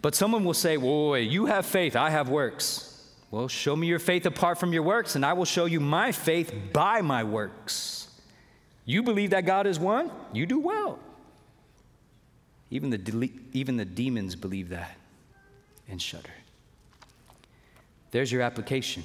But 0.00 0.14
someone 0.14 0.44
will 0.44 0.54
say, 0.54 0.76
well, 0.76 1.10
wait, 1.10 1.30
you 1.30 1.46
have 1.46 1.66
faith, 1.66 1.96
I 1.96 2.10
have 2.10 2.28
works. 2.28 2.84
Well, 3.30 3.48
show 3.48 3.76
me 3.76 3.86
your 3.86 3.98
faith 3.98 4.24
apart 4.26 4.58
from 4.58 4.72
your 4.72 4.82
works, 4.82 5.16
and 5.16 5.24
I 5.24 5.32
will 5.32 5.44
show 5.44 5.66
you 5.66 5.80
my 5.80 6.12
faith 6.12 6.52
by 6.72 7.02
my 7.02 7.24
works. 7.24 8.08
You 8.84 9.02
believe 9.02 9.30
that 9.30 9.44
God 9.44 9.66
is 9.66 9.78
one? 9.78 10.10
You 10.32 10.46
do 10.46 10.60
well. 10.60 10.98
Even 12.70 12.90
the, 12.90 13.30
even 13.52 13.76
the 13.76 13.84
demons 13.84 14.34
believe 14.36 14.70
that 14.70 14.96
and 15.88 16.00
shudder. 16.00 16.30
There's 18.10 18.32
your 18.32 18.42
application. 18.42 19.04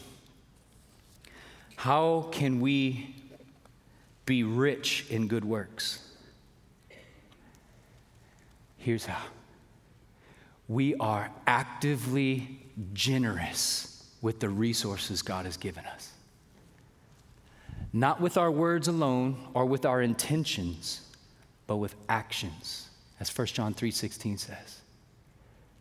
How 1.76 2.30
can 2.32 2.62
we 2.62 3.16
be 4.26 4.44
rich 4.44 5.06
in 5.10 5.28
good 5.28 5.44
works? 5.44 6.03
Here's 8.84 9.06
how 9.06 9.22
we 10.68 10.96
are 10.96 11.30
actively 11.46 12.60
generous 12.94 14.10
with 14.22 14.40
the 14.40 14.50
resources 14.50 15.22
God 15.22 15.46
has 15.46 15.58
given 15.58 15.86
us. 15.86 16.12
Not 17.92 18.22
with 18.22 18.38
our 18.38 18.50
words 18.50 18.88
alone 18.88 19.50
or 19.54 19.66
with 19.66 19.86
our 19.86 20.02
intentions, 20.02 21.02
but 21.68 21.78
with 21.78 21.96
actions, 22.10 22.90
as 23.20 23.30
1 23.30 23.48
John 23.48 23.74
3:16 23.74 24.38
says. 24.38 24.82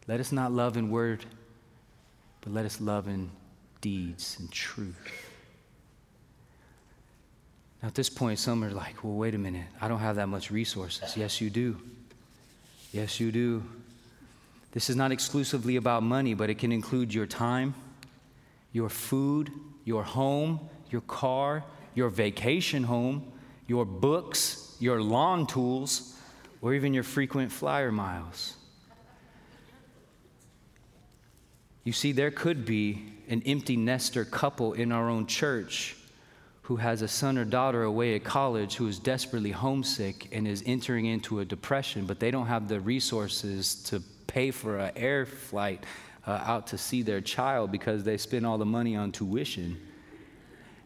Let 0.08 0.20
us 0.20 0.32
not 0.32 0.52
love 0.52 0.76
in 0.76 0.90
word 0.90 1.24
but 2.42 2.52
let 2.52 2.66
us 2.66 2.80
love 2.80 3.08
in 3.08 3.30
deeds 3.80 4.36
and 4.38 4.50
truth. 4.50 4.96
Now, 7.80 7.88
at 7.88 7.94
this 7.94 8.10
point, 8.10 8.38
some 8.38 8.62
are 8.62 8.70
like, 8.70 9.02
well, 9.02 9.14
wait 9.14 9.34
a 9.34 9.38
minute. 9.38 9.66
I 9.80 9.88
don't 9.88 10.00
have 10.00 10.16
that 10.16 10.28
much 10.28 10.50
resources. 10.50 11.16
Yes, 11.16 11.40
you 11.40 11.50
do. 11.50 11.80
Yes, 12.92 13.18
you 13.18 13.32
do. 13.32 13.62
This 14.72 14.88
is 14.90 14.96
not 14.96 15.12
exclusively 15.12 15.76
about 15.76 16.02
money, 16.02 16.34
but 16.34 16.50
it 16.50 16.58
can 16.58 16.72
include 16.72 17.12
your 17.12 17.26
time, 17.26 17.74
your 18.72 18.88
food, 18.88 19.50
your 19.84 20.02
home, 20.02 20.60
your 20.90 21.00
car, 21.02 21.64
your 21.94 22.10
vacation 22.10 22.84
home, 22.84 23.32
your 23.66 23.84
books, 23.84 24.76
your 24.78 25.02
lawn 25.02 25.46
tools, 25.46 26.18
or 26.60 26.74
even 26.74 26.94
your 26.94 27.02
frequent 27.02 27.50
flyer 27.50 27.90
miles. 27.90 28.56
You 31.84 31.92
see, 31.92 32.12
there 32.12 32.30
could 32.30 32.64
be 32.64 33.12
an 33.28 33.42
empty 33.44 33.76
nester 33.76 34.24
couple 34.24 34.74
in 34.74 34.92
our 34.92 35.08
own 35.08 35.26
church 35.26 35.96
who 36.62 36.76
has 36.76 37.02
a 37.02 37.08
son 37.08 37.36
or 37.36 37.44
daughter 37.44 37.82
away 37.82 38.14
at 38.14 38.22
college 38.22 38.76
who 38.76 38.86
is 38.86 38.98
desperately 38.98 39.50
homesick 39.50 40.28
and 40.30 40.46
is 40.46 40.62
entering 40.64 41.06
into 41.06 41.40
a 41.40 41.44
depression, 41.44 42.06
but 42.06 42.20
they 42.20 42.30
don't 42.30 42.46
have 42.46 42.68
the 42.68 42.80
resources 42.80 43.74
to 43.82 44.00
pay 44.28 44.50
for 44.50 44.78
an 44.78 44.92
air 44.94 45.26
flight 45.26 45.84
uh, 46.26 46.30
out 46.44 46.68
to 46.68 46.78
see 46.78 47.02
their 47.02 47.20
child 47.20 47.72
because 47.72 48.04
they 48.04 48.16
spend 48.16 48.46
all 48.46 48.58
the 48.58 48.64
money 48.64 48.94
on 48.94 49.10
tuition. 49.10 49.76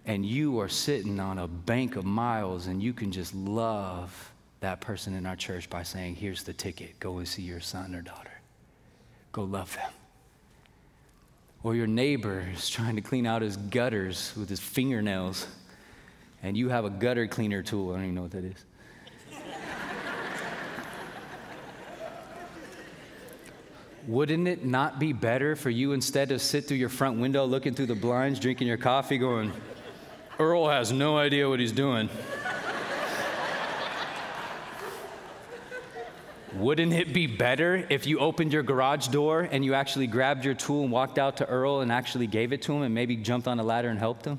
And 0.06 0.24
you 0.24 0.58
are 0.60 0.68
sitting 0.68 1.20
on 1.20 1.38
a 1.38 1.46
bank 1.46 1.96
of 1.96 2.04
miles 2.04 2.68
and 2.68 2.82
you 2.82 2.94
can 2.94 3.12
just 3.12 3.34
love 3.34 4.32
that 4.60 4.80
person 4.80 5.14
in 5.14 5.26
our 5.26 5.36
church 5.36 5.68
by 5.68 5.82
saying, 5.82 6.14
Here's 6.14 6.42
the 6.42 6.54
ticket, 6.54 6.98
go 7.00 7.18
and 7.18 7.28
see 7.28 7.42
your 7.42 7.60
son 7.60 7.94
or 7.94 8.00
daughter. 8.00 8.40
Go 9.32 9.44
love 9.44 9.74
them. 9.74 9.90
Or 11.62 11.74
your 11.74 11.86
neighbor 11.86 12.46
is 12.54 12.70
trying 12.70 12.96
to 12.96 13.02
clean 13.02 13.26
out 13.26 13.42
his 13.42 13.58
gutters 13.58 14.32
with 14.38 14.48
his 14.48 14.60
fingernails 14.60 15.46
and 16.46 16.56
you 16.56 16.68
have 16.68 16.84
a 16.84 16.90
gutter 16.90 17.26
cleaner 17.26 17.60
tool. 17.60 17.90
I 17.90 17.94
don't 17.94 18.04
even 18.04 18.14
know 18.14 18.22
what 18.22 18.30
that 18.30 18.44
is. 18.44 18.64
Wouldn't 24.06 24.46
it 24.46 24.64
not 24.64 25.00
be 25.00 25.12
better 25.12 25.56
for 25.56 25.70
you 25.70 25.90
instead 25.90 26.28
to 26.28 26.38
sit 26.38 26.66
through 26.68 26.76
your 26.76 26.88
front 26.88 27.18
window 27.18 27.44
looking 27.44 27.74
through 27.74 27.86
the 27.86 27.96
blinds, 27.96 28.38
drinking 28.38 28.68
your 28.68 28.76
coffee, 28.76 29.18
going, 29.18 29.52
Earl 30.38 30.68
has 30.68 30.92
no 30.92 31.18
idea 31.18 31.48
what 31.48 31.58
he's 31.58 31.72
doing? 31.72 32.08
Wouldn't 36.54 36.92
it 36.92 37.12
be 37.12 37.26
better 37.26 37.84
if 37.90 38.06
you 38.06 38.20
opened 38.20 38.52
your 38.52 38.62
garage 38.62 39.08
door 39.08 39.48
and 39.50 39.64
you 39.64 39.74
actually 39.74 40.06
grabbed 40.06 40.44
your 40.44 40.54
tool 40.54 40.84
and 40.84 40.92
walked 40.92 41.18
out 41.18 41.38
to 41.38 41.46
Earl 41.46 41.80
and 41.80 41.90
actually 41.90 42.28
gave 42.28 42.52
it 42.52 42.62
to 42.62 42.72
him 42.72 42.82
and 42.82 42.94
maybe 42.94 43.16
jumped 43.16 43.48
on 43.48 43.58
a 43.58 43.64
ladder 43.64 43.88
and 43.88 43.98
helped 43.98 44.24
him? 44.24 44.38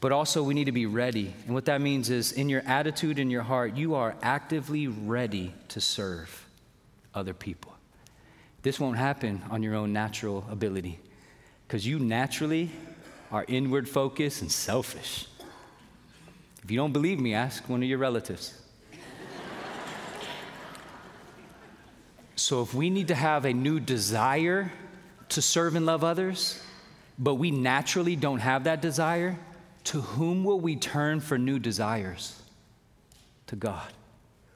But 0.00 0.12
also 0.12 0.42
we 0.42 0.54
need 0.54 0.64
to 0.64 0.72
be 0.72 0.86
ready. 0.86 1.34
And 1.46 1.54
what 1.54 1.64
that 1.66 1.80
means 1.80 2.10
is 2.10 2.32
in 2.32 2.48
your 2.48 2.62
attitude, 2.66 3.18
in 3.18 3.30
your 3.30 3.42
heart, 3.42 3.76
you 3.76 3.94
are 3.94 4.14
actively 4.22 4.86
ready 4.86 5.54
to 5.68 5.80
serve 5.80 6.46
other 7.14 7.34
people. 7.34 7.72
This 8.62 8.78
won't 8.78 8.98
happen 8.98 9.42
on 9.50 9.62
your 9.62 9.74
own 9.74 9.92
natural 9.92 10.44
ability 10.50 10.98
because 11.66 11.86
you 11.86 11.98
naturally 11.98 12.70
are 13.30 13.44
inward 13.48 13.88
focused 13.88 14.42
and 14.42 14.50
selfish. 14.50 15.26
If 16.62 16.70
you 16.70 16.76
don't 16.76 16.92
believe 16.92 17.20
me, 17.20 17.32
ask 17.32 17.68
one 17.68 17.82
of 17.82 17.88
your 17.88 17.98
relatives. 17.98 18.60
so, 22.34 22.60
if 22.62 22.74
we 22.74 22.90
need 22.90 23.08
to 23.08 23.14
have 23.14 23.44
a 23.44 23.52
new 23.52 23.78
desire 23.78 24.72
to 25.28 25.42
serve 25.42 25.76
and 25.76 25.86
love 25.86 26.02
others, 26.04 26.60
but 27.18 27.36
we 27.36 27.50
naturally 27.50 28.16
don't 28.16 28.40
have 28.40 28.64
that 28.64 28.82
desire, 28.82 29.38
to 29.86 30.00
whom 30.00 30.42
will 30.42 30.60
we 30.60 30.76
turn 30.76 31.20
for 31.20 31.38
new 31.38 31.58
desires? 31.58 32.42
To 33.46 33.56
God, 33.56 33.92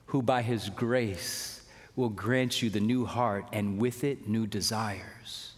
who 0.06 0.22
by 0.22 0.42
his 0.42 0.68
grace 0.70 1.62
will 1.94 2.08
grant 2.08 2.60
you 2.60 2.70
the 2.70 2.80
new 2.80 3.04
heart 3.04 3.46
and 3.52 3.78
with 3.78 4.02
it 4.02 4.28
new 4.28 4.46
desires 4.46 5.52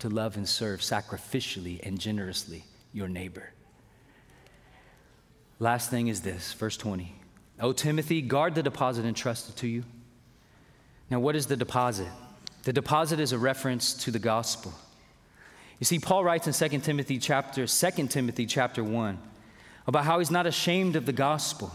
to 0.00 0.08
love 0.08 0.36
and 0.36 0.48
serve 0.48 0.80
sacrificially 0.80 1.80
and 1.86 2.00
generously 2.00 2.64
your 2.92 3.08
neighbor. 3.08 3.52
Last 5.60 5.90
thing 5.90 6.08
is 6.08 6.22
this, 6.22 6.52
verse 6.54 6.76
20. 6.76 7.14
O 7.60 7.72
Timothy, 7.72 8.20
guard 8.22 8.56
the 8.56 8.62
deposit 8.64 9.04
entrusted 9.04 9.54
to 9.58 9.68
you. 9.68 9.84
Now, 11.08 11.20
what 11.20 11.36
is 11.36 11.46
the 11.46 11.56
deposit? 11.56 12.08
The 12.64 12.72
deposit 12.72 13.20
is 13.20 13.30
a 13.30 13.38
reference 13.38 13.94
to 14.02 14.10
the 14.10 14.18
gospel. 14.18 14.72
You 15.82 15.84
see, 15.84 15.98
Paul 15.98 16.22
writes 16.22 16.46
in 16.46 16.70
2 16.70 16.78
Timothy 16.78 17.18
chapter, 17.18 17.66
2 17.66 18.06
Timothy 18.06 18.46
chapter 18.46 18.84
1 18.84 19.18
about 19.88 20.04
how 20.04 20.20
he's 20.20 20.30
not 20.30 20.46
ashamed 20.46 20.94
of 20.94 21.06
the 21.06 21.12
gospel. 21.12 21.72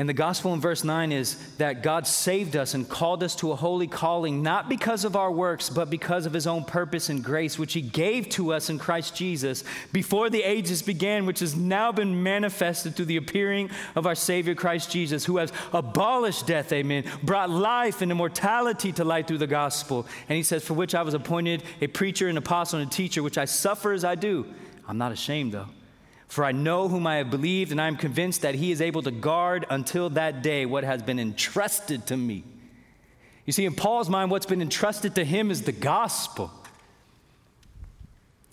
And 0.00 0.08
the 0.08 0.14
gospel 0.14 0.54
in 0.54 0.60
verse 0.60 0.84
9 0.84 1.10
is 1.10 1.36
that 1.56 1.82
God 1.82 2.06
saved 2.06 2.54
us 2.54 2.74
and 2.74 2.88
called 2.88 3.24
us 3.24 3.34
to 3.36 3.50
a 3.50 3.56
holy 3.56 3.88
calling, 3.88 4.44
not 4.44 4.68
because 4.68 5.04
of 5.04 5.16
our 5.16 5.32
works, 5.32 5.68
but 5.68 5.90
because 5.90 6.24
of 6.24 6.32
his 6.32 6.46
own 6.46 6.64
purpose 6.64 7.08
and 7.08 7.22
grace, 7.22 7.58
which 7.58 7.72
he 7.72 7.80
gave 7.80 8.28
to 8.30 8.52
us 8.52 8.70
in 8.70 8.78
Christ 8.78 9.16
Jesus 9.16 9.64
before 9.92 10.30
the 10.30 10.44
ages 10.44 10.82
began, 10.82 11.26
which 11.26 11.40
has 11.40 11.56
now 11.56 11.90
been 11.90 12.22
manifested 12.22 12.94
through 12.94 13.06
the 13.06 13.16
appearing 13.16 13.70
of 13.96 14.06
our 14.06 14.14
Savior 14.14 14.54
Christ 14.54 14.88
Jesus, 14.88 15.24
who 15.24 15.38
has 15.38 15.52
abolished 15.72 16.46
death, 16.46 16.72
amen, 16.72 17.02
brought 17.24 17.50
life 17.50 18.00
and 18.00 18.12
immortality 18.12 18.92
to 18.92 19.04
light 19.04 19.26
through 19.26 19.38
the 19.38 19.48
gospel. 19.48 20.06
And 20.28 20.36
he 20.36 20.44
says, 20.44 20.64
For 20.64 20.74
which 20.74 20.94
I 20.94 21.02
was 21.02 21.14
appointed 21.14 21.64
a 21.80 21.88
preacher, 21.88 22.28
an 22.28 22.36
apostle, 22.36 22.78
and 22.78 22.88
a 22.88 22.94
teacher, 22.94 23.20
which 23.20 23.36
I 23.36 23.46
suffer 23.46 23.92
as 23.92 24.04
I 24.04 24.14
do. 24.14 24.46
I'm 24.86 24.96
not 24.96 25.10
ashamed, 25.10 25.50
though 25.50 25.66
for 26.28 26.44
I 26.44 26.52
know 26.52 26.88
whom 26.88 27.06
I 27.06 27.16
have 27.16 27.30
believed, 27.30 27.72
and 27.72 27.80
I 27.80 27.86
am 27.86 27.96
convinced 27.96 28.42
that 28.42 28.54
he 28.54 28.70
is 28.70 28.80
able 28.80 29.02
to 29.02 29.10
guard 29.10 29.66
until 29.70 30.10
that 30.10 30.42
day 30.42 30.66
what 30.66 30.84
has 30.84 31.02
been 31.02 31.18
entrusted 31.18 32.06
to 32.06 32.16
me. 32.16 32.44
You 33.46 33.52
see, 33.52 33.64
in 33.64 33.74
Paul's 33.74 34.10
mind, 34.10 34.30
what's 34.30 34.44
been 34.44 34.60
entrusted 34.60 35.14
to 35.14 35.24
him 35.24 35.50
is 35.50 35.62
the 35.62 35.72
gospel. 35.72 36.52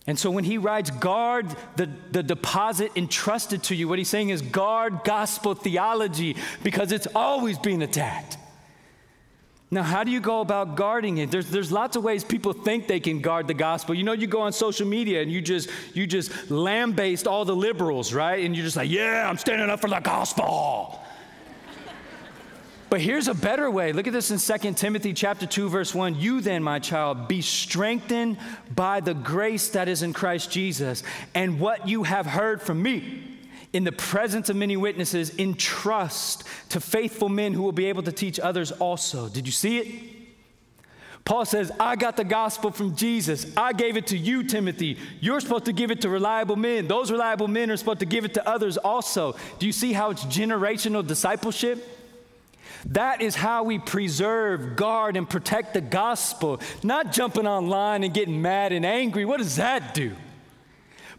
And 0.07 0.17
so 0.17 0.31
when 0.31 0.43
he 0.43 0.57
writes, 0.57 0.89
guard 0.89 1.47
the, 1.75 1.89
the 2.11 2.23
deposit 2.23 2.91
entrusted 2.95 3.63
to 3.63 3.75
you, 3.75 3.87
what 3.87 3.97
he's 3.97 4.07
saying 4.07 4.29
is 4.29 4.41
guard 4.41 5.03
gospel 5.03 5.55
theology 5.55 6.37
because 6.63 6.91
it's 6.91 7.07
always 7.13 7.59
being 7.59 7.81
attacked. 7.81 8.37
Now, 9.71 9.81
how 9.81 10.03
do 10.03 10.11
you 10.11 10.19
go 10.19 10.41
about 10.41 10.75
guarding 10.75 11.17
it? 11.17 11.31
There's, 11.31 11.49
there's 11.49 11.71
lots 11.71 11.95
of 11.95 12.03
ways 12.03 12.23
people 12.23 12.53
think 12.53 12.87
they 12.87 12.99
can 12.99 13.19
guard 13.19 13.47
the 13.47 13.55
gospel. 13.55 13.95
You 13.95 14.03
know, 14.03 14.13
you 14.13 14.27
go 14.27 14.41
on 14.41 14.53
social 14.53 14.87
media 14.87 15.21
and 15.21 15.31
you 15.31 15.41
just 15.41 15.69
you 15.93 16.05
just 16.05 16.51
lambaste 16.51 17.25
all 17.25 17.45
the 17.45 17.55
liberals, 17.55 18.13
right? 18.13 18.43
And 18.43 18.55
you're 18.55 18.63
just 18.63 18.77
like, 18.77 18.89
yeah, 18.89 19.27
I'm 19.27 19.37
standing 19.37 19.69
up 19.69 19.81
for 19.81 19.89
the 19.89 19.99
gospel. 19.99 21.01
but 22.91 23.01
here's 23.01 23.27
a 23.27 23.33
better 23.33 23.69
way. 23.71 23.91
Look 23.91 24.05
at 24.05 24.13
this 24.13 24.29
in 24.29 24.59
2 24.59 24.73
Timothy 24.73 25.13
chapter 25.13 25.47
2, 25.47 25.67
verse 25.67 25.95
1. 25.95 26.15
You 26.15 26.41
then, 26.41 26.61
my 26.61 26.77
child, 26.77 27.27
be 27.27 27.41
strengthened 27.41 28.37
by 28.75 28.99
the 28.99 29.15
grace 29.15 29.69
that 29.69 29.89
is 29.89 30.03
in 30.03 30.13
Christ 30.13 30.51
Jesus, 30.51 31.01
and 31.33 31.59
what 31.59 31.87
you 31.87 32.03
have 32.03 32.27
heard 32.27 32.61
from 32.61 32.83
me 32.83 33.34
in 33.75 33.83
the 33.83 33.91
presence 33.91 34.47
of 34.49 34.55
many 34.55 34.77
witnesses, 34.77 35.37
entrust 35.37 36.45
to 36.69 36.79
faithful 36.79 37.27
men 37.27 37.51
who 37.53 37.61
will 37.61 37.73
be 37.73 37.87
able 37.87 38.03
to 38.03 38.11
teach 38.11 38.39
others 38.39 38.71
also. 38.71 39.27
Did 39.27 39.45
you 39.45 39.51
see 39.51 39.77
it? 39.79 40.15
Paul 41.25 41.43
says, 41.43 41.73
I 41.77 41.97
got 41.97 42.15
the 42.15 42.23
gospel 42.23 42.71
from 42.71 42.95
Jesus. 42.95 43.51
I 43.57 43.73
gave 43.73 43.97
it 43.97 44.07
to 44.07 44.17
you, 44.17 44.43
Timothy. 44.43 44.97
You're 45.19 45.41
supposed 45.41 45.65
to 45.65 45.73
give 45.73 45.91
it 45.91 45.99
to 46.01 46.09
reliable 46.09 46.55
men. 46.55 46.87
Those 46.87 47.11
reliable 47.11 47.49
men 47.49 47.69
are 47.69 47.75
supposed 47.75 47.99
to 47.99 48.05
give 48.05 48.23
it 48.23 48.35
to 48.35 48.47
others 48.47 48.77
also. 48.77 49.35
Do 49.59 49.65
you 49.65 49.73
see 49.73 49.91
how 49.91 50.11
it's 50.11 50.23
generational 50.23 51.05
discipleship? 51.05 51.85
That 52.85 53.21
is 53.21 53.35
how 53.35 53.63
we 53.63 53.77
preserve, 53.77 54.77
guard, 54.77 55.17
and 55.17 55.29
protect 55.29 55.73
the 55.73 55.81
gospel, 55.81 56.61
not 56.81 57.11
jumping 57.11 57.45
online 57.45 58.05
and 58.05 58.13
getting 58.13 58.41
mad 58.41 58.71
and 58.71 58.85
angry. 58.85 59.25
What 59.25 59.39
does 59.39 59.57
that 59.57 59.93
do? 59.93 60.15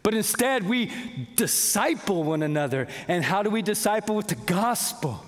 But 0.03 0.13
instead, 0.13 0.67
we 0.67 0.91
disciple 1.35 2.23
one 2.23 2.43
another. 2.43 2.87
And 3.07 3.23
how 3.23 3.43
do 3.43 3.49
we 3.49 3.61
disciple? 3.61 4.15
With 4.15 4.27
the 4.27 4.35
gospel. 4.35 5.23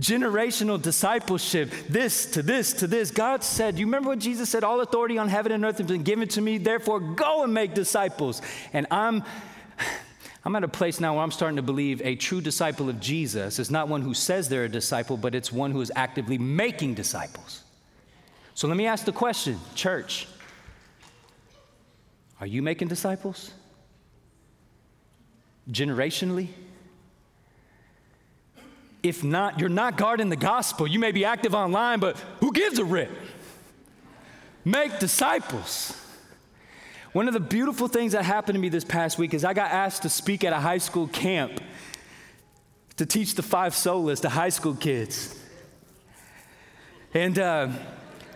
Generational 0.00 0.82
discipleship, 0.82 1.70
this 1.88 2.26
to 2.32 2.42
this 2.42 2.72
to 2.74 2.88
this. 2.88 3.12
God 3.12 3.44
said, 3.44 3.78
You 3.78 3.86
remember 3.86 4.08
what 4.08 4.18
Jesus 4.18 4.50
said? 4.50 4.64
All 4.64 4.80
authority 4.80 5.18
on 5.18 5.28
heaven 5.28 5.52
and 5.52 5.64
earth 5.64 5.78
has 5.78 5.86
been 5.86 6.02
given 6.02 6.26
to 6.28 6.40
me, 6.40 6.58
therefore 6.58 6.98
go 6.98 7.44
and 7.44 7.54
make 7.54 7.74
disciples. 7.74 8.42
And 8.72 8.86
I'm. 8.90 9.22
I'm 10.46 10.54
at 10.56 10.62
a 10.62 10.68
place 10.68 11.00
now 11.00 11.14
where 11.14 11.22
I'm 11.22 11.30
starting 11.30 11.56
to 11.56 11.62
believe 11.62 12.02
a 12.02 12.16
true 12.16 12.42
disciple 12.42 12.90
of 12.90 13.00
Jesus 13.00 13.58
is 13.58 13.70
not 13.70 13.88
one 13.88 14.02
who 14.02 14.12
says 14.12 14.46
they're 14.46 14.64
a 14.64 14.68
disciple, 14.68 15.16
but 15.16 15.34
it's 15.34 15.50
one 15.50 15.70
who 15.70 15.80
is 15.80 15.90
actively 15.96 16.36
making 16.36 16.92
disciples. 16.92 17.62
So 18.54 18.68
let 18.68 18.76
me 18.76 18.86
ask 18.86 19.06
the 19.06 19.12
question, 19.12 19.58
church 19.74 20.28
are 22.40 22.46
you 22.46 22.60
making 22.60 22.88
disciples? 22.88 23.52
Generationally? 25.70 26.48
If 29.02 29.22
not, 29.22 29.60
you're 29.60 29.68
not 29.68 29.96
guarding 29.98 30.30
the 30.30 30.36
gospel. 30.36 30.86
You 30.86 30.98
may 30.98 31.12
be 31.12 31.24
active 31.24 31.54
online, 31.54 32.00
but 32.00 32.16
who 32.40 32.52
gives 32.52 32.78
a 32.78 32.84
rip? 32.84 33.10
make 34.64 34.98
disciples. 34.98 36.00
One 37.12 37.28
of 37.28 37.34
the 37.34 37.40
beautiful 37.40 37.86
things 37.86 38.12
that 38.12 38.24
happened 38.24 38.56
to 38.56 38.60
me 38.60 38.68
this 38.68 38.84
past 38.84 39.18
week 39.18 39.34
is 39.34 39.44
I 39.44 39.54
got 39.54 39.70
asked 39.70 40.02
to 40.02 40.08
speak 40.08 40.42
at 40.42 40.52
a 40.52 40.58
high 40.58 40.78
school 40.78 41.06
camp 41.06 41.60
to 42.96 43.06
teach 43.06 43.34
the 43.34 43.42
five 43.42 43.72
solas 43.72 44.22
to 44.22 44.28
high 44.28 44.48
school 44.48 44.74
kids. 44.74 45.38
And 47.12 47.38
uh, 47.38 47.68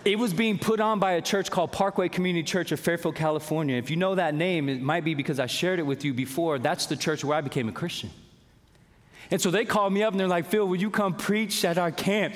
it 0.09 0.19
was 0.19 0.33
being 0.33 0.59
put 0.59 0.81
on 0.81 0.99
by 0.99 1.13
a 1.13 1.23
church 1.23 1.51
called 1.51 1.71
Parkway 1.71 2.09
Community 2.09 2.43
Church 2.43 2.73
of 2.73 2.81
Fairfield, 2.81 3.15
California. 3.15 3.77
If 3.77 3.91
you 3.91 3.97
know 3.97 4.15
that 4.15 4.35
name, 4.35 4.71
it 4.71 4.81
might 4.81 5.05
be 5.05 5.15
because 5.15 5.39
I 5.39 5.45
shared 5.47 5.79
it 5.79 5.83
with 5.83 6.03
you 6.03 6.15
before. 6.15 6.59
That's 6.59 6.87
the 6.87 6.97
church 6.97 7.23
where 7.23 7.37
I 7.37 7.43
became 7.43 7.69
a 7.69 7.73
Christian. 7.73 8.11
And 9.31 9.39
so 9.39 9.51
they 9.51 9.67
called 9.67 9.93
me 9.93 10.03
up 10.03 10.13
and 10.13 10.19
they're 10.19 10.27
like, 10.27 10.47
Phil, 10.47 10.67
will 10.67 10.77
you 10.77 10.89
come 10.89 11.15
preach 11.15 11.63
at 11.63 11.77
our 11.77 11.93
camp? 11.93 12.35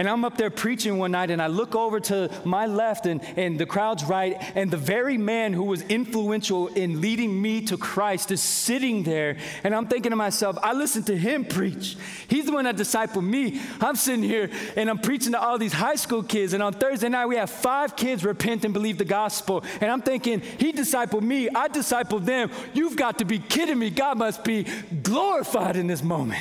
And 0.00 0.08
I'm 0.08 0.24
up 0.24 0.38
there 0.38 0.48
preaching 0.48 0.96
one 0.96 1.10
night, 1.10 1.30
and 1.30 1.42
I 1.42 1.48
look 1.48 1.74
over 1.74 2.00
to 2.00 2.30
my 2.46 2.64
left 2.64 3.04
and, 3.04 3.20
and 3.36 3.60
the 3.60 3.66
crowd's 3.66 4.02
right, 4.02 4.34
and 4.54 4.70
the 4.70 4.78
very 4.78 5.18
man 5.18 5.52
who 5.52 5.64
was 5.64 5.82
influential 5.82 6.68
in 6.68 7.02
leading 7.02 7.42
me 7.42 7.60
to 7.66 7.76
Christ 7.76 8.30
is 8.30 8.40
sitting 8.40 9.02
there. 9.02 9.36
And 9.62 9.74
I'm 9.74 9.88
thinking 9.88 10.08
to 10.08 10.16
myself, 10.16 10.56
I 10.62 10.72
listened 10.72 11.06
to 11.08 11.18
him 11.18 11.44
preach. 11.44 11.98
He's 12.28 12.46
the 12.46 12.52
one 12.52 12.64
that 12.64 12.76
discipled 12.76 13.24
me. 13.24 13.60
I'm 13.78 13.94
sitting 13.94 14.22
here 14.22 14.48
and 14.74 14.88
I'm 14.88 15.00
preaching 15.00 15.32
to 15.32 15.38
all 15.38 15.58
these 15.58 15.74
high 15.74 15.96
school 15.96 16.22
kids. 16.22 16.54
And 16.54 16.62
on 16.62 16.72
Thursday 16.72 17.10
night, 17.10 17.26
we 17.26 17.36
have 17.36 17.50
five 17.50 17.94
kids 17.94 18.24
repent 18.24 18.64
and 18.64 18.72
believe 18.72 18.96
the 18.96 19.04
gospel. 19.04 19.62
And 19.82 19.90
I'm 19.90 20.00
thinking, 20.00 20.40
he 20.40 20.72
discipled 20.72 21.20
me, 21.20 21.50
I 21.50 21.68
discipled 21.68 22.24
them. 22.24 22.50
You've 22.72 22.96
got 22.96 23.18
to 23.18 23.26
be 23.26 23.38
kidding 23.38 23.78
me. 23.78 23.90
God 23.90 24.16
must 24.16 24.44
be 24.44 24.64
glorified 25.02 25.76
in 25.76 25.88
this 25.88 26.02
moment. 26.02 26.40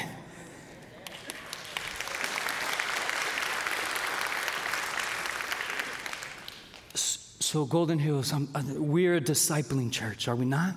So, 7.52 7.66
Golden 7.66 7.98
Hills, 7.98 8.32
I'm, 8.32 8.48
uh, 8.54 8.62
we're 8.76 9.16
a 9.16 9.20
discipling 9.20 9.92
church, 9.92 10.28
are 10.28 10.36
we 10.36 10.46
not? 10.46 10.76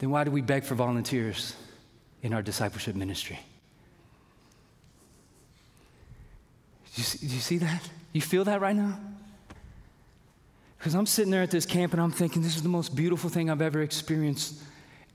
Then 0.00 0.10
why 0.10 0.24
do 0.24 0.32
we 0.32 0.40
beg 0.40 0.64
for 0.64 0.74
volunteers 0.74 1.54
in 2.20 2.32
our 2.32 2.42
discipleship 2.42 2.96
ministry? 2.96 3.38
Do 6.96 7.00
you, 7.00 7.04
see, 7.04 7.24
do 7.28 7.32
you 7.32 7.40
see 7.40 7.58
that? 7.58 7.88
You 8.12 8.20
feel 8.20 8.42
that 8.42 8.60
right 8.60 8.74
now? 8.74 8.98
Because 10.76 10.96
I'm 10.96 11.06
sitting 11.06 11.30
there 11.30 11.42
at 11.42 11.52
this 11.52 11.64
camp 11.64 11.92
and 11.92 12.02
I'm 12.02 12.10
thinking, 12.10 12.42
this 12.42 12.56
is 12.56 12.64
the 12.64 12.68
most 12.68 12.96
beautiful 12.96 13.30
thing 13.30 13.50
I've 13.50 13.62
ever 13.62 13.82
experienced. 13.82 14.60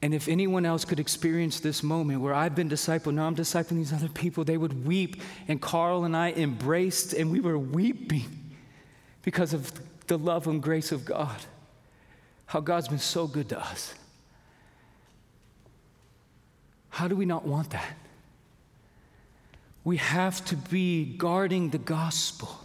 And 0.01 0.13
if 0.13 0.29
anyone 0.29 0.65
else 0.65 0.85
could 0.85 1.01
experience 1.01 1.59
this 1.59 1.83
moment 1.83 2.21
where 2.21 2.33
I've 2.33 2.55
been 2.55 2.69
discipled, 2.69 3.15
now 3.15 3.27
I'm 3.27 3.35
discipling 3.35 3.75
these 3.75 3.91
other 3.91 4.07
people, 4.07 4.45
they 4.45 4.55
would 4.55 4.85
weep. 4.87 5.21
And 5.49 5.61
Carl 5.61 6.05
and 6.05 6.15
I 6.15 6.31
embraced 6.31 7.11
and 7.11 7.29
we 7.29 7.41
were 7.41 7.59
weeping 7.59 8.43
because 9.25 9.53
of 9.53 9.71
the 10.07 10.17
love 10.17 10.47
and 10.47 10.61
grace 10.61 10.91
of 10.91 11.03
God. 11.03 11.35
How 12.45 12.61
God's 12.61 12.87
been 12.87 12.99
so 12.99 13.25
good 13.27 13.49
to 13.49 13.59
us. 13.59 13.93
How 16.89 17.09
do 17.09 17.15
we 17.15 17.25
not 17.25 17.43
want 17.43 17.71
that? 17.71 17.97
We 19.83 19.97
have 19.97 20.45
to 20.45 20.55
be 20.55 21.05
guarding 21.17 21.71
the 21.71 21.79
gospel. 21.79 22.61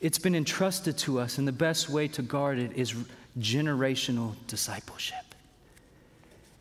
It's 0.00 0.18
been 0.18 0.34
entrusted 0.34 0.98
to 0.98 1.20
us, 1.20 1.38
and 1.38 1.46
the 1.46 1.52
best 1.52 1.88
way 1.88 2.08
to 2.08 2.22
guard 2.22 2.58
it 2.58 2.72
is 2.74 2.94
generational 3.38 4.34
discipleship. 4.48 5.34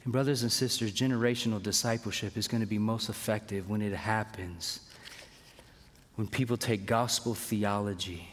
And, 0.03 0.11
brothers 0.11 0.43
and 0.43 0.51
sisters, 0.51 0.91
generational 0.91 1.63
discipleship 1.63 2.37
is 2.37 2.47
going 2.47 2.61
to 2.61 2.67
be 2.67 2.77
most 2.77 3.09
effective 3.09 3.69
when 3.69 3.81
it 3.81 3.93
happens 3.93 4.81
when 6.15 6.27
people 6.27 6.57
take 6.57 6.85
gospel 6.85 7.33
theology 7.33 8.30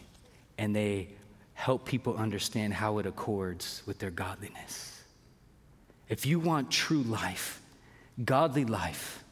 and 0.59 0.75
they 0.77 1.09
help 1.55 1.85
people 1.87 2.17
understand 2.17 2.75
how 2.75 2.99
it 2.99 3.07
accords 3.07 3.83
with 3.87 3.99
their 3.99 4.11
godliness. 4.11 5.03
If 6.09 6.27
you 6.27 6.39
want 6.39 6.71
true 6.71 7.03
life, 7.03 7.63
godly 8.25 8.65
life, 8.65 9.25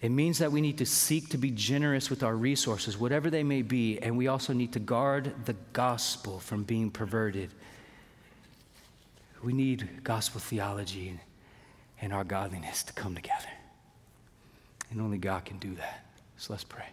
it 0.00 0.10
means 0.10 0.38
that 0.38 0.52
we 0.52 0.60
need 0.60 0.78
to 0.78 0.86
seek 0.86 1.30
to 1.30 1.38
be 1.38 1.50
generous 1.50 2.10
with 2.10 2.22
our 2.22 2.36
resources, 2.36 2.98
whatever 2.98 3.30
they 3.30 3.42
may 3.42 3.62
be, 3.62 3.98
and 3.98 4.16
we 4.16 4.28
also 4.28 4.52
need 4.52 4.72
to 4.74 4.78
guard 4.78 5.32
the 5.46 5.56
gospel 5.72 6.38
from 6.38 6.64
being 6.64 6.90
perverted. 6.90 7.50
We 9.42 9.52
need 9.52 10.04
gospel 10.04 10.40
theology 10.40 11.18
and 12.00 12.12
our 12.12 12.24
godliness 12.24 12.82
to 12.84 12.92
come 12.92 13.14
together. 13.14 13.48
And 14.90 15.00
only 15.00 15.18
God 15.18 15.44
can 15.44 15.58
do 15.58 15.74
that. 15.76 16.04
So 16.36 16.52
let's 16.52 16.64
pray. 16.64 16.86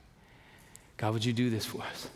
God, 0.98 1.14
would 1.14 1.26
you 1.26 1.34
do 1.34 1.50
this 1.50 1.66
for 1.66 1.82
us? 1.82 2.08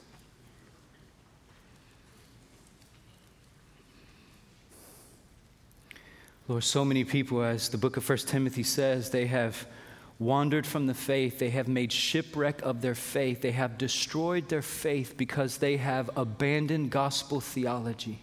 Lord, 6.48 6.64
so 6.64 6.86
many 6.86 7.04
people, 7.04 7.44
as 7.44 7.68
the 7.68 7.78
book 7.78 7.98
of 7.98 8.06
First 8.06 8.30
Timothy 8.30 8.64
says, 8.64 9.10
they 9.10 9.26
have 9.26 9.68
wandered 10.18 10.66
from 10.66 10.88
the 10.88 10.94
faith. 10.94 11.40
They 11.40 11.50
have 11.50 11.68
made 11.68 11.92
shipwreck 11.92 12.62
of 12.62 12.82
their 12.82 12.96
faith. 12.96 13.42
They 13.42 13.52
have 13.52 13.78
destroyed 13.78 14.48
their 14.48 14.62
faith 14.62 15.16
because 15.18 15.58
they 15.58 15.78
have 15.78 16.10
abandoned 16.16 16.90
gospel 16.90 17.42
theology 17.42 18.22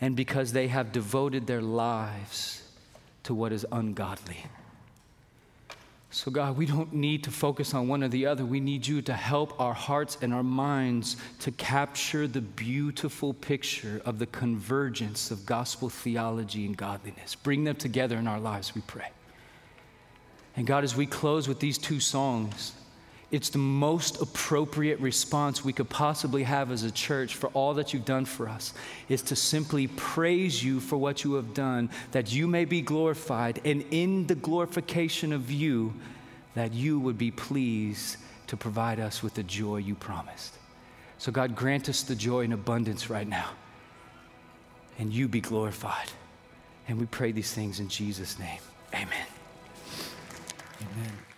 and 0.00 0.14
because 0.14 0.52
they 0.52 0.68
have 0.68 0.92
devoted 0.92 1.46
their 1.46 1.60
lives 1.60 2.62
to 3.24 3.34
what 3.34 3.52
is 3.52 3.66
ungodly. 3.72 4.44
So, 6.14 6.30
God, 6.30 6.58
we 6.58 6.66
don't 6.66 6.92
need 6.92 7.24
to 7.24 7.30
focus 7.30 7.72
on 7.72 7.88
one 7.88 8.04
or 8.04 8.08
the 8.08 8.26
other. 8.26 8.44
We 8.44 8.60
need 8.60 8.86
you 8.86 9.00
to 9.00 9.14
help 9.14 9.58
our 9.58 9.72
hearts 9.72 10.18
and 10.20 10.34
our 10.34 10.42
minds 10.42 11.16
to 11.40 11.50
capture 11.52 12.26
the 12.26 12.42
beautiful 12.42 13.32
picture 13.32 14.02
of 14.04 14.18
the 14.18 14.26
convergence 14.26 15.30
of 15.30 15.46
gospel 15.46 15.88
theology 15.88 16.66
and 16.66 16.76
godliness. 16.76 17.34
Bring 17.34 17.64
them 17.64 17.76
together 17.76 18.18
in 18.18 18.28
our 18.28 18.38
lives, 18.38 18.74
we 18.74 18.82
pray. 18.82 19.10
And 20.54 20.66
God, 20.66 20.84
as 20.84 20.94
we 20.94 21.06
close 21.06 21.48
with 21.48 21.60
these 21.60 21.78
two 21.78 21.98
songs, 21.98 22.74
it's 23.32 23.48
the 23.48 23.58
most 23.58 24.20
appropriate 24.20 25.00
response 25.00 25.64
we 25.64 25.72
could 25.72 25.88
possibly 25.88 26.42
have 26.42 26.70
as 26.70 26.82
a 26.82 26.90
church 26.90 27.34
for 27.34 27.48
all 27.48 27.72
that 27.74 27.92
you've 27.92 28.04
done 28.04 28.26
for 28.26 28.46
us 28.46 28.74
is 29.08 29.22
to 29.22 29.34
simply 29.34 29.86
praise 29.86 30.62
you 30.62 30.80
for 30.80 30.98
what 30.98 31.24
you 31.24 31.34
have 31.34 31.54
done, 31.54 31.88
that 32.12 32.30
you 32.30 32.46
may 32.46 32.66
be 32.66 32.82
glorified, 32.82 33.58
and 33.64 33.84
in 33.90 34.26
the 34.26 34.34
glorification 34.34 35.32
of 35.32 35.50
you, 35.50 35.94
that 36.54 36.74
you 36.74 37.00
would 37.00 37.16
be 37.16 37.30
pleased 37.30 38.18
to 38.48 38.56
provide 38.56 39.00
us 39.00 39.22
with 39.22 39.32
the 39.32 39.42
joy 39.42 39.78
you 39.78 39.94
promised. 39.94 40.58
So, 41.16 41.32
God, 41.32 41.56
grant 41.56 41.88
us 41.88 42.02
the 42.02 42.14
joy 42.14 42.40
in 42.40 42.52
abundance 42.52 43.08
right 43.08 43.26
now, 43.26 43.48
and 44.98 45.10
you 45.10 45.26
be 45.26 45.40
glorified. 45.40 46.08
And 46.86 47.00
we 47.00 47.06
pray 47.06 47.32
these 47.32 47.52
things 47.52 47.80
in 47.80 47.88
Jesus' 47.88 48.38
name. 48.38 48.60
Amen. 48.92 49.26
Amen. 50.82 51.31